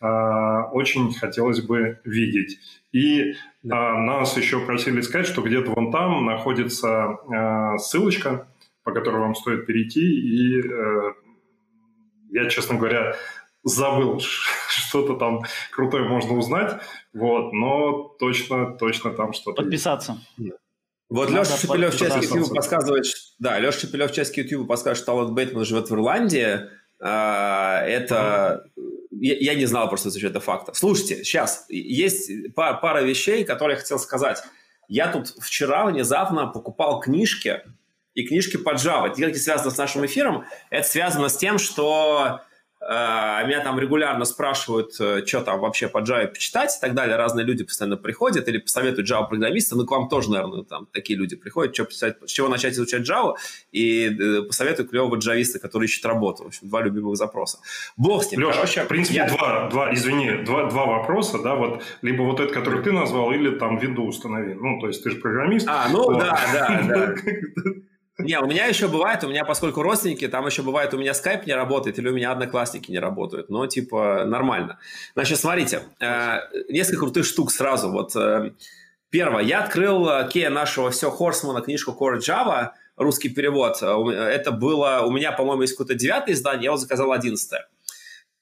А, 0.03 0.69
очень 0.73 1.15
хотелось 1.15 1.63
бы 1.63 1.99
видеть. 2.05 2.59
И 2.93 3.37
да. 3.63 3.95
нас 3.95 4.37
еще 4.37 4.65
просили 4.65 5.01
сказать, 5.01 5.27
что 5.27 5.43
где-то 5.43 5.71
вон 5.71 5.91
там 5.91 6.25
находится 6.25 7.19
а, 7.33 7.79
ссылочка, 7.79 8.49
по 8.83 8.93
которой 8.93 9.21
вам 9.21 9.35
стоит 9.35 9.67
перейти. 9.67 10.01
И 10.01 10.61
э, 10.61 11.13
я, 12.31 12.49
честно 12.49 12.77
говоря, 12.77 13.15
забыл, 13.63 14.21
что-то 14.69 15.17
там 15.17 15.43
крутое 15.71 16.05
можно 16.09 16.37
узнать, 16.37 16.81
вот, 17.13 17.53
но 17.53 18.15
точно, 18.19 18.77
точно 18.77 19.13
там 19.13 19.33
что-то 19.33 19.63
Подписаться. 19.63 20.19
Есть. 20.37 20.57
Вот 21.09 21.29
Леша 21.31 21.57
Шепелев 21.59 21.95
в 21.95 22.01
YouTube 22.01 22.55
подсказывает, 22.55 23.05
да, 23.39 23.59
Леша 23.59 23.81
Шепелев 23.81 24.11
в 24.11 24.15
часке 24.15 24.43
YouTube 24.43 24.67
подсказывает, 24.67 24.99
что 24.99 25.13
Алан 25.13 25.35
Бейтман 25.35 25.65
живет 25.67 25.91
в 25.91 25.95
Ирландии. 25.95 26.61
А, 27.01 27.83
это 27.85 28.65
я, 29.13 29.37
я 29.39 29.55
не 29.55 29.67
знал 29.67 29.89
просто 29.89 30.11
за 30.11 30.27
это 30.27 30.41
факта. 30.41 30.73
Слушайте, 30.75 31.25
сейчас 31.25 31.67
есть 31.69 32.55
пара, 32.55 32.75
пара 32.75 33.03
вещей, 33.03 33.45
которые 33.45 33.77
я 33.77 33.81
хотел 33.81 33.99
сказать. 33.99 34.43
Я 34.89 35.11
тут 35.11 35.29
вчера 35.29 35.87
внезапно 35.87 36.47
покупал 36.47 37.01
книжки, 37.01 37.63
и 38.15 38.27
книжки 38.27 38.57
по 38.57 38.75
Java. 38.75 39.13
Не 39.17 39.35
связано 39.35 39.71
с 39.71 39.79
нашим 39.79 40.05
эфиром, 40.05 40.45
это 40.71 40.87
связано 40.87 41.29
с 41.29 41.37
тем, 41.37 41.59
что 41.59 42.41
меня 42.89 43.61
там 43.61 43.79
регулярно 43.79 44.25
спрашивают, 44.25 44.95
э, 44.99 45.25
что 45.25 45.41
там 45.41 45.61
вообще 45.61 45.89
по 45.89 45.99
Java 45.99 46.27
почитать 46.27 46.77
и 46.77 46.81
так 46.81 46.95
далее. 46.95 47.17
Разные 47.17 47.47
люди 47.47 47.65
постоянно 47.65 47.97
приходят 47.97 48.49
или 48.49 48.59
посоветуют 48.59 49.09
Java 49.09 49.29
программиста. 49.29 49.77
Ну, 49.77 49.87
к 49.87 49.91
вам 49.91 50.09
тоже, 50.09 50.31
наверное, 50.31 50.65
там 50.65 50.87
такие 50.93 51.19
люди 51.19 51.37
приходят, 51.37 51.75
что 51.75 51.85
писать, 51.85 52.17
с 52.27 52.31
чего 52.31 52.49
начать 52.49 52.75
изучать 52.75 53.09
Java 53.09 53.35
и 53.71 54.09
э, 54.09 54.43
посоветуют 54.43 54.91
клевого 54.91 55.17
джависта, 55.17 55.59
который 55.59 55.85
ищет 55.85 56.05
работу. 56.05 56.45
В 56.45 56.47
общем, 56.49 56.69
два 56.69 56.83
любимых 56.83 57.17
запроса. 57.17 57.59
Бог 57.97 58.25
с 58.25 58.33
ним. 58.33 58.41
Леша, 58.41 58.55
Короче, 58.55 58.83
в 58.83 58.89
принципе, 58.89 59.17
я... 59.17 59.29
два, 59.29 59.69
два, 59.71 59.95
извини, 59.95 60.43
два, 60.45 60.69
два 60.69 60.87
вопроса, 60.87 61.39
да, 61.43 61.55
вот, 61.55 61.83
либо 62.03 62.23
вот 62.23 62.41
этот, 62.41 62.53
который 62.53 62.83
ты 62.83 62.93
назвал, 62.93 63.33
или 63.33 63.57
там 63.59 63.79
Windows 63.79 64.09
установи. 64.09 64.55
Ну, 64.55 64.81
то 64.81 64.89
есть 64.89 65.03
ты 65.05 65.11
же 65.11 65.17
программист. 65.17 65.67
А, 65.69 65.89
ну, 65.89 66.05
вот. 66.05 66.19
да, 66.19 66.41
да, 66.53 66.83
да. 66.89 67.15
Не, 68.25 68.41
у 68.41 68.47
меня 68.47 68.67
еще 68.67 68.89
бывает, 68.89 69.25
у 69.25 69.29
меня, 69.29 69.45
поскольку 69.45 69.83
родственники, 69.83 70.27
там 70.29 70.47
еще 70.47 70.63
бывает, 70.63 70.95
у 70.95 70.99
меня 70.99 71.15
скайп 71.15 71.47
не 71.47 71.55
работает 71.55 71.99
или 71.99 72.09
у 72.09 72.13
меня 72.13 72.33
одноклассники 72.33 72.91
не 72.91 72.99
работают. 72.99 73.51
Но, 73.51 73.67
типа, 73.67 74.25
нормально. 74.25 74.79
Значит, 75.15 75.39
смотрите, 75.39 75.83
э, 76.01 76.39
несколько 76.69 77.01
крутых 77.01 77.25
штук 77.25 77.51
сразу. 77.51 77.91
Вот 77.91 78.15
э, 78.17 78.53
первое, 79.11 79.43
я 79.43 79.61
открыл 79.61 80.09
э, 80.09 80.29
Кея 80.29 80.51
нашего 80.51 80.91
все 80.91 81.11
Хорсмана 81.11 81.61
книжку 81.61 81.97
Core 81.99 82.19
Java, 82.19 82.71
русский 82.97 83.29
перевод. 83.29 83.83
Это 83.83 84.51
было, 84.51 85.03
у 85.05 85.11
меня, 85.11 85.33
по-моему, 85.33 85.63
есть 85.63 85.75
какое-то 85.75 85.95
девятое 85.95 86.35
издание, 86.35 86.65
я 86.65 86.69
его 86.69 86.77
заказал 86.77 87.13
одиннадцатое. 87.13 87.69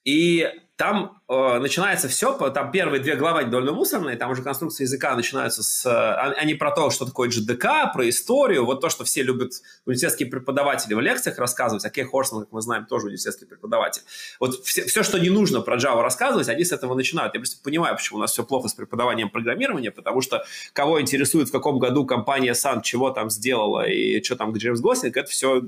И 0.03 0.49
там 0.81 1.21
э, 1.29 1.59
начинается 1.59 2.07
все, 2.07 2.33
там 2.49 2.71
первые 2.71 2.99
две 2.99 3.15
главы 3.15 3.45
довольно 3.45 3.71
мусорные, 3.71 4.17
там 4.17 4.31
уже 4.31 4.41
конструкция 4.41 4.85
языка 4.85 5.15
начинаются 5.15 5.61
с... 5.61 5.85
Они 6.37 6.55
про 6.55 6.71
то, 6.71 6.89
что 6.89 7.05
такое 7.05 7.29
GDK, 7.29 7.93
про 7.93 8.09
историю, 8.09 8.65
вот 8.65 8.81
то, 8.81 8.89
что 8.89 9.03
все 9.03 9.21
любят 9.21 9.51
университетские 9.85 10.27
преподаватели 10.27 10.95
в 10.95 10.99
лекциях 10.99 11.37
рассказывать, 11.37 11.85
а 11.85 11.91
Кей 11.91 12.05
Хорсман, 12.05 12.45
как 12.45 12.51
мы 12.51 12.61
знаем, 12.61 12.87
тоже 12.87 13.05
университетский 13.05 13.45
преподаватель. 13.45 14.01
Вот 14.39 14.65
все, 14.65 14.83
все, 14.85 15.03
что 15.03 15.19
не 15.19 15.29
нужно 15.29 15.61
про 15.61 15.77
Java 15.77 16.01
рассказывать, 16.01 16.49
они 16.49 16.63
с 16.63 16.71
этого 16.71 16.95
начинают. 16.95 17.35
Я 17.35 17.41
просто 17.41 17.61
понимаю, 17.63 17.95
почему 17.95 18.17
у 18.17 18.21
нас 18.21 18.31
все 18.31 18.43
плохо 18.43 18.67
с 18.67 18.73
преподаванием 18.73 19.29
программирования, 19.29 19.91
потому 19.91 20.21
что 20.21 20.43
кого 20.73 20.99
интересует, 20.99 21.49
в 21.49 21.51
каком 21.51 21.77
году 21.77 22.07
компания 22.07 22.53
Sun 22.53 22.81
чего 22.81 23.11
там 23.11 23.29
сделала 23.29 23.87
и 23.87 24.23
что 24.23 24.35
там 24.35 24.51
Джеймс 24.51 24.79
Гослинг, 24.79 25.15
это 25.15 25.29
все, 25.29 25.61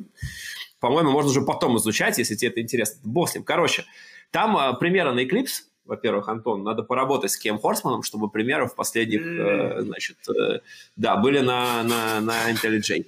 по-моему, 0.79 1.11
можно 1.11 1.29
уже 1.29 1.43
потом 1.43 1.77
изучать, 1.77 2.17
если 2.17 2.33
тебе 2.33 2.49
это 2.49 2.61
интересно. 2.61 2.99
Бог 3.03 3.29
с 3.29 3.35
ним. 3.35 3.43
Короче, 3.43 3.85
там 4.33 4.57
э, 4.57 4.73
примеры 4.79 5.13
на 5.13 5.23
Eclipse, 5.23 5.61
во-первых, 5.85 6.27
Антон, 6.27 6.63
надо 6.63 6.81
поработать 6.83 7.31
с 7.31 7.37
Кем 7.37 7.59
Хорсманом, 7.59 8.03
чтобы 8.03 8.29
примеры 8.29 8.65
в 8.65 8.75
последних, 8.75 9.21
э, 9.21 9.81
значит, 9.81 10.17
э, 10.27 10.59
да, 10.95 11.15
были 11.17 11.39
на, 11.39 11.83
на, 11.83 12.19
на 12.19 12.51
IntelliJ. 12.51 13.05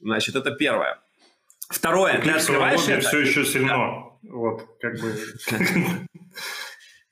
Значит, 0.00 0.36
это 0.36 0.52
первое. 0.52 1.00
Второе, 1.68 2.20
ты 2.20 2.30
открываешь 2.30 2.86
это... 2.86 3.06
все 3.06 3.18
еще 3.18 3.44
сильно. 3.44 3.68
Да. 3.68 4.30
Вот, 4.30 4.62
как 4.80 4.94
бы... 5.00 5.14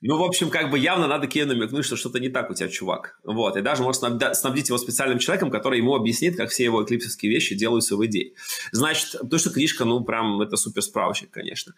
Ну, 0.04 0.18
в 0.18 0.24
общем, 0.24 0.50
как 0.50 0.68
бы 0.70 0.80
явно 0.80 1.06
надо 1.06 1.28
Кею 1.28 1.46
намекнуть, 1.46 1.84
что 1.84 1.94
что-то 1.94 2.18
не 2.18 2.28
так 2.28 2.50
у 2.50 2.54
тебя, 2.54 2.68
чувак. 2.68 3.20
Вот. 3.22 3.56
И 3.56 3.60
даже 3.60 3.84
может 3.84 4.02
снабдить 4.36 4.68
его 4.68 4.76
специальным 4.76 5.20
человеком, 5.20 5.48
который 5.48 5.78
ему 5.78 5.94
объяснит, 5.94 6.36
как 6.36 6.50
все 6.50 6.64
его 6.64 6.82
эклипсовские 6.82 7.30
вещи 7.30 7.54
делаются 7.54 7.96
в 7.96 8.04
идее. 8.04 8.32
Значит, 8.72 9.14
то, 9.30 9.38
что 9.38 9.50
книжка, 9.50 9.84
ну, 9.84 10.02
прям, 10.02 10.40
это 10.40 10.56
супер 10.56 10.82
справочник, 10.82 11.30
конечно 11.30 11.74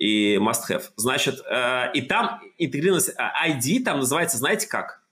и 0.00 0.36
must-have. 0.36 0.82
Значит, 0.96 1.40
э, 1.48 1.92
и 1.92 2.00
там 2.00 2.40
интегрированность 2.58 3.14
ID 3.16 3.84
там 3.84 3.98
называется, 3.98 4.38
знаете 4.38 4.66
как? 4.66 5.02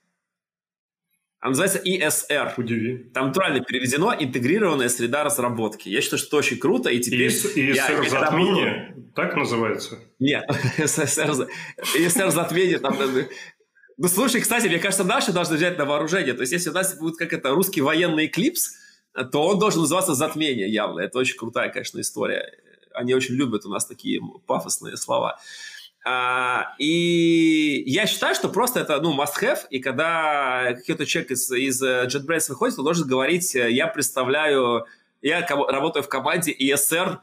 Она 1.41 1.51
называется 1.51 1.78
ESR. 1.78 2.55
Удиви. 2.57 3.11
Там 3.14 3.28
натурально 3.28 3.61
переведено 3.61 4.12
интегрированная 4.18 4.89
среда 4.89 5.22
разработки. 5.22 5.89
Я 5.89 6.01
считаю, 6.01 6.18
что 6.18 6.28
это 6.28 6.36
очень 6.39 6.59
круто. 6.59 6.89
И 6.89 6.99
теперь... 6.99 7.28
ESR 7.28 7.74
я, 7.74 8.09
затмение? 8.09 8.93
Буду... 8.97 9.12
Так 9.12 9.36
называется? 9.36 9.99
Нет. 10.18 10.45
ESR 10.78 12.30
затмение. 12.30 12.78
Там 12.80 12.97
Ну, 13.99 14.09
слушай, 14.09 14.41
кстати, 14.41 14.66
мне 14.66 14.78
кажется, 14.78 15.05
наши 15.05 15.32
должны 15.32 15.57
взять 15.57 15.78
на 15.78 15.84
вооружение. 15.84 16.32
То 16.32 16.41
есть, 16.41 16.53
если 16.53 16.70
у 16.70 16.72
нас 16.72 16.99
будет 16.99 17.16
как 17.18 17.32
это 17.32 17.51
русский 17.51 17.82
военный 17.82 18.26
эклипс, 18.26 18.74
то 19.32 19.47
он 19.47 19.59
должен 19.59 19.80
называться 19.80 20.14
«Затмение» 20.14 20.68
явно. 20.68 21.01
Это 21.01 21.18
очень 21.18 21.36
крутая, 21.36 21.70
конечно, 21.70 22.01
история. 22.01 22.53
Они 22.99 23.15
очень 23.15 23.35
любят 23.35 23.65
у 23.65 23.71
нас 23.71 23.87
такие 23.87 24.21
пафосные 24.47 24.97
слова. 24.97 25.39
А, 26.05 26.75
и 26.79 27.83
я 27.87 28.07
считаю, 28.07 28.35
что 28.35 28.49
просто 28.49 28.81
это, 28.81 29.01
ну, 29.01 29.17
must-have, 29.17 29.61
и 29.71 29.79
когда 29.81 30.75
какой-то 30.75 31.07
человек 31.07 31.33
из, 31.33 31.51
из 31.51 31.83
JetBrains 31.83 32.49
выходит, 32.49 32.79
он 32.79 32.85
должен 32.85 33.07
говорить, 33.07 33.55
я 33.55 33.87
представляю, 33.89 34.87
я 35.23 35.47
работаю 35.47 36.03
в 36.03 36.09
команде 36.09 36.53
ESR 36.53 37.19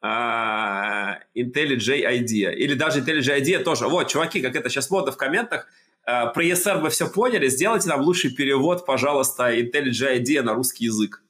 а, 0.00 1.18
IntelliJ 1.36 2.06
IDEA, 2.06 2.54
или 2.54 2.74
даже 2.74 3.00
IntelliJ 3.00 3.40
IDEA 3.40 3.62
тоже. 3.62 3.88
Вот, 3.88 4.08
чуваки, 4.08 4.40
как 4.40 4.56
это 4.56 4.70
сейчас 4.70 4.90
мода 4.90 5.12
в 5.12 5.16
комментах, 5.16 5.66
а, 6.04 6.26
про 6.26 6.44
ESR 6.44 6.80
вы 6.80 6.90
все 6.90 7.08
поняли, 7.08 7.48
сделайте 7.48 7.88
нам 7.88 8.00
лучший 8.00 8.30
перевод, 8.30 8.86
пожалуйста, 8.86 9.54
IntelliJ 9.54 10.22
IDEA 10.22 10.42
на 10.42 10.54
русский 10.54 10.86
язык. 10.86 11.22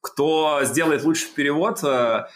Кто 0.00 0.60
сделает 0.64 1.04
лучший 1.04 1.28
перевод, 1.34 1.78
а, 1.84 2.28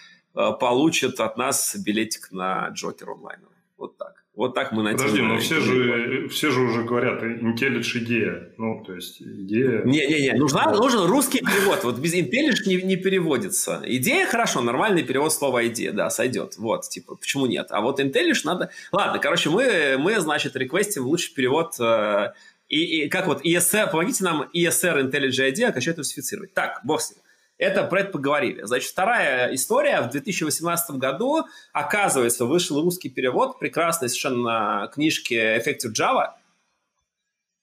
получит 0.60 1.20
от 1.20 1.36
нас 1.36 1.76
билетик 1.76 2.30
на 2.30 2.68
Джокер 2.68 3.10
онлайн. 3.10 3.40
Вот 3.76 3.96
так. 3.96 4.18
Вот 4.38 4.54
так 4.54 4.70
мы 4.70 4.84
найдем. 4.84 5.00
Подожди, 5.00 5.20
но 5.20 5.38
все 5.38 5.58
же, 5.58 6.28
все 6.28 6.52
же 6.52 6.60
уже 6.60 6.84
говорят 6.84 7.20
IntelliJ 7.24 7.98
идея. 8.04 8.52
Ну, 8.56 8.84
то 8.86 8.94
есть 8.94 9.20
идея... 9.20 9.82
Не-не-не, 9.82 10.34
нужна, 10.34 10.70
нужен 10.70 11.06
русский 11.06 11.40
перевод. 11.40 11.82
Вот 11.82 11.98
без 11.98 12.14
IntelliJ 12.14 12.66
не, 12.66 12.82
не 12.82 12.94
переводится. 12.94 13.82
Идея 13.84 14.28
хорошо, 14.28 14.60
нормальный 14.60 15.02
перевод 15.02 15.32
слова 15.32 15.66
идея, 15.66 15.90
да, 15.90 16.08
сойдет. 16.08 16.56
Вот, 16.56 16.88
типа, 16.88 17.16
почему 17.16 17.46
нет? 17.46 17.66
А 17.70 17.80
вот 17.80 17.98
IntelliJ 17.98 18.42
надо... 18.44 18.70
Ладно, 18.92 19.18
короче, 19.18 19.50
мы, 19.50 19.96
мы 19.98 20.20
значит, 20.20 20.54
реквестим 20.54 21.04
лучший 21.06 21.34
перевод... 21.34 21.74
Э, 21.80 22.32
и, 22.68 23.06
и 23.06 23.08
как 23.08 23.26
вот 23.26 23.44
ESR, 23.44 23.90
помогите 23.90 24.22
нам 24.22 24.48
ESR 24.54 25.10
IntelliJ 25.10 25.52
IDEA 25.52 25.64
окончательно 25.64 26.02
русифицировать. 26.02 26.54
Так, 26.54 26.78
бог 26.84 27.00
с 27.00 27.10
ним. 27.10 27.18
Это 27.58 27.82
про 27.82 28.00
это 28.00 28.12
поговорили. 28.12 28.62
Значит, 28.62 28.90
вторая 28.90 29.52
история. 29.52 30.00
В 30.00 30.10
2018 30.10 30.92
году, 30.92 31.44
оказывается, 31.72 32.44
вышел 32.44 32.80
русский 32.80 33.10
перевод 33.10 33.58
прекрасной 33.58 34.08
совершенно 34.08 34.88
книжки 34.94 35.34
Effective 35.34 35.92
Java. 35.92 36.34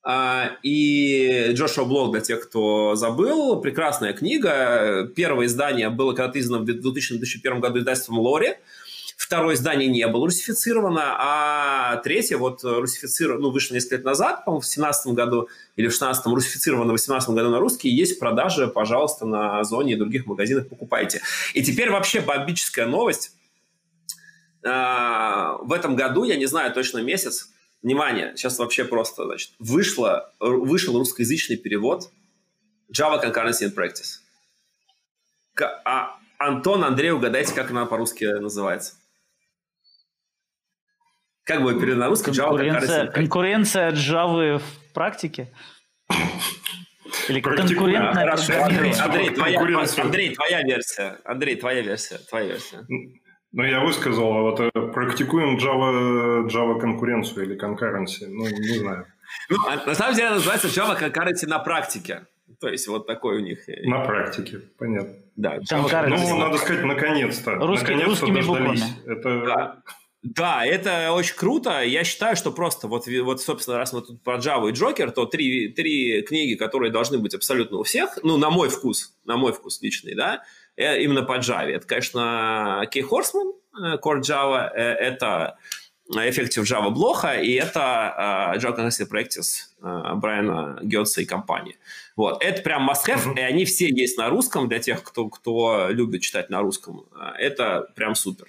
А, 0.03 0.57
и 0.61 1.51
Джошуа 1.53 1.85
Блок, 1.85 2.11
для 2.11 2.21
тех, 2.21 2.47
кто 2.47 2.95
забыл, 2.95 3.59
прекрасная 3.61 4.13
книга. 4.13 5.09
Первое 5.15 5.47
издание 5.47 5.89
было 5.89 6.13
когда-то 6.13 6.39
издано 6.39 6.59
в 6.59 6.65
2001 6.65 7.59
году 7.61 7.79
издательством 7.79 8.19
Лори. 8.19 8.57
Второе 9.25 9.55
издание 9.55 9.89
не 9.89 10.07
было 10.07 10.27
русифицировано, 10.27 11.15
а 11.17 11.95
третье 12.03 12.37
вот 12.37 12.63
русифицировано, 12.63 13.41
ну, 13.41 13.49
вышло 13.49 13.73
несколько 13.73 13.95
лет 13.95 14.05
назад, 14.05 14.45
по-моему, 14.45 14.61
в 14.61 14.65
2017 14.65 15.07
году 15.13 15.49
или 15.75 15.87
в 15.87 15.97
2016, 15.97 16.25
русифицировано 16.27 16.93
в 16.93 16.97
2018 16.97 17.29
году 17.31 17.49
на 17.49 17.57
русский, 17.57 17.89
есть 17.89 18.17
в 18.17 18.19
продаже, 18.19 18.67
пожалуйста, 18.67 19.25
на 19.25 19.59
Озоне 19.59 19.93
и 19.93 19.95
других 19.95 20.27
магазинах 20.27 20.69
покупайте. 20.69 21.23
И 21.55 21.63
теперь 21.63 21.89
вообще 21.89 22.21
бомбическая 22.21 22.85
новость. 22.85 23.31
А, 24.63 25.57
в 25.57 25.73
этом 25.73 25.95
году, 25.95 26.23
я 26.23 26.35
не 26.35 26.45
знаю 26.45 26.71
точно 26.71 26.99
месяц, 26.99 27.49
внимание, 27.81 28.33
сейчас 28.35 28.59
вообще 28.59 28.85
просто, 28.85 29.25
значит, 29.25 29.53
вышло, 29.57 30.31
вышел 30.39 30.95
русскоязычный 30.99 31.57
перевод 31.57 32.11
Java 32.95 33.19
Concurrency 33.19 33.63
in 33.63 33.73
Practice. 33.73 34.19
А 35.83 36.19
Антон, 36.37 36.83
Андрей, 36.83 37.09
угадайте, 37.09 37.55
как 37.55 37.71
она 37.71 37.87
по-русски 37.87 38.25
называется. 38.25 38.97
Как 41.45 41.61
бы 41.61 41.79
перевод 41.79 41.99
на 41.99 42.07
русский 42.07 42.31
конкуренция, 42.31 43.05
Java 43.05 43.11
конкуренция 43.11 43.91
Java 43.91 44.59
в 44.59 44.93
практике? 44.93 45.53
Или 47.29 47.39
конкурентная 47.39 48.31
а, 48.31 48.65
Андрей, 48.65 48.93
Андрей, 48.93 49.29
твоя, 49.29 49.59
Андрей, 49.59 50.35
твоя 50.35 50.63
версия. 50.63 51.17
Андрей, 51.23 51.55
твоя 51.55 51.81
версия. 51.81 52.17
Твоя 52.29 52.47
версия. 52.47 52.85
Ну, 53.51 53.63
я 53.63 53.79
высказал, 53.79 54.33
а 54.33 54.41
вот 54.41 54.59
э, 54.59 54.69
практикуем 54.91 55.57
Java, 55.57 56.45
Java 56.47 56.79
конкуренцию 56.79 57.45
или 57.45 57.55
concurrency, 57.55 58.27
ну, 58.27 58.45
не 58.47 58.79
знаю. 58.79 59.05
Ну, 59.49 59.57
а 59.65 59.87
на 59.87 59.95
самом 59.95 60.15
деле 60.15 60.31
называется 60.31 60.67
Java 60.67 60.99
concurrency 60.99 61.47
на 61.47 61.59
практике. 61.59 62.25
То 62.59 62.67
есть 62.67 62.87
вот 62.87 63.07
такой 63.07 63.37
у 63.37 63.39
них. 63.39 63.59
На 63.83 63.99
практике, 63.99 64.59
понятно. 64.77 65.13
Да. 65.35 65.59
Ну, 65.71 66.37
надо 66.37 66.57
сказать, 66.57 66.83
наконец-то. 66.83 67.55
Русский, 67.55 67.93
наконец-то 67.95 68.27
дождались. 68.27 68.83
Буквами. 68.83 69.17
Это... 69.17 69.45
Да. 69.45 69.77
Да, 70.25 70.65
это 70.65 71.11
очень 71.13 71.35
круто. 71.35 71.83
Я 71.83 72.03
считаю, 72.03 72.35
что 72.35 72.51
просто 72.51 72.87
вот, 72.87 73.05
вот 73.05 73.41
собственно, 73.41 73.77
раз 73.77 73.93
мы 73.93 74.01
тут 74.01 74.23
про 74.23 74.37
Java 74.37 74.69
и 74.69 74.71
Джокер, 74.71 75.11
то 75.11 75.27
три, 75.27 75.69
три 75.69 76.23
книги, 76.23 76.55
которые 76.55 76.91
должны 76.91 77.19
быть 77.19 77.35
абсолютно 77.35 77.77
у 77.77 77.83
всех, 77.83 78.17
ну, 78.23 78.35
на 78.37 78.49
мой 78.49 78.69
вкус, 78.69 79.13
на 79.23 79.37
мой 79.37 79.53
вкус 79.53 79.83
личный, 79.83 80.15
да, 80.15 80.43
э, 80.77 81.03
именно 81.03 81.21
по 81.21 81.37
Java. 81.37 81.67
Это, 81.67 81.85
конечно, 81.85 82.87
Кей 82.89 83.03
Хорсман, 83.03 83.53
э, 83.77 83.97
Core 83.97 84.21
Java, 84.21 84.67
э, 84.73 84.81
это 84.81 85.59
Effective 86.09 86.63
Java 86.63 86.89
Блоха, 86.89 87.35
и 87.35 87.51
это 87.51 88.55
Java 88.57 88.75
Concurrency 88.75 89.07
Practice 89.07 90.15
Брайана 90.15 90.79
Гетца 90.81 91.21
и 91.21 91.25
компании. 91.25 91.77
Вот. 92.15 92.43
Это 92.43 92.63
прям 92.63 92.89
must-have, 92.89 93.27
uh-huh. 93.27 93.37
и 93.37 93.41
они 93.41 93.65
все 93.65 93.89
есть 93.89 94.17
на 94.17 94.29
русском 94.29 94.67
для 94.67 94.79
тех, 94.79 95.03
кто, 95.03 95.29
кто 95.29 95.89
любит 95.89 96.21
читать 96.21 96.49
на 96.49 96.61
русском. 96.61 97.05
Это 97.37 97.91
прям 97.95 98.15
супер. 98.15 98.47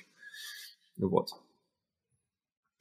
Вот. 0.97 1.31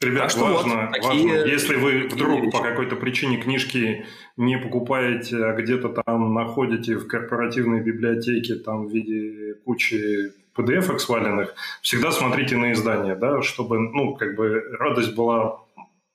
Ребят, 0.01 0.33
так 0.33 0.41
важно, 0.41 0.87
вот, 0.87 0.91
такие... 0.91 1.27
важно, 1.27 1.49
если 1.49 1.75
вы 1.75 2.07
вдруг 2.09 2.51
по 2.51 2.59
какой-то 2.59 2.97
причине 2.97 3.37
книжки 3.37 4.05
не 4.35 4.57
покупаете, 4.57 5.37
а 5.37 5.53
где-то 5.53 5.89
там 5.89 6.33
находите 6.33 6.95
в 6.97 7.07
корпоративной 7.07 7.81
библиотеке 7.81 8.55
там 8.55 8.87
в 8.87 8.91
виде 8.91 9.55
кучи 9.63 10.33
PDF 10.55 10.99
сваленных, 10.99 11.53
всегда 11.81 12.11
смотрите 12.11 12.57
на 12.57 12.73
издание, 12.73 13.15
да, 13.15 13.41
чтобы, 13.41 13.79
ну, 13.79 14.15
как 14.15 14.35
бы 14.35 14.61
радость 14.79 15.15
была 15.15 15.59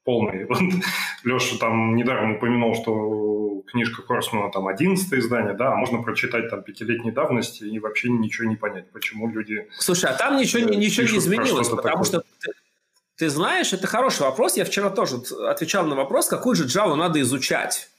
полной. 0.04 0.44
Вот 0.48 0.58
Леша 1.24 1.56
там 1.58 1.94
недаром 1.96 2.36
упомянул, 2.36 2.74
что 2.74 3.62
книжка 3.66 4.02
Корсмана 4.02 4.50
там 4.50 4.68
11 4.68 5.12
издание, 5.14 5.54
да, 5.54 5.72
а 5.72 5.76
можно 5.76 6.02
прочитать 6.02 6.50
там 6.50 6.62
пятилетней 6.62 7.12
давности 7.12 7.64
и 7.64 7.78
вообще 7.78 8.10
ничего 8.10 8.48
не 8.48 8.56
понять, 8.56 8.90
почему 8.90 9.30
люди... 9.30 9.66
Слушай, 9.78 10.10
а 10.10 10.14
там 10.14 10.36
ничего, 10.36 10.68
э, 10.68 10.76
ничего 10.76 11.06
не 11.06 11.18
изменилось, 11.18 11.68
потому 11.68 12.04
такое. 12.04 12.22
что 12.22 12.24
ты 13.20 13.28
знаешь, 13.28 13.74
это 13.74 13.86
хороший 13.86 14.22
вопрос. 14.22 14.56
Я 14.56 14.64
вчера 14.64 14.88
тоже 14.88 15.16
отвечал 15.46 15.84
на 15.86 15.94
вопрос, 15.94 16.26
какую 16.26 16.56
же 16.56 16.64
Java 16.64 16.94
надо 16.94 17.20
изучать. 17.20 17.90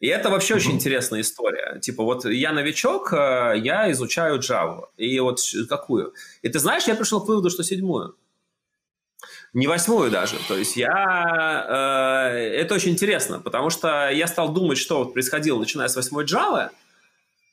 И 0.00 0.08
это 0.08 0.28
вообще 0.28 0.54
mm-hmm. 0.54 0.56
очень 0.56 0.72
интересная 0.72 1.20
история. 1.20 1.78
Типа 1.78 2.02
вот 2.02 2.24
я 2.24 2.50
новичок, 2.50 3.12
э, 3.12 3.54
я 3.58 3.92
изучаю 3.92 4.40
Java. 4.40 4.86
И 4.96 5.20
вот 5.20 5.38
какую? 5.68 6.14
И 6.42 6.48
ты 6.48 6.58
знаешь, 6.58 6.88
я 6.88 6.96
пришел 6.96 7.20
к 7.20 7.28
выводу, 7.28 7.48
что 7.48 7.62
седьмую. 7.62 8.16
Не 9.52 9.68
восьмую 9.68 10.10
даже. 10.10 10.34
То 10.48 10.56
есть 10.58 10.76
я... 10.76 12.32
Э, 12.32 12.36
это 12.36 12.74
очень 12.74 12.90
интересно, 12.90 13.38
потому 13.38 13.70
что 13.70 14.10
я 14.10 14.26
стал 14.26 14.52
думать, 14.52 14.78
что 14.78 15.04
вот 15.04 15.12
происходило, 15.12 15.60
начиная 15.60 15.86
с 15.86 15.94
восьмой 15.94 16.24
Java, 16.24 16.70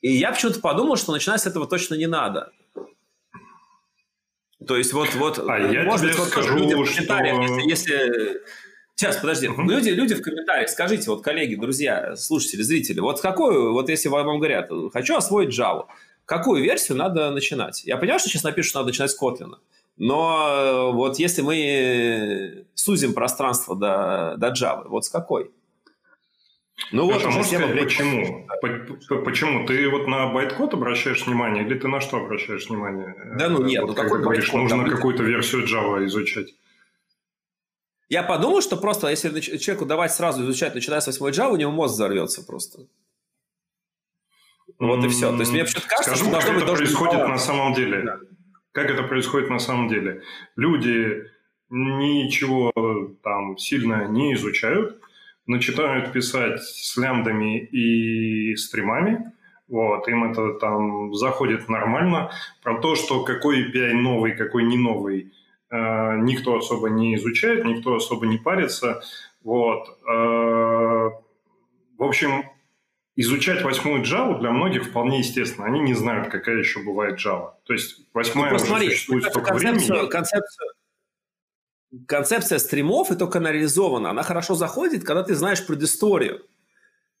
и 0.00 0.10
я 0.10 0.32
почему-то 0.32 0.58
подумал, 0.58 0.96
что 0.96 1.12
начинать 1.12 1.40
с 1.42 1.46
этого 1.46 1.68
точно 1.68 1.94
не 1.94 2.08
надо. 2.08 2.50
То 4.66 4.76
есть 4.76 4.92
вот, 4.92 5.14
вот 5.14 5.38
а 5.38 5.58
я 5.58 5.84
может 5.84 6.06
быть, 6.06 6.18
вот 6.18 6.28
скажу, 6.28 6.56
люди 6.56 6.74
в 6.74 6.94
комментариях, 6.94 7.44
что... 7.44 7.54
если, 7.54 7.68
если... 7.68 8.40
Сейчас, 8.94 9.16
подожди. 9.16 9.48
Uh-huh. 9.48 9.64
Люди, 9.66 9.88
люди 9.90 10.14
в 10.14 10.22
комментариях, 10.22 10.68
скажите, 10.68 11.10
вот 11.10 11.22
коллеги, 11.22 11.54
друзья, 11.54 12.14
слушатели, 12.16 12.62
зрители, 12.62 13.00
вот 13.00 13.20
какую, 13.20 13.72
вот 13.72 13.88
если 13.88 14.08
вам 14.08 14.38
говорят, 14.38 14.70
хочу 14.92 15.16
освоить 15.16 15.58
Java, 15.58 15.86
какую 16.24 16.62
версию 16.62 16.98
надо 16.98 17.30
начинать? 17.30 17.82
Я 17.84 17.96
понимаю, 17.96 18.20
что 18.20 18.28
сейчас 18.28 18.44
напишут, 18.44 18.70
что 18.70 18.78
надо 18.80 18.88
начинать 18.88 19.10
с 19.10 19.20
Kotlin. 19.20 19.54
Но 19.96 20.48
э, 20.48 20.92
вот 20.92 21.18
если 21.18 21.42
мы 21.42 22.66
сузим 22.74 23.12
пространство 23.14 23.76
до, 23.76 24.34
до 24.36 24.48
Java, 24.48 24.88
вот 24.88 25.04
с 25.04 25.08
какой? 25.08 25.50
Ну 26.90 27.06
вот, 27.06 27.24
можно 27.24 27.42
сказать, 27.44 27.78
почему? 27.78 28.46
Почему? 29.24 29.66
Ты 29.66 29.88
вот 29.88 30.06
на 30.06 30.26
байткод 30.26 30.74
обращаешь 30.74 31.26
внимание 31.26 31.64
или 31.64 31.78
ты 31.78 31.88
на 31.88 32.00
что 32.00 32.18
обращаешь 32.18 32.68
внимание? 32.68 33.14
Да 33.36 33.48
ну 33.48 33.62
нет, 33.62 33.82
вот, 33.82 33.90
ну 33.90 33.94
какой 33.94 34.20
говоришь? 34.20 34.52
Нужно 34.52 34.88
какую-то 34.88 35.22
версию 35.22 35.64
Java 35.66 36.04
изучать. 36.06 36.54
Я 38.08 38.22
подумал, 38.22 38.60
что 38.60 38.76
просто 38.76 39.08
если 39.08 39.40
человеку 39.40 39.86
давать 39.86 40.12
сразу 40.12 40.42
изучать, 40.42 40.74
начиная 40.74 41.00
с 41.00 41.18
8 41.18 41.42
Java, 41.42 41.52
у 41.52 41.56
него 41.56 41.72
мозг 41.72 41.94
взорвется 41.94 42.44
просто. 42.44 42.86
Вот 44.78 45.04
и 45.04 45.08
все. 45.08 45.30
То 45.30 45.38
есть 45.38 45.52
мне 45.52 45.64
почему-то 45.64 45.88
кажется, 45.88 46.10
Скажу, 46.10 46.24
что 46.24 46.32
должно 46.32 46.52
быть... 46.54 46.62
это 46.64 46.74
происходит 46.74 47.28
на 47.28 47.38
самом 47.38 47.74
деле. 47.74 48.02
Да. 48.02 48.18
Как 48.72 48.90
это 48.90 49.02
происходит 49.04 49.48
на 49.48 49.58
самом 49.58 49.88
деле? 49.88 50.22
Люди 50.56 51.24
ничего 51.70 52.72
там 53.22 53.56
сильно 53.56 54.06
не 54.08 54.34
изучают, 54.34 55.00
начинают 55.46 56.12
писать 56.12 56.62
с 56.62 56.96
лямдами 56.96 57.58
и 57.58 58.54
стримами, 58.56 59.32
вот, 59.72 60.06
им 60.06 60.30
это 60.30 60.52
там 60.54 61.14
заходит 61.14 61.68
нормально. 61.70 62.30
Про 62.62 62.78
то, 62.80 62.94
что 62.94 63.24
какой 63.24 63.70
API 63.70 63.94
новый, 63.94 64.36
какой 64.36 64.64
не 64.64 64.76
новый, 64.76 65.32
э, 65.70 66.16
никто 66.18 66.56
особо 66.56 66.90
не 66.90 67.14
изучает, 67.14 67.64
никто 67.64 67.94
особо 67.94 68.26
не 68.26 68.36
парится. 68.36 69.02
Вот. 69.42 69.88
Э, 70.06 71.10
в 71.96 72.02
общем, 72.02 72.44
изучать 73.16 73.62
восьмую 73.62 74.02
Java 74.02 74.38
для 74.38 74.50
многих 74.50 74.84
вполне 74.84 75.20
естественно. 75.20 75.66
Они 75.66 75.80
не 75.80 75.94
знают, 75.94 76.28
какая 76.28 76.58
еще 76.58 76.80
бывает 76.82 77.18
Java. 77.24 77.52
То 77.64 77.72
есть 77.72 78.06
восьмая 78.12 78.50
ну, 78.50 78.56
уже 78.56 78.66
смотри, 78.66 78.88
существует 78.90 79.24
столько 79.24 79.48
концепцию, 79.52 79.94
времени. 79.94 80.10
Концепцию, 80.10 80.68
концепция 82.06 82.58
стримов, 82.58 83.10
и 83.10 83.16
только 83.16 83.38
она 83.38 83.52
реализована, 83.52 84.10
она 84.10 84.22
хорошо 84.22 84.54
заходит, 84.54 85.04
когда 85.04 85.22
ты 85.22 85.34
знаешь 85.34 85.66
предысторию. 85.66 86.46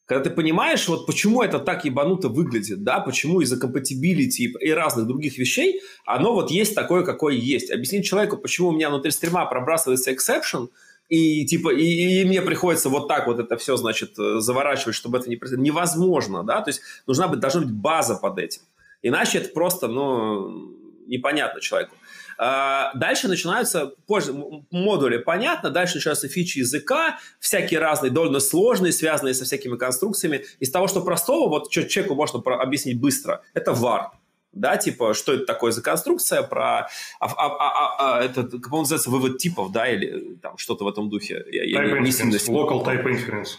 Когда 0.04 0.24
ты 0.24 0.30
понимаешь, 0.30 0.88
вот 0.88 1.06
почему 1.06 1.42
это 1.42 1.58
так 1.58 1.84
ебануто 1.84 2.28
выглядит, 2.28 2.82
да, 2.82 3.00
почему 3.00 3.40
из-за 3.40 3.58
компатибилити 3.58 4.52
и 4.60 4.70
разных 4.70 5.06
других 5.06 5.38
вещей 5.38 5.80
оно 6.04 6.34
вот 6.34 6.50
есть 6.50 6.74
такое, 6.74 7.04
какое 7.04 7.34
есть. 7.34 7.70
Объяснить 7.70 8.04
человеку, 8.04 8.36
почему 8.36 8.68
у 8.68 8.72
меня 8.72 8.90
внутри 8.90 9.10
стрима 9.10 9.46
пробрасывается 9.46 10.12
exception– 10.12 10.68
и 11.12 11.44
типа 11.44 11.74
и, 11.74 12.22
и 12.22 12.24
мне 12.24 12.40
приходится 12.40 12.88
вот 12.88 13.06
так 13.06 13.26
вот 13.26 13.38
это 13.38 13.58
все, 13.58 13.76
значит, 13.76 14.18
э, 14.18 14.40
заворачивать, 14.40 14.94
чтобы 14.94 15.18
это 15.18 15.28
не 15.28 15.36
происходило. 15.36 15.66
Невозможно, 15.66 16.42
да, 16.42 16.62
то 16.62 16.70
есть 16.70 16.80
нужна 17.06 17.28
быть, 17.28 17.38
должна 17.38 17.60
быть 17.60 17.70
база 17.70 18.14
под 18.14 18.38
этим. 18.38 18.62
Иначе 19.02 19.36
это 19.36 19.50
просто, 19.50 19.88
ну, 19.88 20.74
непонятно 21.06 21.60
человеку. 21.60 21.96
А, 22.44 22.92
дальше 22.94 23.28
начинаются 23.28 23.94
позже, 24.08 24.34
модули, 24.72 25.18
понятно, 25.18 25.70
дальше 25.70 25.96
начинаются 25.96 26.26
фичи 26.26 26.58
языка, 26.58 27.20
всякие 27.38 27.78
разные, 27.78 28.10
довольно 28.10 28.40
сложные, 28.40 28.92
связанные 28.92 29.32
со 29.32 29.44
всякими 29.44 29.76
конструкциями. 29.76 30.44
Из 30.58 30.68
того, 30.68 30.88
что 30.88 31.02
простого, 31.02 31.48
вот 31.48 31.70
что 31.70 31.84
человеку 31.84 32.16
можно 32.16 32.40
объяснить 32.60 33.00
быстро, 33.00 33.42
это 33.54 33.72
var 33.72 34.10
да, 34.52 34.76
типа, 34.76 35.14
что 35.14 35.32
это 35.32 35.46
такое 35.46 35.70
за 35.72 35.82
конструкция, 35.82 36.42
про, 36.42 36.88
а, 37.20 37.26
а, 37.26 37.46
а, 37.46 38.16
а, 38.18 38.22
это, 38.22 38.42
как 38.42 38.72
он 38.72 38.80
называется, 38.80 39.08
вывод 39.08 39.38
типов, 39.38 39.72
да, 39.72 39.88
или 39.88 40.34
там 40.42 40.58
что-то 40.58 40.84
в 40.84 40.88
этом 40.88 41.08
духе. 41.08 41.42
Я, 41.50 41.62
type 41.62 41.88
я 41.88 42.00
не, 42.00 42.04
не 42.04 42.12
сильно... 42.12 42.34
Local 42.34 42.84
type 42.84 43.04
inference. 43.06 43.56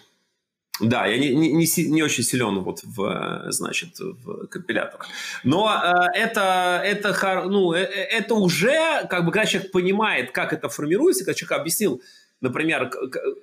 Да, 0.79 1.05
я 1.05 1.17
не, 1.19 1.29
не, 1.29 1.51
не, 1.51 1.83
не 1.85 2.01
очень 2.01 2.23
силен 2.23 2.59
вот 2.59 2.79
в, 2.83 3.45
значит, 3.49 3.99
в 3.99 4.47
компиляторах. 4.47 5.07
Но 5.43 5.71
э, 5.71 6.17
это, 6.17 6.81
это, 6.83 7.43
ну, 7.45 7.73
э, 7.73 7.83
э, 7.83 8.17
это 8.17 8.33
уже, 8.33 9.05
как 9.07 9.23
бы, 9.25 9.31
когда 9.31 9.45
человек 9.45 9.71
понимает, 9.71 10.31
как 10.31 10.51
это 10.51 10.69
формируется, 10.69 11.25
когда 11.25 11.35
человек 11.35 11.59
объяснил, 11.59 12.01
например, 12.41 12.91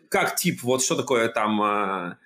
как 0.08 0.34
тип, 0.36 0.62
вот 0.62 0.82
что 0.82 0.96
такое 0.96 1.28
там... 1.28 1.62
Э, 1.62 2.16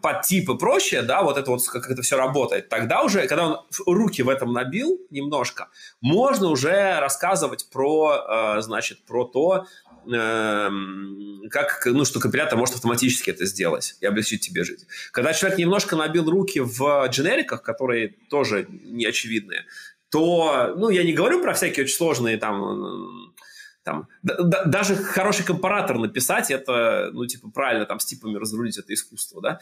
подтип 0.00 0.50
и 0.50 0.56
прочее, 0.56 1.02
да, 1.02 1.22
вот 1.22 1.36
это 1.36 1.50
вот, 1.50 1.66
как 1.66 1.90
это 1.90 2.02
все 2.02 2.16
работает, 2.16 2.68
тогда 2.68 3.02
уже, 3.02 3.26
когда 3.26 3.48
он 3.48 3.58
руки 3.86 4.22
в 4.22 4.28
этом 4.28 4.52
набил 4.52 5.00
немножко, 5.10 5.66
можно 6.00 6.46
уже 6.46 7.00
рассказывать 7.00 7.68
про, 7.72 8.56
э, 8.58 8.62
значит, 8.62 9.04
про 9.04 9.24
то, 9.24 9.66
как, 10.04 11.82
ну, 11.86 12.04
что 12.04 12.20
компилятор 12.20 12.58
может 12.58 12.76
автоматически 12.76 13.30
это 13.30 13.44
сделать 13.46 13.96
и 14.00 14.06
облегчить 14.06 14.40
тебе 14.40 14.64
жизнь. 14.64 14.86
Когда 15.12 15.32
человек 15.32 15.58
немножко 15.58 15.96
набил 15.96 16.30
руки 16.30 16.60
в 16.60 17.06
дженериках, 17.08 17.62
которые 17.62 18.14
тоже 18.30 18.66
не 18.68 19.06
очевидные, 19.06 19.64
то, 20.10 20.74
ну, 20.76 20.88
я 20.88 21.04
не 21.04 21.12
говорю 21.12 21.42
про 21.42 21.54
всякие 21.54 21.84
очень 21.84 21.96
сложные 21.96 22.36
там 22.38 23.34
там, 23.84 24.06
да, 24.22 24.64
даже 24.64 24.96
хороший 24.96 25.46
компаратор 25.46 25.96
написать, 25.98 26.50
это, 26.50 27.08
ну, 27.14 27.24
типа, 27.24 27.50
правильно 27.50 27.86
там 27.86 27.98
с 27.98 28.04
типами 28.04 28.36
разрулить 28.36 28.76
это 28.76 28.92
искусство, 28.92 29.40
да. 29.40 29.60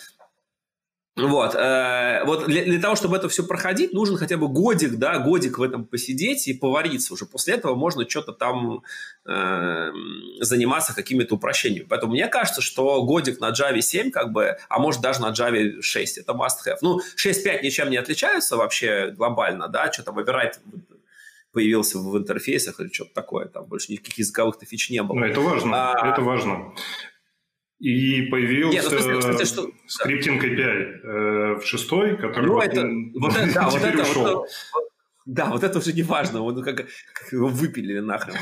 Вот, 1.16 1.54
э, 1.54 2.24
вот 2.26 2.44
для, 2.46 2.64
для 2.64 2.78
того, 2.78 2.94
чтобы 2.94 3.16
это 3.16 3.30
все 3.30 3.42
проходить, 3.42 3.94
нужен 3.94 4.18
хотя 4.18 4.36
бы 4.36 4.48
годик, 4.48 4.96
да, 4.96 5.18
годик 5.18 5.56
в 5.56 5.62
этом 5.62 5.86
посидеть 5.86 6.46
и 6.46 6.52
повариться. 6.52 7.14
Уже 7.14 7.24
после 7.24 7.54
этого 7.54 7.74
можно 7.74 8.06
что-то 8.06 8.32
там 8.32 8.82
э, 9.24 9.92
заниматься 10.40 10.94
какими-то 10.94 11.36
упрощениями. 11.36 11.86
Поэтому 11.88 12.12
мне 12.12 12.28
кажется, 12.28 12.60
что 12.60 13.02
годик 13.02 13.40
на 13.40 13.50
Java 13.50 13.80
7, 13.80 14.10
как 14.10 14.32
бы, 14.32 14.58
а 14.68 14.78
может 14.78 15.00
даже 15.00 15.22
на 15.22 15.30
Java 15.30 15.80
6, 15.80 16.18
это 16.18 16.32
must-have. 16.32 16.76
Ну, 16.82 17.00
6.5 17.16 17.62
ничем 17.62 17.88
не 17.88 17.96
отличаются 17.96 18.58
вообще 18.58 19.10
глобально, 19.16 19.68
да, 19.68 19.90
что 19.90 20.02
там 20.02 20.16
выбирать 20.16 20.60
появился 21.52 21.98
в 21.98 22.18
интерфейсах 22.18 22.78
или 22.80 22.92
что-то 22.92 23.14
такое. 23.14 23.46
Там 23.46 23.64
больше 23.64 23.90
никаких 23.90 24.18
языковых-то 24.18 24.66
фич 24.66 24.90
не 24.90 25.02
было. 25.02 25.16
Ну, 25.16 25.24
это 25.24 25.40
важно, 25.40 25.92
а... 25.92 26.12
это 26.12 26.20
важно. 26.20 26.74
И 27.78 28.22
появился 28.22 28.72
Нет, 28.72 28.84
ну, 28.84 28.90
смысле, 28.90 29.18
кстати, 29.18 29.44
что... 29.44 29.70
скриптинг 29.86 30.42
API 30.42 30.62
э, 30.62 31.60
в 31.60 31.66
шестой, 31.66 32.16
который 32.16 32.46
ну, 32.46 32.58
это, 32.58 32.88
вот 33.20 33.36
это, 33.36 33.54
да, 33.54 33.68
вот 33.68 33.82
это, 33.82 34.04
вот, 34.14 34.48
да, 35.26 35.44
вот 35.46 35.62
это 35.62 35.78
уже 35.78 35.92
не 35.92 36.02
важно, 36.02 36.38
ну, 36.38 36.62
как, 36.62 36.76
как 36.76 37.32
его 37.32 37.48
выпилили 37.48 37.98
нахрен. 37.98 38.36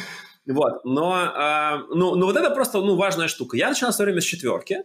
Вот, 0.47 0.85
но, 0.85 1.17
э, 1.17 1.79
ну, 1.95 2.15
ну, 2.15 2.27
вот 2.27 2.37
это 2.37 2.51
просто 2.51 2.81
ну, 2.81 2.95
важная 2.95 3.27
штука. 3.27 3.57
Я 3.57 3.71
начинал 3.71 3.93
все 3.93 4.05
время 4.05 4.21
с 4.21 4.25
четверки, 4.25 4.85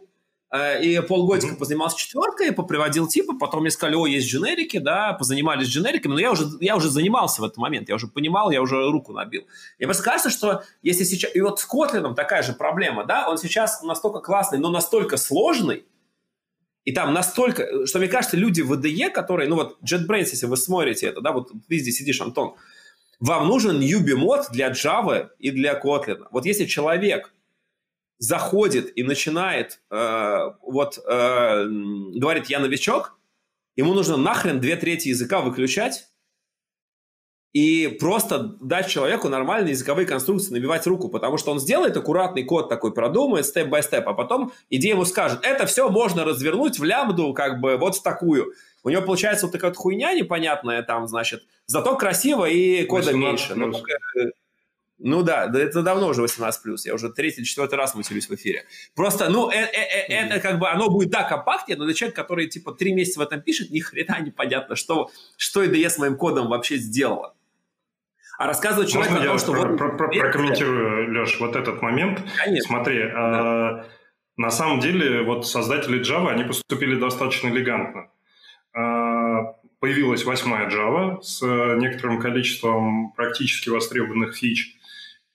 и 0.51 0.99
полгодика 1.07 1.53
mm-hmm. 1.53 1.57
позанимался 1.57 1.97
четверкой, 1.97 2.51
поприводил 2.51 3.07
типа, 3.07 3.33
потом 3.39 3.61
мне 3.61 3.69
сказали, 3.69 3.95
о, 3.95 4.07
есть 4.07 4.27
дженерики, 4.27 4.79
да, 4.79 5.13
позанимались 5.13 5.67
дженериками, 5.67 6.13
но 6.13 6.19
я 6.19 6.31
уже, 6.31 6.45
я 6.59 6.75
уже 6.75 6.89
занимался 6.89 7.41
в 7.41 7.45
этот 7.45 7.57
момент, 7.57 7.87
я 7.87 7.95
уже 7.95 8.07
понимал, 8.07 8.49
я 8.49 8.61
уже 8.61 8.89
руку 8.89 9.13
набил. 9.13 9.43
И 9.77 9.85
мне 9.85 9.93
кажется, 9.93 10.31
что 10.31 10.63
если 10.81 11.03
сейчас... 11.03 11.35
И 11.35 11.41
вот 11.41 11.59
с 11.59 11.65
Котлином 11.65 12.15
такая 12.15 12.41
же 12.41 12.53
проблема, 12.53 13.05
да, 13.05 13.29
он 13.29 13.37
сейчас 13.37 13.83
настолько 13.83 14.21
классный, 14.21 14.57
но 14.57 14.71
настолько 14.71 15.17
сложный, 15.17 15.85
и 16.83 16.91
там 16.91 17.13
настолько, 17.13 17.85
что 17.85 17.99
мне 17.99 18.07
кажется, 18.07 18.35
люди 18.35 18.61
в 18.61 18.73
IDE, 18.73 19.11
которые, 19.11 19.47
ну 19.47 19.55
вот 19.55 19.77
JetBrains, 19.83 20.29
если 20.31 20.47
вы 20.47 20.57
смотрите 20.57 21.05
это, 21.05 21.21
да, 21.21 21.31
вот 21.31 21.51
ты 21.67 21.77
здесь 21.77 21.97
сидишь, 21.97 22.21
Антон, 22.21 22.55
вам 23.19 23.47
нужен 23.47 23.79
newbie 23.79 24.15
мод 24.15 24.47
для 24.51 24.71
Java 24.71 25.29
и 25.37 25.51
для 25.51 25.79
Kotlin. 25.79 26.25
Вот 26.31 26.45
если 26.45 26.65
человек 26.65 27.31
заходит 28.19 28.95
и 28.97 29.03
начинает, 29.03 29.81
э, 29.89 30.37
вот, 30.61 30.99
э, 30.99 31.65
говорит, 32.15 32.47
я 32.47 32.59
новичок, 32.59 33.17
ему 33.75 33.93
нужно 33.93 34.17
нахрен 34.17 34.59
две 34.59 34.75
трети 34.75 35.07
языка 35.07 35.39
выключать 35.39 36.09
и 37.53 37.87
просто 37.99 38.57
дать 38.61 38.89
человеку 38.89 39.27
нормальные 39.29 39.71
языковые 39.71 40.05
конструкции, 40.05 40.53
набивать 40.53 40.85
руку, 40.85 41.09
потому 41.09 41.37
что 41.37 41.51
он 41.51 41.59
сделает 41.59 41.97
аккуратный 41.97 42.43
код 42.43 42.69
такой, 42.69 42.93
продумает 42.93 43.45
степ-бай-степ, 43.45 44.07
а 44.07 44.13
потом 44.13 44.51
идея 44.69 44.93
ему 44.93 45.05
скажет, 45.05 45.39
это 45.43 45.65
все 45.65 45.89
можно 45.89 46.25
развернуть 46.25 46.77
в 46.77 46.83
лямбду, 46.83 47.33
как 47.33 47.59
бы 47.59 47.77
вот 47.77 47.95
в 47.95 48.03
такую. 48.03 48.53
У 48.83 48.89
него 48.89 49.01
получается 49.01 49.45
вот 49.45 49.53
такая 49.53 49.71
вот 49.71 49.77
хуйня 49.77 50.13
непонятная 50.13 50.83
там, 50.83 51.07
значит, 51.07 51.43
зато 51.65 51.95
красиво 51.95 52.45
и 52.45 52.85
кода 52.85 53.13
меньше. 53.13 53.55
Но 53.55 53.71
только, 53.71 53.93
ну 54.99 55.23
да, 55.23 55.47
да 55.47 55.59
это 55.59 55.81
давно 55.81 56.09
уже 56.09 56.21
18+. 56.21 56.51
Я 56.85 56.93
уже 56.93 57.09
третий, 57.09 57.45
четвертый 57.45 57.75
раз 57.75 57.95
матерюсь 57.95 58.29
в 58.29 58.35
эфире. 58.35 58.65
Просто, 58.95 59.29
ну, 59.29 59.49
э 59.49 59.55
-э 59.55 60.09
-э 60.09 60.13
это 60.13 60.39
как 60.41 60.59
бы, 60.59 60.69
оно 60.69 60.89
будет 60.89 61.11
так 61.11 61.29
компактнее, 61.29 61.77
но 61.77 61.85
для 61.85 61.93
человека, 61.93 62.21
который, 62.21 62.47
типа, 62.47 62.73
три 62.73 62.93
месяца 62.93 63.19
в 63.19 63.23
этом 63.23 63.41
пишет, 63.41 63.71
ни 63.71 63.79
хрена 63.79 64.19
непонятно, 64.21 64.75
что, 64.75 65.09
что 65.37 65.63
IDE 65.63 65.89
с 65.89 65.97
моим 65.97 66.17
кодом 66.17 66.49
вообще 66.49 66.77
сделала. 66.77 67.33
А 68.37 68.47
рассказывать 68.47 68.89
человеку 68.91 69.15
о 69.15 69.25
том, 69.25 69.37
что... 69.39 69.51
Про, 69.51 69.67
вот, 69.67 69.77
про, 69.77 69.97
про, 69.97 70.09
прокомментирую, 70.09 71.13
Леш, 71.13 71.39
вот 71.39 71.55
этот 71.55 71.81
момент. 71.81 72.21
Конечно. 72.37 72.67
Смотри, 72.67 72.99
да. 72.99 73.85
э, 73.85 73.89
на 74.37 74.49
самом 74.49 74.79
деле, 74.79 75.23
вот 75.23 75.47
создатели 75.47 75.99
Java, 76.01 76.29
они 76.29 76.43
поступили 76.43 76.99
достаточно 76.99 77.47
элегантно. 77.49 78.09
Э, 78.73 79.53
появилась 79.79 80.25
восьмая 80.25 80.69
Java 80.69 81.21
с 81.21 81.41
некоторым 81.41 82.19
количеством 82.19 83.13
практически 83.13 83.69
востребованных 83.69 84.35
фич– 84.35 84.75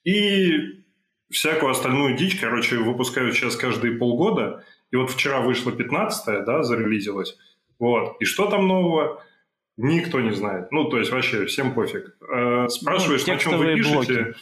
и 0.04 0.84
всякую 1.30 1.70
остальную 1.70 2.16
дичь, 2.16 2.38
короче, 2.38 2.76
выпускают 2.76 3.34
сейчас 3.34 3.56
каждые 3.56 3.96
полгода. 3.96 4.64
И 4.90 4.96
вот 4.96 5.10
вчера 5.10 5.40
вышло 5.40 5.70
15-е, 5.70 6.42
да, 6.42 6.62
зарелизилось. 6.62 7.36
Вот. 7.78 8.16
И 8.20 8.24
что 8.24 8.46
там 8.46 8.68
нового? 8.68 9.22
Никто 9.76 10.20
не 10.20 10.32
знает. 10.32 10.70
Ну, 10.70 10.88
то 10.88 10.98
есть 10.98 11.10
вообще 11.10 11.46
всем 11.46 11.74
пофиг. 11.74 12.16
Э, 12.32 12.68
спрашиваешь, 12.68 13.26
ну, 13.26 13.32
на 13.32 13.38
чем 13.38 13.58
вы 13.58 13.74
пишете? 13.74 13.94
Блоки. 13.94 14.34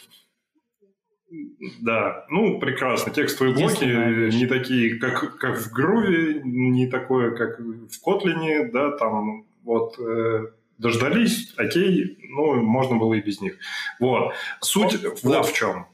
Да, 1.81 2.25
ну 2.29 2.59
прекрасно. 2.59 3.11
Текстовые 3.11 3.55
блоки 3.55 3.85
не 3.85 4.45
такие, 4.45 4.99
как, 4.99 5.37
как 5.37 5.57
в 5.57 5.73
Groovy, 5.73 6.41
не 6.43 6.87
такое, 6.87 7.31
как 7.31 7.59
в 7.59 8.07
Kotlin, 8.07 8.69
да, 8.71 8.91
там 8.91 9.47
вот 9.63 9.97
э, 9.97 10.47
дождались, 10.77 11.53
окей, 11.57 12.17
ну, 12.29 12.55
можно 12.61 12.97
было 12.97 13.13
и 13.13 13.21
без 13.21 13.41
них. 13.41 13.57
Вот. 13.99 14.33
Суть 14.61 15.01
вот, 15.03 15.23
вот 15.23 15.47
в 15.47 15.53
чем. 15.53 15.87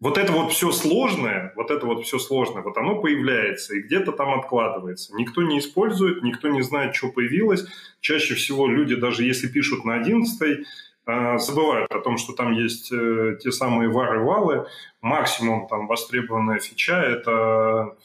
Вот 0.00 0.18
это 0.18 0.32
вот 0.32 0.50
все 0.50 0.72
сложное, 0.72 1.52
вот 1.54 1.70
это 1.70 1.86
вот 1.86 2.04
все 2.04 2.18
сложное, 2.18 2.62
вот 2.62 2.76
оно 2.76 3.00
появляется 3.00 3.76
и 3.76 3.82
где-то 3.82 4.10
там 4.10 4.36
откладывается. 4.36 5.14
Никто 5.14 5.42
не 5.42 5.60
использует, 5.60 6.24
никто 6.24 6.48
не 6.48 6.62
знает, 6.62 6.96
что 6.96 7.12
появилось. 7.12 7.64
Чаще 8.00 8.34
всего 8.34 8.66
люди, 8.66 8.96
даже 8.96 9.22
если 9.22 9.46
пишут 9.46 9.84
на 9.84 9.94
11 9.94 10.66
э, 11.06 11.38
забывают 11.38 11.92
о 11.92 12.00
том, 12.00 12.18
что 12.18 12.32
там 12.32 12.50
есть 12.50 12.92
э, 12.92 13.38
те 13.40 13.52
самые 13.52 13.90
вары-валы. 13.90 14.66
Максимум 15.02 15.68
там 15.68 15.86
востребованная 15.86 16.58
фича– 16.58 17.00
это 17.00 17.96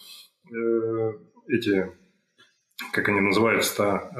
э, 0.51 1.13
эти 1.47 1.91
как 2.91 3.09
они 3.09 3.19
называются-то, 3.19 4.11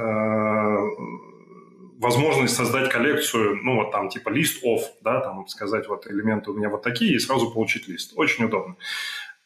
возможность 1.99 2.55
создать 2.55 2.89
коллекцию, 2.91 3.59
ну, 3.63 3.75
вот 3.75 3.91
там, 3.91 4.09
типа 4.09 4.29
лист 4.29 4.63
off, 4.63 4.81
да, 5.01 5.19
там 5.19 5.47
сказать, 5.47 5.87
вот 5.87 6.07
элементы 6.07 6.51
у 6.51 6.53
меня 6.53 6.69
вот 6.69 6.83
такие, 6.83 7.15
и 7.15 7.19
сразу 7.19 7.51
получить 7.51 7.87
лист. 7.87 8.13
Очень 8.15 8.45
удобно. 8.45 8.75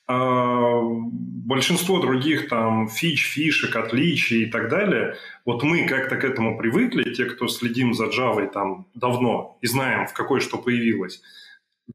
А, 0.07 0.82
большинство 0.82 1.99
других 1.99 2.49
там 2.49 2.89
фич, 2.89 3.26
фишек, 3.26 3.76
отличий 3.76 4.43
и 4.43 4.51
так 4.51 4.68
далее, 4.70 5.16
вот 5.45 5.64
мы 5.64 5.88
как-то 5.88 6.18
к 6.18 6.24
этому 6.26 6.57
привыкли, 6.57 7.14
те, 7.14 7.26
кто 7.26 7.47
следим 7.47 7.93
за 7.93 8.07
Java 8.07 8.45
там 8.47 8.88
давно 8.93 9.57
и 9.62 9.68
знаем, 9.68 10.07
в 10.07 10.14
какой 10.14 10.41
что 10.41 10.57
появилось. 10.57 11.22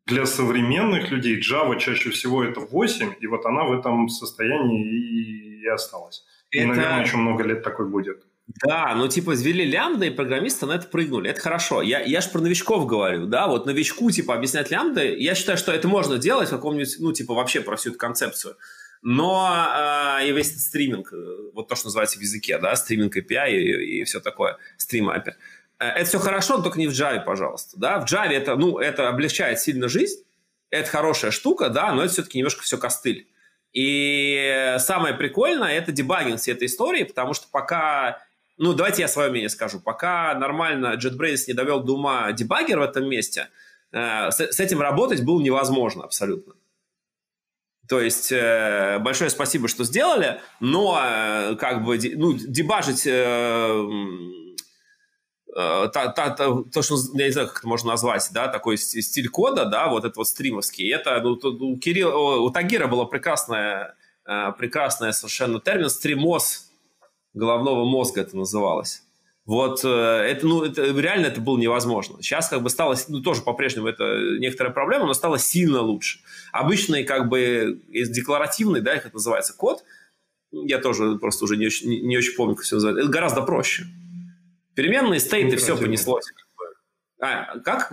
Для 0.06 0.24
современных 0.26 1.10
людей 1.10 1.38
Java 1.38 1.78
чаще 1.78 2.10
всего 2.10 2.42
это 2.42 2.60
8, 2.60 3.14
и 3.20 3.26
вот 3.26 3.44
она 3.44 3.64
в 3.64 3.72
этом 3.72 4.08
состоянии 4.08 5.60
и 5.62 5.66
осталась. 5.66 6.24
Это... 6.56 6.64
И, 6.64 6.66
наверное, 6.66 7.04
еще 7.04 7.16
много 7.16 7.44
лет 7.44 7.62
такой 7.62 7.88
будет. 7.88 8.24
Да, 8.64 8.94
ну 8.94 9.08
типа 9.08 9.34
ввели 9.34 9.64
лямбда, 9.64 10.06
и 10.06 10.10
программисты 10.10 10.66
на 10.66 10.72
это 10.72 10.86
прыгнули. 10.86 11.30
Это 11.30 11.40
хорошо. 11.40 11.82
Я, 11.82 12.00
я 12.00 12.20
же 12.20 12.28
про 12.30 12.40
новичков 12.40 12.86
говорю, 12.86 13.26
да, 13.26 13.48
вот 13.48 13.66
новичку 13.66 14.10
типа 14.10 14.34
объяснять 14.34 14.70
лямбда, 14.70 15.04
я 15.04 15.34
считаю, 15.34 15.58
что 15.58 15.72
это 15.72 15.88
можно 15.88 16.16
делать 16.18 16.48
в 16.48 16.52
каком-нибудь, 16.52 16.96
ну 17.00 17.12
типа 17.12 17.34
вообще 17.34 17.60
про 17.60 17.76
всю 17.76 17.90
эту 17.90 17.98
концепцию. 17.98 18.56
Но 19.02 19.66
э, 20.20 20.28
и 20.28 20.32
весь 20.32 20.50
этот 20.50 20.62
стриминг, 20.62 21.12
э, 21.12 21.50
вот 21.54 21.68
то, 21.68 21.74
что 21.74 21.86
называется 21.86 22.18
в 22.18 22.22
языке, 22.22 22.58
да, 22.58 22.74
стриминг 22.76 23.16
API 23.16 23.52
и, 23.52 24.00
и 24.00 24.04
все 24.04 24.20
такое, 24.20 24.58
стрим 24.76 25.10
API. 25.10 25.32
Э, 25.78 25.86
это 25.88 26.04
все 26.04 26.18
хорошо, 26.18 26.56
но 26.56 26.62
только 26.62 26.78
не 26.78 26.86
в 26.86 26.92
Java, 26.92 27.24
пожалуйста. 27.24 27.78
Да? 27.78 28.00
В 28.00 28.10
Java 28.10 28.30
это, 28.30 28.56
ну, 28.56 28.78
это 28.78 29.08
облегчает 29.08 29.60
сильно 29.60 29.88
жизнь, 29.88 30.22
это 30.70 30.88
хорошая 30.88 31.30
штука, 31.30 31.68
да, 31.68 31.92
но 31.92 32.02
это 32.02 32.12
все-таки 32.12 32.38
немножко 32.38 32.62
все 32.62 32.78
костыль. 32.78 33.28
И 33.76 34.76
самое 34.78 35.12
прикольное– 35.14 35.72
это 35.78 35.92
дебагинг 35.92 36.40
всей 36.40 36.52
этой 36.52 36.64
истории, 36.64 37.04
потому 37.04 37.34
что 37.34 37.46
пока 37.52 38.22
ну, 38.56 38.72
давайте 38.72 39.02
я 39.02 39.08
свое 39.08 39.30
мнение 39.30 39.50
скажу. 39.50 39.80
Пока 39.80 40.34
нормально 40.34 40.94
JetBrains 40.94 41.44
не 41.46 41.52
довел 41.52 41.80
до 41.80 41.94
ума 41.94 42.32
дебаггер 42.32 42.78
в 42.78 42.82
этом 42.82 43.06
месте, 43.06 43.48
э, 43.92 44.30
с, 44.30 44.60
этим 44.60 44.80
работать 44.80 45.22
было 45.22 45.42
невозможно 45.42 46.04
абсолютно. 46.04 46.54
То 47.86 48.00
есть 48.00 48.32
э, 48.32 48.98
большое 49.00 49.28
спасибо, 49.28 49.68
что 49.68 49.84
сделали, 49.84 50.40
но 50.58 50.98
э, 50.98 51.56
как 51.56 51.84
бы 51.84 51.98
ну, 52.16 52.32
дебажить 52.32 53.06
та, 55.56 56.08
та, 56.08 56.30
та, 56.30 56.62
то, 56.72 56.82
что 56.82 56.96
я 57.14 57.26
не 57.26 57.32
знаю, 57.32 57.48
как 57.48 57.58
это 57.58 57.68
можно 57.68 57.90
назвать, 57.90 58.28
да, 58.34 58.48
такой 58.48 58.76
стиль 58.76 59.28
кода, 59.28 59.64
да, 59.64 59.88
вот 59.88 60.04
этот 60.04 60.18
вот 60.18 60.28
стримовский. 60.28 60.92
Это 60.92 61.18
ну, 61.22 61.32
у 61.32 61.78
Кирилла, 61.78 62.40
у 62.40 62.50
Тагира 62.50 62.88
было 62.88 63.06
прекрасное, 63.06 63.94
э, 64.26 64.52
прекрасное 64.58 65.12
совершенно 65.12 65.58
термин 65.58 65.88
стримоз 65.88 66.70
головного 67.32 67.86
мозга 67.86 68.20
это 68.20 68.36
называлось. 68.36 69.02
Вот 69.46 69.84
э, 69.84 69.88
это, 69.88 70.46
ну, 70.46 70.64
это, 70.64 70.82
реально 70.82 71.26
это 71.26 71.40
было 71.40 71.56
невозможно. 71.56 72.20
Сейчас 72.20 72.48
как 72.48 72.62
бы 72.62 72.68
стало, 72.68 72.96
ну, 73.08 73.20
тоже 73.20 73.40
по-прежнему 73.40 73.86
это 73.86 74.04
некоторая 74.38 74.74
проблема, 74.74 75.06
но 75.06 75.14
стало 75.14 75.38
сильно 75.38 75.80
лучше. 75.80 76.18
Обычный 76.52 77.04
как 77.04 77.28
бы 77.28 77.80
декларативный, 77.88 78.82
да, 78.82 78.96
как 78.96 79.06
это 79.06 79.14
называется, 79.14 79.54
код, 79.56 79.84
я 80.50 80.78
тоже 80.78 81.16
просто 81.16 81.44
уже 81.44 81.56
не 81.56 81.66
очень, 81.66 81.88
не, 81.88 82.00
не 82.00 82.18
очень 82.18 82.34
помню, 82.34 82.56
как 82.56 82.64
все 82.64 82.76
называется, 82.76 83.04
это 83.04 83.10
гораздо 83.10 83.42
проще. 83.42 83.86
Переменные 84.76 85.20
стейты, 85.20 85.56
все 85.56 85.76
понеслось. 85.76 86.26
А, 87.18 87.58
как? 87.60 87.92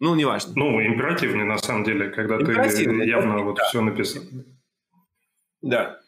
Ну, 0.00 0.14
неважно. 0.14 0.52
Ну, 0.56 0.84
императивный, 0.84 1.44
на 1.44 1.58
самом 1.58 1.84
деле, 1.84 2.10
когда 2.10 2.38
ты 2.38 2.52
явно 3.04 3.38
вот 3.44 3.56
да. 3.56 3.64
все 3.68 3.80
написал. 3.80 4.22
Да. 5.62 6.00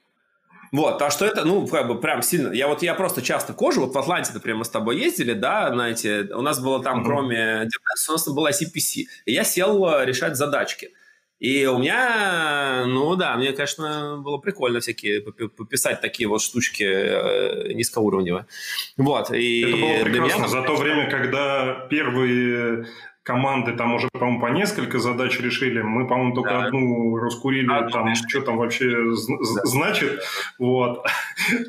Вот, 0.72 1.00
а 1.00 1.10
что 1.10 1.24
это, 1.24 1.44
ну, 1.46 1.66
как 1.66 1.86
бы 1.86 1.98
прям 1.98 2.20
сильно... 2.20 2.52
Я 2.52 2.68
вот, 2.68 2.82
я 2.82 2.94
просто 2.94 3.22
часто 3.22 3.54
кожу, 3.54 3.80
вот 3.80 3.94
в 3.94 3.98
Атланте, 3.98 4.32
например, 4.34 4.58
мы 4.58 4.64
с 4.66 4.68
тобой 4.68 4.98
ездили, 4.98 5.32
да, 5.32 5.72
знаете, 5.72 6.28
у 6.34 6.42
нас 6.42 6.60
было 6.60 6.82
там, 6.82 7.00
mm-hmm. 7.00 7.04
кроме 7.04 7.36
DNS, 7.62 8.08
у 8.08 8.12
нас 8.12 8.28
была 8.28 8.50
CPC, 8.50 9.04
и 9.24 9.32
я 9.32 9.44
сел 9.44 9.88
э, 9.88 10.04
решать 10.04 10.36
задачки. 10.36 10.90
И 11.38 11.66
у 11.66 11.78
меня, 11.78 12.84
ну 12.86 13.14
да, 13.14 13.36
мне, 13.36 13.52
конечно, 13.52 14.18
было 14.18 14.38
прикольно 14.38 14.80
всякие 14.80 15.20
пописать 15.22 16.00
такие 16.00 16.28
вот 16.28 16.42
штучки 16.42 16.82
э, 16.82 17.72
низкоуровневые. 17.74 18.46
Вот. 18.96 19.30
И 19.32 19.60
Это 19.62 19.76
было 19.76 20.04
прекрасно. 20.04 20.38
Меня... 20.38 20.48
За 20.48 20.62
то 20.62 20.74
время, 20.74 21.08
когда 21.08 21.86
первые 21.88 22.86
команды 23.28 23.76
там 23.76 23.94
уже, 23.94 24.08
по-моему, 24.10 24.40
по 24.40 24.46
несколько 24.46 24.98
задач 24.98 25.38
решили. 25.38 25.82
Мы, 25.82 26.08
по-моему, 26.08 26.34
только 26.34 26.50
да. 26.50 26.64
одну 26.64 27.14
раскурили, 27.16 27.70
а, 27.70 27.86
там, 27.90 28.14
что 28.14 28.40
там 28.40 28.56
вообще 28.56 28.88
да. 28.88 29.64
значит. 29.64 30.22
Вот. 30.58 31.06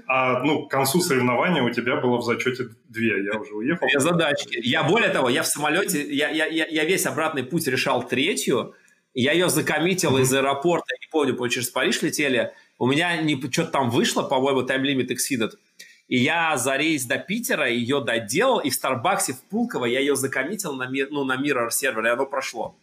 А 0.08 0.44
ну, 0.44 0.66
к 0.66 0.72
концу 0.72 1.00
соревнования 1.00 1.62
у 1.62 1.70
тебя 1.70 1.98
было 1.98 2.18
в 2.18 2.24
зачете 2.24 2.66
две. 2.90 3.24
Я 3.24 3.40
уже 3.40 3.54
уехал. 3.54 3.88
Две 3.88 4.00
задачки. 4.00 4.60
Я, 4.62 4.84
более 4.84 5.10
того, 5.10 5.30
я 5.30 5.44
в 5.44 5.48
самолете, 5.48 6.02
я, 6.14 6.30
я, 6.30 6.46
я 6.46 6.86
весь 6.86 7.06
обратный 7.06 7.44
путь 7.44 7.68
решал 7.68 8.06
третью. 8.06 8.74
Я 9.14 9.34
ее 9.34 9.50
закоммитил 9.50 10.18
mm-hmm. 10.18 10.22
из 10.22 10.34
аэропорта, 10.34 10.86
я 10.90 10.98
не 11.00 11.10
помню, 11.12 11.50
через 11.50 11.70
Париж 11.70 12.02
летели. 12.02 12.52
У 12.78 12.88
меня 12.88 13.18
не, 13.22 13.40
что-то 13.52 13.72
там 13.72 13.90
вышло, 13.90 14.24
по-моему, 14.24 14.62
тайм-лимит 14.64 15.12
exceeded. 15.12 15.52
И 16.08 16.18
я 16.18 16.58
за 16.58 16.76
рейс 16.76 17.06
до 17.06 17.18
Питера 17.18 17.70
ее 17.70 18.02
доделал, 18.02 18.60
и 18.60 18.70
в 18.70 18.74
Старбаксе 18.74 19.34
в 19.34 19.42
Пулково 19.44 19.86
я 19.86 20.00
ее 20.00 20.16
закоммитил 20.16 20.74
на, 20.74 20.90
ну, 20.90 21.24
на 21.24 21.36
Mirror 21.40 21.70
сервере, 21.70 22.10
и 22.10 22.12
оно 22.14 22.26
прошло. 22.26 22.76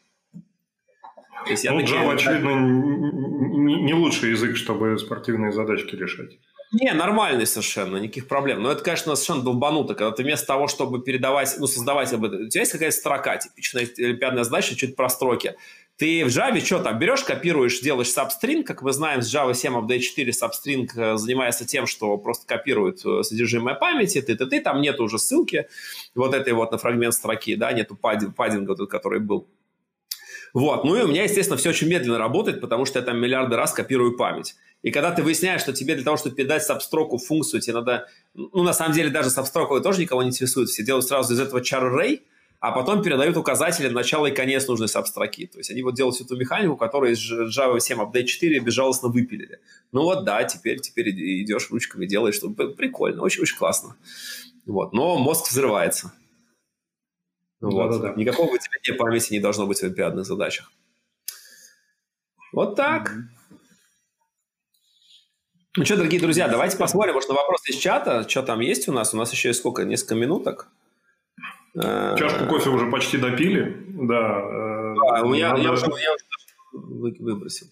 То 1.44 1.50
есть 1.50 1.64
ну, 1.64 1.80
Java, 1.80 2.14
очевидно, 2.14 2.54
не, 2.56 3.82
не 3.82 3.94
лучший 3.94 4.30
язык, 4.30 4.56
чтобы 4.56 4.98
спортивные 4.98 5.52
задачки 5.52 5.94
решать. 5.94 6.38
Не, 6.72 6.92
нормальный 6.92 7.46
совершенно, 7.46 7.96
никаких 7.96 8.26
проблем. 8.26 8.62
Но 8.62 8.72
это, 8.72 8.82
конечно, 8.82 9.14
совершенно 9.14 9.44
долбануто, 9.44 9.94
когда 9.94 10.10
ты 10.10 10.22
вместо 10.22 10.46
того, 10.46 10.66
чтобы 10.66 11.00
передавать, 11.00 11.54
ну, 11.58 11.66
создавать 11.66 12.12
об 12.12 12.24
этом, 12.24 12.46
у 12.46 12.48
тебя 12.48 12.62
есть 12.62 12.72
какая-то 12.72 12.96
строка, 12.96 13.36
типичная 13.36 13.88
олимпиадная 13.98 14.44
задача, 14.44 14.74
чуть 14.74 14.96
про 14.96 15.08
строки. 15.08 15.54
Ты 15.96 16.26
в 16.26 16.28
Java 16.28 16.60
что 16.60 16.82
там 16.82 16.98
берешь, 16.98 17.22
копируешь, 17.24 17.80
делаешь 17.80 18.08
substring, 18.08 18.64
как 18.64 18.82
мы 18.82 18.92
знаем, 18.92 19.22
с 19.22 19.34
Java 19.34 19.54
7 19.54 19.74
Update 19.74 20.00
4 20.00 20.30
substring 20.30 20.88
э, 20.94 21.16
занимается 21.16 21.66
тем, 21.66 21.86
что 21.86 22.18
просто 22.18 22.46
копирует 22.46 23.04
э, 23.06 23.22
содержимое 23.22 23.74
памяти, 23.74 24.20
ты, 24.20 24.36
ты, 24.36 24.44
ты, 24.44 24.60
там 24.60 24.82
нет 24.82 25.00
уже 25.00 25.18
ссылки 25.18 25.68
вот 26.14 26.34
этой 26.34 26.52
вот 26.52 26.70
на 26.70 26.76
фрагмент 26.76 27.14
строки, 27.14 27.56
да, 27.56 27.72
нету 27.72 27.96
паддинга, 27.96 28.76
тот, 28.76 28.90
который 28.90 29.20
был. 29.20 29.48
Вот. 30.52 30.84
Ну 30.84 30.96
и 30.96 31.02
у 31.02 31.08
меня, 31.08 31.24
естественно, 31.24 31.56
все 31.56 31.70
очень 31.70 31.88
медленно 31.88 32.18
работает, 32.18 32.60
потому 32.60 32.84
что 32.84 32.98
я 32.98 33.04
там 33.04 33.18
миллиарды 33.18 33.56
раз 33.56 33.72
копирую 33.72 34.16
память. 34.16 34.54
И 34.82 34.90
когда 34.90 35.10
ты 35.10 35.22
выясняешь, 35.22 35.62
что 35.62 35.72
тебе 35.72 35.94
для 35.94 36.04
того, 36.04 36.16
чтобы 36.16 36.36
передать 36.36 36.62
сабстроку 36.62 37.18
функцию, 37.18 37.60
тебе 37.60 37.74
надо... 37.74 38.08
Ну, 38.34 38.62
на 38.62 38.72
самом 38.72 38.94
деле, 38.94 39.10
даже 39.10 39.30
сабстроковые 39.30 39.82
тоже 39.82 40.00
никого 40.00 40.22
не 40.22 40.28
интересует. 40.28 40.68
Все 40.68 40.84
делают 40.84 41.06
сразу 41.06 41.34
из 41.34 41.40
этого 41.40 41.60
char 41.60 41.82
array, 41.90 42.20
а 42.66 42.72
потом 42.72 43.00
передают 43.00 43.36
указатели 43.36 43.86
начало 43.86 44.26
и 44.26 44.34
конец 44.34 44.66
нужной 44.66 44.88
сабстроки. 44.88 45.46
То 45.46 45.58
есть 45.58 45.70
они 45.70 45.84
вот 45.84 45.94
делают 45.94 46.16
всю 46.16 46.24
эту 46.24 46.36
механику, 46.36 46.76
которую 46.76 47.12
из 47.12 47.32
Java 47.56 47.78
7 47.78 48.00
Update 48.00 48.24
4 48.24 48.58
безжалостно 48.58 49.08
выпилили. 49.08 49.60
Ну 49.92 50.02
вот 50.02 50.24
да, 50.24 50.42
теперь, 50.42 50.80
теперь 50.80 51.10
идешь 51.10 51.70
ручками, 51.70 52.06
делаешь, 52.06 52.34
что 52.34 52.50
прикольно, 52.50 53.22
очень-очень 53.22 53.56
классно. 53.56 53.96
Вот. 54.66 54.92
Но 54.92 55.16
мозг 55.16 55.48
взрывается. 55.48 56.12
Вот. 57.60 57.92
Да, 57.92 57.98
да, 57.98 58.08
да. 58.08 58.14
Никакого 58.16 58.50
выделения 58.50 58.98
памяти 58.98 59.34
не 59.34 59.38
должно 59.38 59.68
быть 59.68 59.78
в 59.78 59.84
олимпиадных 59.84 60.26
задачах. 60.26 60.72
Вот 62.52 62.74
так. 62.74 63.14
Ну 65.76 65.84
что, 65.84 65.96
дорогие 65.96 66.20
друзья, 66.20 66.48
давайте 66.48 66.76
посмотрим, 66.76 67.14
может, 67.14 67.28
на 67.28 67.36
вопрос 67.36 67.60
из 67.68 67.76
чата, 67.76 68.28
что 68.28 68.42
там 68.42 68.58
есть 68.58 68.88
у 68.88 68.92
нас. 68.92 69.14
У 69.14 69.16
нас 69.16 69.30
еще 69.30 69.50
есть 69.50 69.60
сколько? 69.60 69.84
Несколько 69.84 70.16
минуток. 70.16 70.68
Чашку 71.76 72.46
кофе 72.46 72.70
уже 72.70 72.90
почти 72.90 73.18
допили, 73.18 73.76
да. 73.88 74.40
Э, 74.40 74.94
да 74.94 75.22
у 75.22 75.28
меня, 75.28 75.54
я, 75.58 75.72
уже, 75.72 75.86
я 75.86 76.14
уже 76.14 76.24
выбросил. 76.72 77.66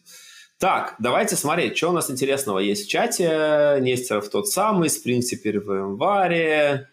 Так, 0.59 0.95
давайте 0.99 1.37
смотреть, 1.37 1.77
что 1.77 1.91
у 1.91 1.93
нас 1.93 2.11
интересного 2.11 2.59
есть 2.59 2.87
в 2.87 2.91
чате. 2.91 3.79
Нестеров 3.81 4.29
тот 4.29 4.49
самый, 4.49 4.89
Spring 4.89 5.21
теперь 5.21 5.61
в 5.61 5.73
январе. 5.73 6.89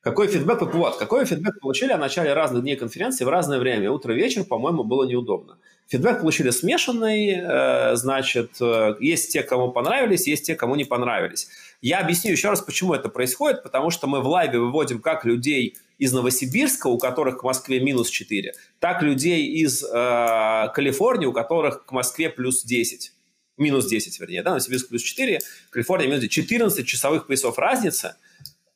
Какой 0.00 0.28
фидбэк? 0.28 0.60
Вот, 0.74 0.98
какой 0.98 1.24
фидбэк 1.24 1.60
получили 1.60 1.92
о 1.92 1.96
начале 1.96 2.34
разных 2.34 2.62
дней 2.62 2.76
конференции 2.76 3.24
в 3.24 3.28
разное 3.30 3.58
время? 3.58 3.90
Утро-вечер, 3.90 4.44
по-моему, 4.44 4.84
было 4.84 5.04
неудобно. 5.04 5.56
Фидбэк 5.88 6.20
получили 6.20 6.50
смешанный, 6.50 7.40
э, 7.40 7.96
значит, 7.96 8.50
э, 8.60 8.96
есть 9.00 9.32
те, 9.32 9.42
кому 9.42 9.70
понравились, 9.70 10.26
есть 10.26 10.46
те, 10.46 10.54
кому 10.54 10.76
не 10.76 10.84
понравились. 10.84 11.48
Я 11.84 11.98
объясню 11.98 12.32
еще 12.32 12.48
раз, 12.48 12.62
почему 12.62 12.94
это 12.94 13.10
происходит, 13.10 13.62
потому 13.62 13.90
что 13.90 14.06
мы 14.06 14.22
в 14.22 14.26
лайве 14.26 14.58
выводим 14.58 15.02
как 15.02 15.26
людей 15.26 15.76
из 15.98 16.14
Новосибирска, 16.14 16.86
у 16.86 16.96
которых 16.96 17.40
к 17.40 17.42
Москве 17.42 17.78
минус 17.78 18.08
4, 18.08 18.54
так 18.78 19.02
людей 19.02 19.48
из 19.48 19.84
э, 19.84 20.68
Калифорнии, 20.74 21.26
у 21.26 21.34
которых 21.34 21.84
к 21.84 21.92
Москве 21.92 22.30
плюс 22.30 22.64
10. 22.64 23.12
Минус 23.58 23.86
10, 23.86 24.18
вернее, 24.18 24.42
да, 24.42 24.52
Новосибирск 24.52 24.88
плюс 24.88 25.02
4, 25.02 25.40
Калифорния 25.68 26.06
минус 26.06 26.22
10. 26.22 26.32
14 26.32 26.86
часовых 26.86 27.26
поясов 27.26 27.58
разница. 27.58 28.16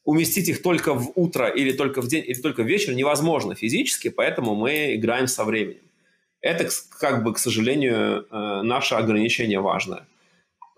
Уместить 0.05 0.51
их 0.51 0.61
только 0.61 0.93
в 0.93 1.13
утро 1.15 1.49
или 1.49 1.73
только 1.73 2.03
в 2.03 2.09
день, 2.09 2.25
или 2.27 2.39
только 2.39 2.63
в 2.63 2.67
вечер 2.67 2.93
невозможно 2.93 3.55
физически, 3.55 4.09
поэтому 4.09 4.55
мы 4.55 4.97
играем 4.97 5.29
со 5.29 5.45
временем. 5.45 5.81
Это, 6.43 6.69
как 7.01 7.25
бы, 7.25 7.33
к 7.33 7.39
сожалению, 7.39 8.27
э, 8.31 8.63
наше 8.65 8.97
ограничение 8.97 9.61
важное. 9.61 10.07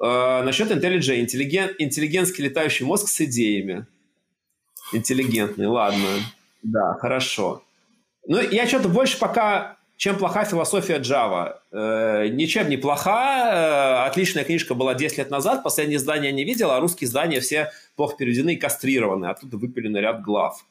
Э, 0.02 0.42
насчет 0.42 0.70
IntelliJ. 0.70 1.20
Интеллиген, 1.20 1.74
интеллигентский 1.78 2.44
летающий 2.44 2.86
мозг 2.86 3.08
с 3.08 3.20
идеями– 3.20 3.86
Интеллигентный, 4.92 5.66
ладно. 5.66 6.06
Да, 6.62 6.94
хорошо. 6.94 7.62
Ну, 8.26 8.40
я 8.40 8.66
что-то 8.66 8.88
больше 8.88 9.18
пока, 9.18 9.76
чем 9.96 10.16
плоха 10.18 10.44
философия 10.44 10.98
Java. 10.98 11.56
Э, 11.70 12.28
ничем 12.28 12.68
не 12.68 12.76
плоха. 12.76 14.04
Э, 14.04 14.08
отличная 14.08 14.44
книжка 14.44 14.74
была 14.74 14.94
10 14.94 15.18
лет 15.18 15.30
назад. 15.30 15.62
Последнее 15.62 15.96
издание 15.96 16.32
не 16.32 16.44
видел, 16.44 16.70
а 16.70 16.80
русские 16.80 17.06
издания 17.08 17.40
все 17.40 17.70
плохо 17.96 18.16
переведены 18.16 18.54
и 18.54 18.56
кастрированы. 18.56 19.26
Оттуда 19.26 19.56
выпилены 19.56 19.98
ряд 19.98 20.22
глав. 20.22 20.66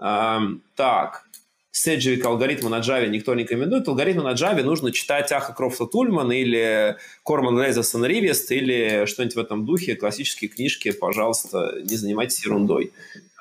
Эм, 0.00 0.62
так. 0.74 1.28
Седжевик 1.76 2.24
алгоритмы 2.24 2.70
на 2.70 2.78
Java 2.78 3.08
никто 3.08 3.34
не 3.34 3.42
рекомендует. 3.42 3.88
Алгоритмы 3.88 4.22
на 4.22 4.34
Java 4.34 4.62
нужно 4.62 4.92
читать 4.92 5.32
Аха 5.32 5.52
Крофта 5.52 5.86
Тульман 5.86 6.30
или 6.30 6.96
Корман 7.24 7.60
Рейзерсон 7.60 8.04
Ривест 8.06 8.52
или 8.52 9.06
что-нибудь 9.06 9.34
в 9.34 9.40
этом 9.40 9.66
духе. 9.66 9.96
Классические 9.96 10.50
книжки, 10.50 10.92
пожалуйста, 10.92 11.74
не 11.82 11.96
занимайтесь 11.96 12.44
ерундой. 12.44 12.92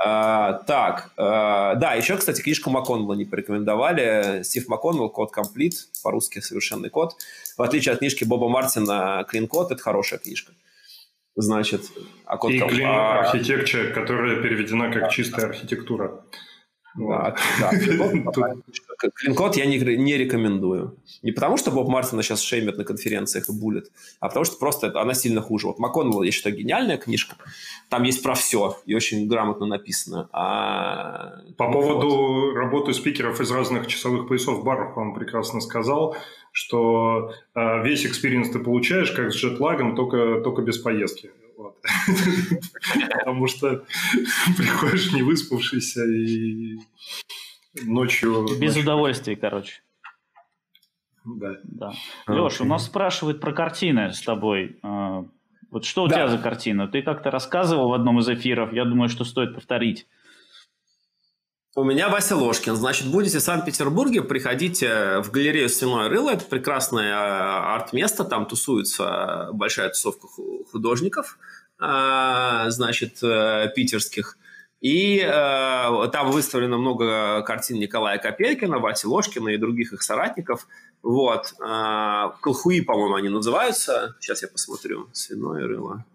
А, 0.04 0.64
так, 0.66 1.12
а, 1.16 1.76
да, 1.76 1.94
еще, 1.94 2.18
кстати, 2.18 2.42
книжку 2.42 2.72
МакКоннелла 2.72 3.14
не 3.14 3.26
порекомендовали. 3.26 4.42
Стив 4.42 4.68
МакКоннелл, 4.68 5.12
код 5.12 5.32
комплит, 5.32 5.76
по-русски 6.02 6.40
совершенный 6.40 6.90
код. 6.90 7.14
В 7.56 7.62
отличие 7.62 7.94
от 7.94 8.00
книжки 8.00 8.24
Боба 8.24 8.50
Мартина 8.50 9.24
«Клин 9.30 9.48
код», 9.48 9.72
это 9.72 9.84
хорошая 9.84 10.18
книжка. 10.18 10.54
Значит, 11.36 11.84
а 12.26 12.38
код... 12.38 12.50
И 12.50 12.58
Clean 12.58 12.82
а... 12.84 13.32
Architecture, 13.32 13.92
которая 13.92 14.42
переведена 14.42 14.92
как 14.92 15.12
чистая 15.12 15.46
архитектура. 15.46 16.24
Да, 16.96 17.36
да. 17.60 17.72
Clean 19.16 19.39
Code 19.39 19.58
я 19.58 19.66
не, 19.66 19.78
не 19.78 20.18
рекомендую. 20.18 20.98
Не 21.22 21.32
потому, 21.32 21.58
что 21.58 21.72
Боб 21.72 21.88
Мартина 21.89 22.22
сейчас 22.22 22.41
шеймит 22.41 22.78
на 22.78 22.84
конференциях 22.84 23.50
и 23.50 23.52
буллит, 23.51 23.91
а 24.20 24.28
потому 24.28 24.46
что 24.46 24.58
просто 24.58 24.88
это, 24.88 25.02
она 25.02 25.14
сильно 25.14 25.41
хуже. 25.41 25.68
Вот 25.68 25.80
МакКоннелл, 25.80 26.24
я 26.24 26.32
считаю, 26.32 26.56
гениальная 26.56 26.98
книжка. 26.98 27.36
Там 27.89 28.04
есть 28.04 28.22
про 28.22 28.36
все 28.36 28.78
и 28.86 28.96
очень 28.96 29.28
грамотно 29.28 29.66
написано. 29.66 30.30
А... 30.32 31.41
По 31.58 31.72
поводу 31.72 32.10
вот. 32.10 32.56
работы 32.56 32.94
спикеров 32.94 33.41
из 33.41 33.52
разных 33.52 33.88
часовых 33.88 34.28
поясов 34.28 34.64
Барух 34.64 34.97
он 34.98 35.14
прекрасно 35.14 35.62
сказал, 35.62 36.16
что 36.52 37.34
э, 37.56 37.84
весь 37.84 38.06
experience 38.06 38.49
ты 38.52 38.60
получаешь 38.60 39.12
как 39.12 39.32
с 39.32 39.36
джетлагом, 39.36 39.96
только, 39.96 40.41
только 40.44 40.62
без 40.62 40.78
поездки. 40.78 41.32
Вот. 41.64 41.78
Потому 43.20 43.47
что 43.47 43.86
приходишь 44.57 45.14
не 45.14 45.22
выспавшийся 45.22 46.03
и 46.03 46.78
ночью... 47.86 48.45
Без 48.59 48.76
удовольствия, 48.76 49.38
короче. 49.38 49.82
Да. 51.24 51.53
да. 51.64 51.91
Леш, 52.28 52.59
у 52.59 52.66
нас 52.66 52.86
спрашивают 52.86 53.39
про 53.39 53.53
картины 53.53 54.11
с 54.11 54.22
тобой. 54.22 54.78
А, 54.84 55.24
вот 55.72 55.86
что 55.86 56.03
у 56.03 56.07
да. 56.09 56.16
тебя 56.16 56.28
за 56.28 56.38
картина? 56.38 56.89
Ты 56.89 57.01
как-то 57.01 57.32
рассказывал 57.32 57.91
в 57.91 57.93
одном 57.93 58.20
из 58.20 58.28
эфиров, 58.28 58.74
я 58.74 58.84
думаю, 58.84 59.07
что 59.07 59.24
стоит 59.24 59.55
повторить. 59.55 60.05
У 61.76 61.84
меня 61.84 62.07
Вася 62.07 62.36
Ложкин. 62.36 62.76
Значит, 62.76 63.07
будете 63.07 63.39
в 63.39 63.41
Санкт-Петербурге, 63.41 64.21
приходите 64.21 65.21
в 65.21 65.32
галерею 65.32 65.69
«Свиное 65.69 66.07
рыло». 66.07 66.30
Это 66.30 66.45
прекрасное 66.45 67.15
а, 67.15 67.74
арт-место. 67.74 68.26
Там 68.26 68.45
тусуется 68.45 69.49
большая 69.53 69.89
тусовка 69.89 70.28
художников, 70.71 71.39
а, 71.80 72.69
значит, 72.69 73.24
э, 73.24 73.71
питерских. 73.76 74.38
И 74.82 75.17
э, 75.17 76.09
там 76.11 76.30
выставлено 76.30 76.78
много 76.78 77.41
картин 77.41 77.80
Николая 77.80 78.19
Копелькина, 78.19 78.78
Васи 78.78 79.07
Ложкина 79.07 79.49
и 79.49 79.57
других 79.57 79.93
их 79.93 80.03
соратников. 80.03 80.67
Вот. 81.01 81.55
Э, 81.59 82.32
Колхуи, 82.41 82.82
по-моему, 82.82 83.15
они 83.15 83.30
называются. 83.30 84.15
Сейчас 84.19 84.43
я 84.43 84.47
посмотрю. 84.47 85.09
«Свиное 85.11 85.65
рыло». 85.65 86.05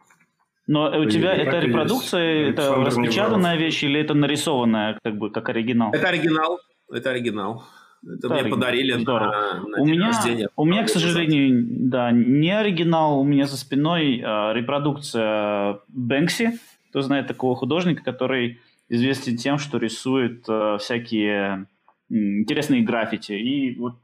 Но 0.69 1.01
у 1.01 1.07
тебя 1.07 1.33
это 1.35 1.53
так 1.53 1.65
репродукция, 1.65 2.51
это 2.51 2.75
Александр 2.75 2.87
распечатанная 2.87 3.55
Невров. 3.55 3.67
вещь 3.67 3.83
или 3.83 4.01
это 4.01 4.13
нарисованная, 4.13 4.99
как 5.03 5.17
бы, 5.17 5.31
как 5.31 5.49
оригинал? 5.49 5.93
Это 5.93 6.09
оригинал. 6.09 6.61
Это 6.93 7.11
оригинал. 7.11 7.65
Это, 8.07 8.29
мне 8.29 8.45
подарили 8.45 8.93
Здорово. 8.93 9.31
на, 9.31 9.69
на 9.69 9.83
у 9.83 9.87
меня, 9.87 10.09
рождения. 10.09 10.49
У 10.57 10.65
меня, 10.65 10.85
к 10.85 10.89
сожалению, 10.89 11.67
да, 11.69 12.13
не 12.13 12.51
оригинал. 12.51 13.19
У 13.19 13.25
меня 13.25 13.47
за 13.47 13.57
спиной 13.57 14.23
а, 14.25 14.53
репродукция 14.53 15.81
Бэнкси. 15.89 16.59
Кто 16.91 17.01
знает 17.01 17.27
такого 17.27 17.57
художника, 17.57 18.05
который 18.05 18.61
известен 18.89 19.37
тем, 19.37 19.59
что 19.59 19.79
рисует 19.79 20.45
а, 20.49 20.77
всякие 20.79 21.67
интересные 22.11 22.83
граффити. 22.83 23.33
И 23.33 23.75
вот 23.79 23.95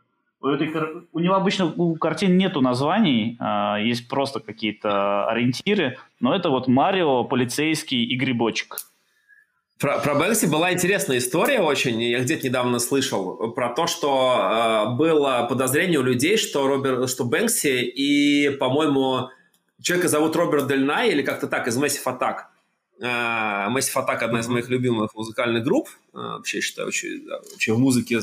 у, 0.44 0.48
этой, 0.48 0.70
у 1.12 1.20
него 1.20 1.34
обычно 1.34 1.72
у 1.74 1.96
картин 1.96 2.36
нету 2.36 2.60
названий, 2.60 3.36
а, 3.40 3.78
есть 3.78 4.08
просто 4.08 4.40
какие-то 4.40 5.26
ориентиры, 5.26 5.96
но 6.20 6.36
это 6.36 6.50
вот 6.50 6.68
Марио, 6.68 7.24
полицейский 7.24 8.04
и 8.04 8.14
грибочек. 8.14 8.76
Про, 9.80 9.98
про 10.00 10.14
Бэнкси 10.14 10.46
была 10.46 10.72
интересная 10.72 11.16
история 11.16 11.60
очень, 11.60 12.00
я 12.02 12.20
где-то 12.20 12.46
недавно 12.46 12.78
слышал, 12.78 13.52
про 13.52 13.70
то, 13.70 13.86
что 13.86 14.86
э, 14.92 14.96
было 14.96 15.46
подозрение 15.48 15.98
у 15.98 16.02
людей, 16.02 16.36
что, 16.36 16.68
Роберт, 16.68 17.08
что 17.08 17.24
Бэнкси 17.24 17.82
и, 17.82 18.50
по-моему, 18.50 19.30
человека 19.80 20.08
зовут 20.08 20.36
Роберт 20.36 20.68
Дельнай 20.68 21.10
или 21.10 21.22
как-то 21.22 21.46
так, 21.46 21.68
из 21.68 21.78
Massive 21.78 22.04
Attack. 22.04 22.36
Э, 23.00 23.68
Massive 23.70 23.96
Attack– 23.96 24.18
одна 24.20 24.40
из 24.40 24.48
моих 24.48 24.68
любимых 24.68 25.14
музыкальных 25.14 25.64
групп. 25.64 25.88
Э, 26.12 26.18
вообще, 26.18 26.60
считаю, 26.60 26.88
очень, 26.88 27.26
очень 27.56 27.72
в 27.72 27.78
музыке 27.78 28.20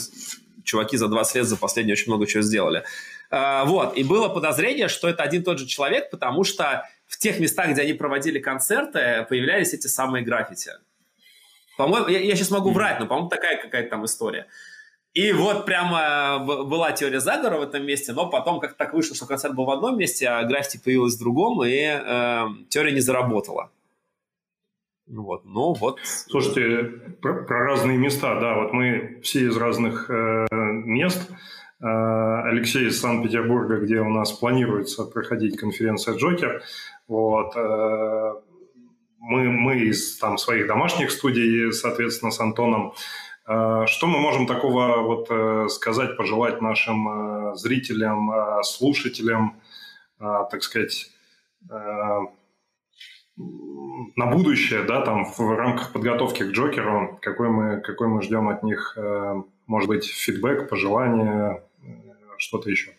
чуваки 0.63 0.97
за 0.97 1.07
20 1.07 1.35
лет 1.35 1.45
за 1.45 1.57
последние 1.57 1.93
очень 1.93 2.11
много 2.11 2.27
чего 2.27 2.41
сделали. 2.43 2.83
А, 3.29 3.65
вот, 3.65 3.95
и 3.97 4.03
было 4.03 4.29
подозрение, 4.29 4.87
что 4.87 5.07
это 5.07 5.23
один 5.23 5.41
и 5.41 5.45
тот 5.45 5.59
же 5.59 5.65
человек, 5.65 6.09
потому 6.09 6.43
что 6.43 6.87
в 7.07 7.17
тех 7.17 7.39
местах, 7.39 7.69
где 7.69 7.81
они 7.81 7.93
проводили 7.93 8.39
концерты, 8.39 9.25
появлялись 9.29 9.73
эти 9.73 9.87
самые 9.87 10.23
граффити. 10.23 10.71
По-моему, 11.77 12.07
я, 12.07 12.19
я 12.19 12.35
сейчас 12.35 12.51
могу 12.51 12.71
врать, 12.71 12.99
но, 12.99 13.07
по-моему, 13.07 13.29
такая 13.29 13.61
какая-то 13.61 13.89
там 13.89 14.05
история. 14.05 14.47
И 15.13 15.33
вот 15.33 15.65
прямо 15.65 16.39
была 16.39 16.93
теория 16.93 17.19
заговора 17.19 17.57
в 17.57 17.63
этом 17.63 17.85
месте, 17.85 18.13
но 18.13 18.29
потом 18.29 18.61
как 18.61 18.75
так 18.75 18.93
вышло, 18.93 19.15
что 19.15 19.25
концерт 19.25 19.53
был 19.53 19.65
в 19.65 19.71
одном 19.71 19.97
месте, 19.97 20.27
а 20.27 20.43
граффити 20.43 20.81
появилось 20.81 21.15
в 21.15 21.19
другом, 21.19 21.63
и 21.65 21.79
э, 21.81 22.45
теория 22.69 22.93
не 22.93 23.01
заработала. 23.01 23.71
Вот, 25.11 25.43
ну 25.43 25.73
вот. 25.73 25.99
Слушайте, 26.03 26.83
про, 27.21 27.43
про 27.43 27.65
разные 27.65 27.97
места, 27.97 28.39
да, 28.39 28.55
вот 28.55 28.71
мы 28.71 29.19
все 29.23 29.47
из 29.47 29.57
разных 29.57 30.09
э, 30.09 30.47
мест. 30.51 31.29
Э, 31.81 32.43
Алексей 32.45 32.87
из 32.87 33.01
Санкт-Петербурга, 33.01 33.79
где 33.79 33.99
у 33.99 34.09
нас 34.09 34.31
планируется 34.31 35.03
проходить 35.03 35.57
конференция 35.57 36.15
Джокер. 36.15 36.63
Вот, 37.09 37.53
э, 37.57 38.33
мы, 39.19 39.49
мы 39.49 39.79
из 39.79 40.17
там, 40.17 40.37
своих 40.37 40.67
домашних 40.67 41.11
студий, 41.11 41.73
соответственно, 41.73 42.31
с 42.31 42.39
Антоном. 42.39 42.93
Э, 43.47 43.83
что 43.87 44.07
мы 44.07 44.17
можем 44.17 44.47
такого 44.47 45.01
вот 45.01 45.27
э, 45.29 45.67
сказать, 45.67 46.15
пожелать 46.15 46.61
нашим 46.61 47.51
э, 47.51 47.55
зрителям, 47.55 48.31
э, 48.31 48.63
слушателям, 48.63 49.59
э, 50.21 50.23
так 50.49 50.63
сказать, 50.63 51.11
э, 51.69 52.19
на 54.15 54.25
будущее, 54.25 54.83
да, 54.83 55.01
там 55.01 55.25
в 55.25 55.39
рамках 55.55 55.93
подготовки 55.93 56.43
к 56.43 56.51
Джокеру, 56.51 57.19
какой 57.21 57.49
мы, 57.49 57.81
какой 57.81 58.07
мы 58.07 58.21
ждем 58.21 58.49
от 58.49 58.63
них, 58.63 58.93
э, 58.97 59.41
может 59.67 59.87
быть, 59.87 60.05
фидбэк, 60.05 60.69
пожелания, 60.69 61.63
э, 61.83 61.87
что-то 62.37 62.69
еще? 62.69 62.91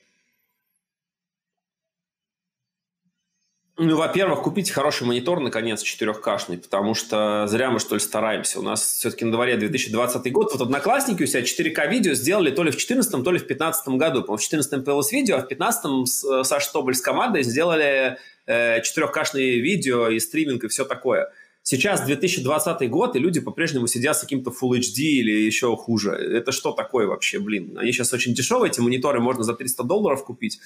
Ну, 3.78 3.96
во-первых, 3.96 4.42
купите 4.42 4.70
хороший 4.70 5.06
монитор, 5.06 5.40
наконец, 5.40 5.82
4К-шный, 5.82 6.58
потому 6.58 6.94
что 6.94 7.46
зря 7.48 7.70
мы, 7.70 7.78
что 7.78 7.94
ли, 7.94 8.00
стараемся. 8.00 8.60
У 8.60 8.62
нас 8.62 8.82
все-таки 8.82 9.24
на 9.24 9.32
дворе 9.32 9.56
2020 9.56 10.30
год. 10.30 10.52
Вот 10.52 10.60
Одноклассники 10.60 11.22
у 11.22 11.26
себя 11.26 11.42
4К-видео 11.42 12.12
сделали 12.12 12.50
то 12.50 12.64
ли 12.64 12.70
в 12.70 12.74
2014, 12.74 13.10
то 13.24 13.30
ли 13.30 13.38
в 13.38 13.46
2015 13.46 13.88
году. 13.88 14.20
По-моему, 14.20 14.36
в 14.36 14.40
2014 14.40 14.84
появилось 14.84 15.12
видео, 15.12 15.36
а 15.36 15.38
в 15.38 15.48
2015 15.48 15.84
э, 16.24 16.44
Саша 16.44 16.72
Тоболь 16.72 16.94
с 16.94 17.00
командой 17.00 17.44
сделали 17.44 18.18
4К-шные 18.46 19.60
видео 19.60 20.08
и 20.08 20.18
стриминг 20.20 20.64
и 20.64 20.68
все 20.68 20.84
такое. 20.84 21.32
Сейчас 21.64 22.04
2020 22.04 22.90
год, 22.90 23.14
и 23.14 23.20
люди 23.20 23.40
по-прежнему 23.40 23.86
сидят 23.86 24.16
с 24.16 24.20
каким-то 24.20 24.50
Full 24.50 24.80
HD 24.80 25.02
или 25.02 25.30
еще 25.30 25.76
хуже. 25.76 26.10
Это 26.10 26.50
что 26.50 26.72
такое 26.72 27.06
вообще, 27.06 27.38
блин? 27.38 27.78
Они 27.78 27.92
сейчас 27.92 28.12
очень 28.12 28.34
дешевые, 28.34 28.70
эти 28.70 28.80
мониторы 28.80 29.20
можно 29.20 29.44
за 29.44 29.54
300 29.54 29.84
долларов 29.84 30.24
купить, 30.24 30.58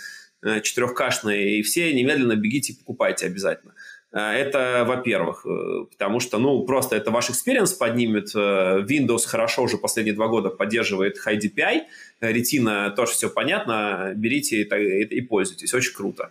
4К-шные, 0.43 1.37
э, 1.37 1.49
и 1.59 1.63
все 1.63 1.93
немедленно 1.93 2.35
бегите 2.35 2.73
и 2.73 2.77
покупайте 2.77 3.27
обязательно. 3.27 3.75
Э, 4.13 4.33
это, 4.33 4.85
во-первых, 4.89 5.45
э, 5.45 5.85
потому 5.91 6.19
что, 6.19 6.39
ну, 6.39 6.65
просто 6.65 6.97
это 6.97 7.11
ваш 7.11 7.29
experience 7.29 7.75
поднимет. 7.75 8.35
Windows 8.35 9.27
хорошо 9.27 9.65
уже 9.65 9.77
последние 9.77 10.15
два 10.15 10.29
года 10.29 10.49
поддерживает 10.49 11.19
High 11.27 11.39
DPI, 11.41 11.81
Retina 12.23 12.95
тоже 12.95 13.13
все 13.13 13.29
понятно, 13.29 14.13
берите 14.17 14.63
и, 14.63 14.65
и, 14.65 15.03
и 15.05 15.21
пользуйтесь, 15.21 15.75
очень 15.75 15.95
круто 15.95 16.31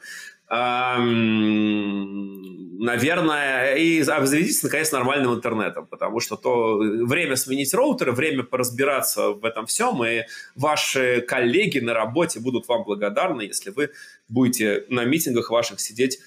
наверное, 2.79 3.75
и 3.75 4.01
обзаведитесь, 4.01 4.63
наконец, 4.63 4.91
нормальным 4.91 5.33
интернетом, 5.33 5.87
потому 5.87 6.19
что 6.19 6.35
то 6.35 6.77
время 6.77 7.35
сменить 7.35 7.73
роутер, 7.73 8.11
время 8.11 8.43
поразбираться 8.43 9.29
в 9.29 9.43
этом 9.43 9.65
всем, 9.65 10.03
и 10.03 10.23
ваши 10.55 11.21
коллеги 11.21 11.79
на 11.79 11.93
работе 11.93 12.39
будут 12.39 12.67
вам 12.67 12.83
благодарны, 12.83 13.43
если 13.43 13.71
вы 13.71 13.89
будете 14.27 14.85
на 14.89 15.05
митингах 15.05 15.49
ваших 15.49 15.79
сидеть 15.79 16.19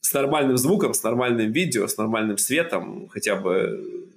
с 0.00 0.12
нормальным 0.12 0.56
звуком, 0.56 0.94
с 0.94 1.02
нормальным 1.02 1.52
видео, 1.52 1.86
с 1.86 1.96
нормальным 1.96 2.38
светом, 2.38 3.08
хотя 3.08 3.36
бы 3.36 4.08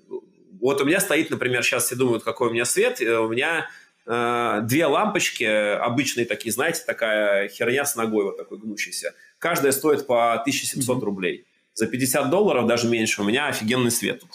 Вот 0.59 0.81
у 0.81 0.85
меня 0.85 0.99
стоит, 0.99 1.29
например, 1.29 1.63
сейчас 1.63 1.85
все 1.85 1.95
думают, 1.95 2.23
какой 2.23 2.49
у 2.49 2.51
меня 2.51 2.65
свет. 2.65 2.99
Э, 3.01 3.19
у 3.19 3.29
меня 3.29 3.69
э, 4.07 4.61
две 4.63 4.85
лампочки, 4.85 5.43
обычные 5.43 6.25
такие, 6.25 6.51
знаете, 6.51 6.81
такая 6.85 7.49
херня 7.49 7.85
с 7.85 7.95
ногой 7.95 8.25
вот 8.25 8.37
такой 8.37 8.57
гнущейся. 8.57 9.13
Каждая 9.39 9.71
стоит 9.71 10.07
по 10.07 10.33
1700 10.33 10.97
mm-hmm. 10.97 11.03
рублей. 11.03 11.45
За 11.73 11.85
50 11.85 12.29
долларов, 12.29 12.65
даже 12.65 12.87
меньше, 12.87 13.21
у 13.21 13.25
меня 13.25 13.47
офигенный 13.47 13.91
свет 13.91 14.21
тут. 14.21 14.31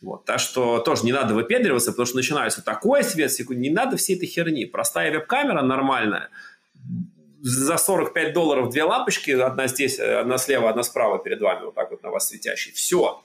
Вот. 0.00 0.24
Так 0.24 0.40
что 0.40 0.80
тоже 0.80 1.04
не 1.04 1.12
надо 1.12 1.34
выпендриваться, 1.34 1.92
потому 1.92 2.06
что 2.06 2.16
начинается 2.16 2.62
такой 2.62 3.04
свет, 3.04 3.32
не 3.50 3.70
надо 3.70 3.96
всей 3.96 4.16
этой 4.16 4.26
херни. 4.26 4.66
Простая 4.66 5.12
веб-камера 5.12 5.62
нормальная, 5.62 6.30
за 7.40 7.76
45 7.76 8.32
долларов 8.32 8.70
две 8.70 8.84
лампочки, 8.84 9.30
одна 9.30 9.66
здесь, 9.66 10.00
одна 10.00 10.38
слева, 10.38 10.70
одна 10.70 10.82
справа 10.82 11.18
перед 11.18 11.40
вами, 11.40 11.66
вот 11.66 11.74
так 11.74 11.90
вот 11.90 12.02
на 12.02 12.10
вас 12.10 12.28
светящие. 12.28 12.74
Все 12.74 13.22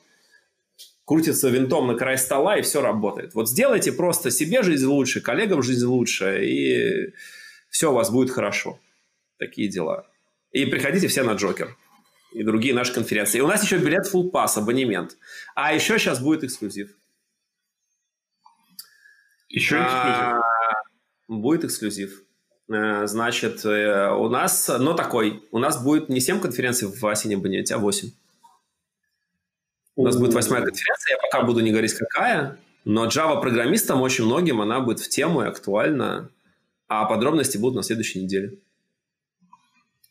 крутится 1.09 1.49
винтом 1.49 1.87
на 1.87 1.95
край 1.95 2.19
стола, 2.19 2.59
и 2.59 2.61
все 2.61 2.83
работает. 2.83 3.33
Вот 3.33 3.49
сделайте 3.49 3.91
просто 3.91 4.29
себе 4.29 4.61
жизнь 4.61 4.85
лучше, 4.85 5.21
коллегам 5.21 5.63
жизнь 5.63 5.87
лучше, 5.87 6.45
и 6.45 7.15
все 7.71 7.89
у 7.89 7.95
вас 7.95 8.11
будет 8.11 8.29
хорошо. 8.29 8.79
Такие 9.39 9.69
дела. 9.69 10.05
И 10.51 10.67
приходите 10.67 11.07
все 11.07 11.23
на 11.23 11.31
Джокер 11.31 11.75
и 12.31 12.43
другие 12.43 12.75
наши 12.75 12.93
конференции. 12.93 13.39
И 13.39 13.41
у 13.41 13.47
нас 13.47 13.63
еще 13.63 13.79
билет 13.79 14.07
Full 14.13 14.29
Pass, 14.29 14.59
абонемент. 14.59 15.17
А 15.55 15.73
еще 15.73 15.97
сейчас 15.97 16.19
будет 16.19 16.43
эксклюзив. 16.43 16.91
Еще 19.47 19.77
эксклюзив? 19.77 20.21
А, 20.21 20.41
будет 21.27 21.63
эксклюзив. 21.63 22.21
Э, 22.71 23.07
значит, 23.07 23.65
э, 23.65 24.11
у 24.11 24.29
нас, 24.29 24.69
но 24.79 24.93
такой, 24.93 25.43
у 25.49 25.57
нас 25.57 25.83
будет 25.83 26.09
не 26.09 26.19
7 26.19 26.39
конференций 26.39 26.87
в 26.87 27.03
осеннем 27.03 27.39
абонементе, 27.39 27.73
а 27.73 27.79
8. 27.79 28.11
У 29.99 30.03
нас 30.05 30.15
будет 30.15 30.33
восьмая 30.33 30.63
конференция, 30.63 31.17
я 31.17 31.17
пока 31.21 31.45
буду 31.45 31.59
не 31.59 31.71
говорить 31.71 31.93
какая, 31.93 32.57
но 32.85 33.07
Java-программистам 33.07 33.99
очень 33.99 34.23
многим 34.23 34.61
она 34.61 34.79
будет 34.79 35.01
в 35.01 35.09
тему 35.09 35.41
и 35.41 35.45
актуальна, 35.45 36.29
а 36.87 37.03
подробности 37.03 37.57
будут 37.57 37.75
на 37.75 37.83
следующей 37.83 38.23
неделе. 38.23 38.59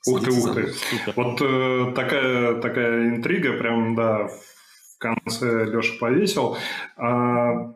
Ух 0.07 0.22
ты, 0.22 0.30
ух 0.30 0.55
ты. 0.55 0.74
Вот 1.16 1.41
э, 1.41 1.93
такая, 1.95 2.61
такая 2.61 3.09
интрига, 3.09 3.55
прям, 3.55 3.95
да, 3.95 4.28
в 4.28 4.99
конце 4.99 5.64
Леша 5.64 5.95
повесил. 5.99 6.59
А, 6.99 7.72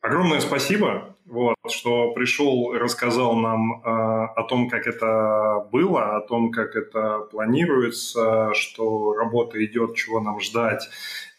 огромное 0.00 0.40
спасибо, 0.40 1.14
вот, 1.26 1.56
что 1.68 2.12
пришел 2.14 2.72
и 2.72 2.78
рассказал 2.78 3.36
нам 3.36 3.82
а, 3.84 4.28
о 4.28 4.44
том, 4.44 4.70
как 4.70 4.86
это 4.86 5.68
было, 5.70 6.16
о 6.16 6.20
том, 6.22 6.50
как 6.50 6.74
это 6.74 7.18
планируется, 7.30 8.54
что 8.54 9.12
работа 9.12 9.62
идет, 9.62 9.94
чего 9.94 10.22
нам 10.22 10.40
ждать 10.40 10.88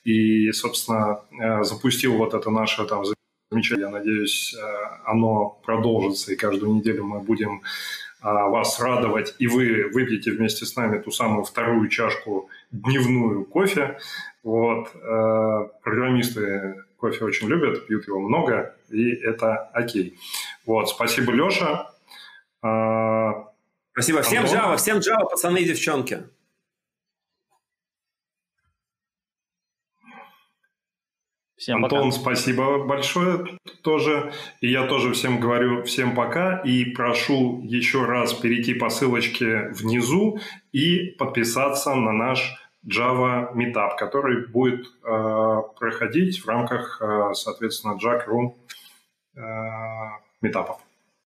и, 0.06 0.52
собственно, 0.52 1.22
э, 1.32 1.64
запустил 1.64 2.16
вот 2.16 2.34
это 2.34 2.50
наше 2.52 2.86
там 2.86 3.04
замечание. 3.52 3.88
Я 3.88 3.92
надеюсь, 3.92 4.56
э, 4.56 4.60
оно 5.04 5.60
продолжится, 5.66 6.32
и 6.32 6.36
каждую 6.36 6.76
неделю 6.76 7.04
мы 7.04 7.20
будем 7.20 7.62
э, 7.62 7.62
вас 8.22 8.80
радовать, 8.80 9.36
и 9.40 9.48
вы 9.48 9.90
выпьете 9.92 10.32
вместе 10.32 10.66
с 10.66 10.76
нами 10.76 11.00
ту 11.00 11.12
самую 11.12 11.44
вторую 11.44 11.90
чашку 11.90 12.50
дневную 12.72 13.46
кофе. 13.46 13.98
Вот. 14.44 14.92
Программисты 15.82 16.84
кофе 16.98 17.26
очень 17.26 17.48
любят, 17.48 17.88
пьют 17.88 18.08
его 18.08 18.20
много, 18.20 18.76
и 18.92 19.10
это 19.10 19.56
окей. 19.74 20.20
Вот. 20.68 20.88
Спасибо, 20.88 21.32
Леша. 21.32 21.92
Спасибо. 23.94 24.22
Всем 24.22 24.44
Java, 24.44 24.78
всем 24.78 24.98
Java, 25.00 25.28
пацаны 25.28 25.62
и 25.62 25.66
девчонки. 25.66 26.26
Всем 31.58 31.84
Антон, 31.84 32.10
пока. 32.10 32.22
спасибо 32.22 32.84
большое 32.84 33.46
тоже. 33.82 34.34
И 34.60 34.70
я 34.70 34.88
тоже 34.88 35.14
всем 35.14 35.40
говорю 35.40 35.84
всем 35.84 36.14
пока. 36.14 36.60
И 36.60 36.86
прошу 36.86 37.62
еще 37.64 38.06
раз 38.06 38.34
перейти 38.34 38.74
по 38.74 38.90
ссылочке 38.90 39.70
внизу 39.70 40.40
и 40.74 41.12
подписаться 41.18 41.96
на 41.96 42.12
наш 42.12 42.56
Java 42.86 43.54
Meetup, 43.56 43.98
который 43.98 44.48
будет 44.48 44.86
э, 45.04 45.62
проходить 45.80 46.40
в 46.44 46.48
рамках, 46.48 47.02
э, 47.02 47.34
соответственно, 47.34 47.98
Jack 48.04 48.28
Room 48.28 48.56
э, 49.36 49.42
метапов. 50.42 50.85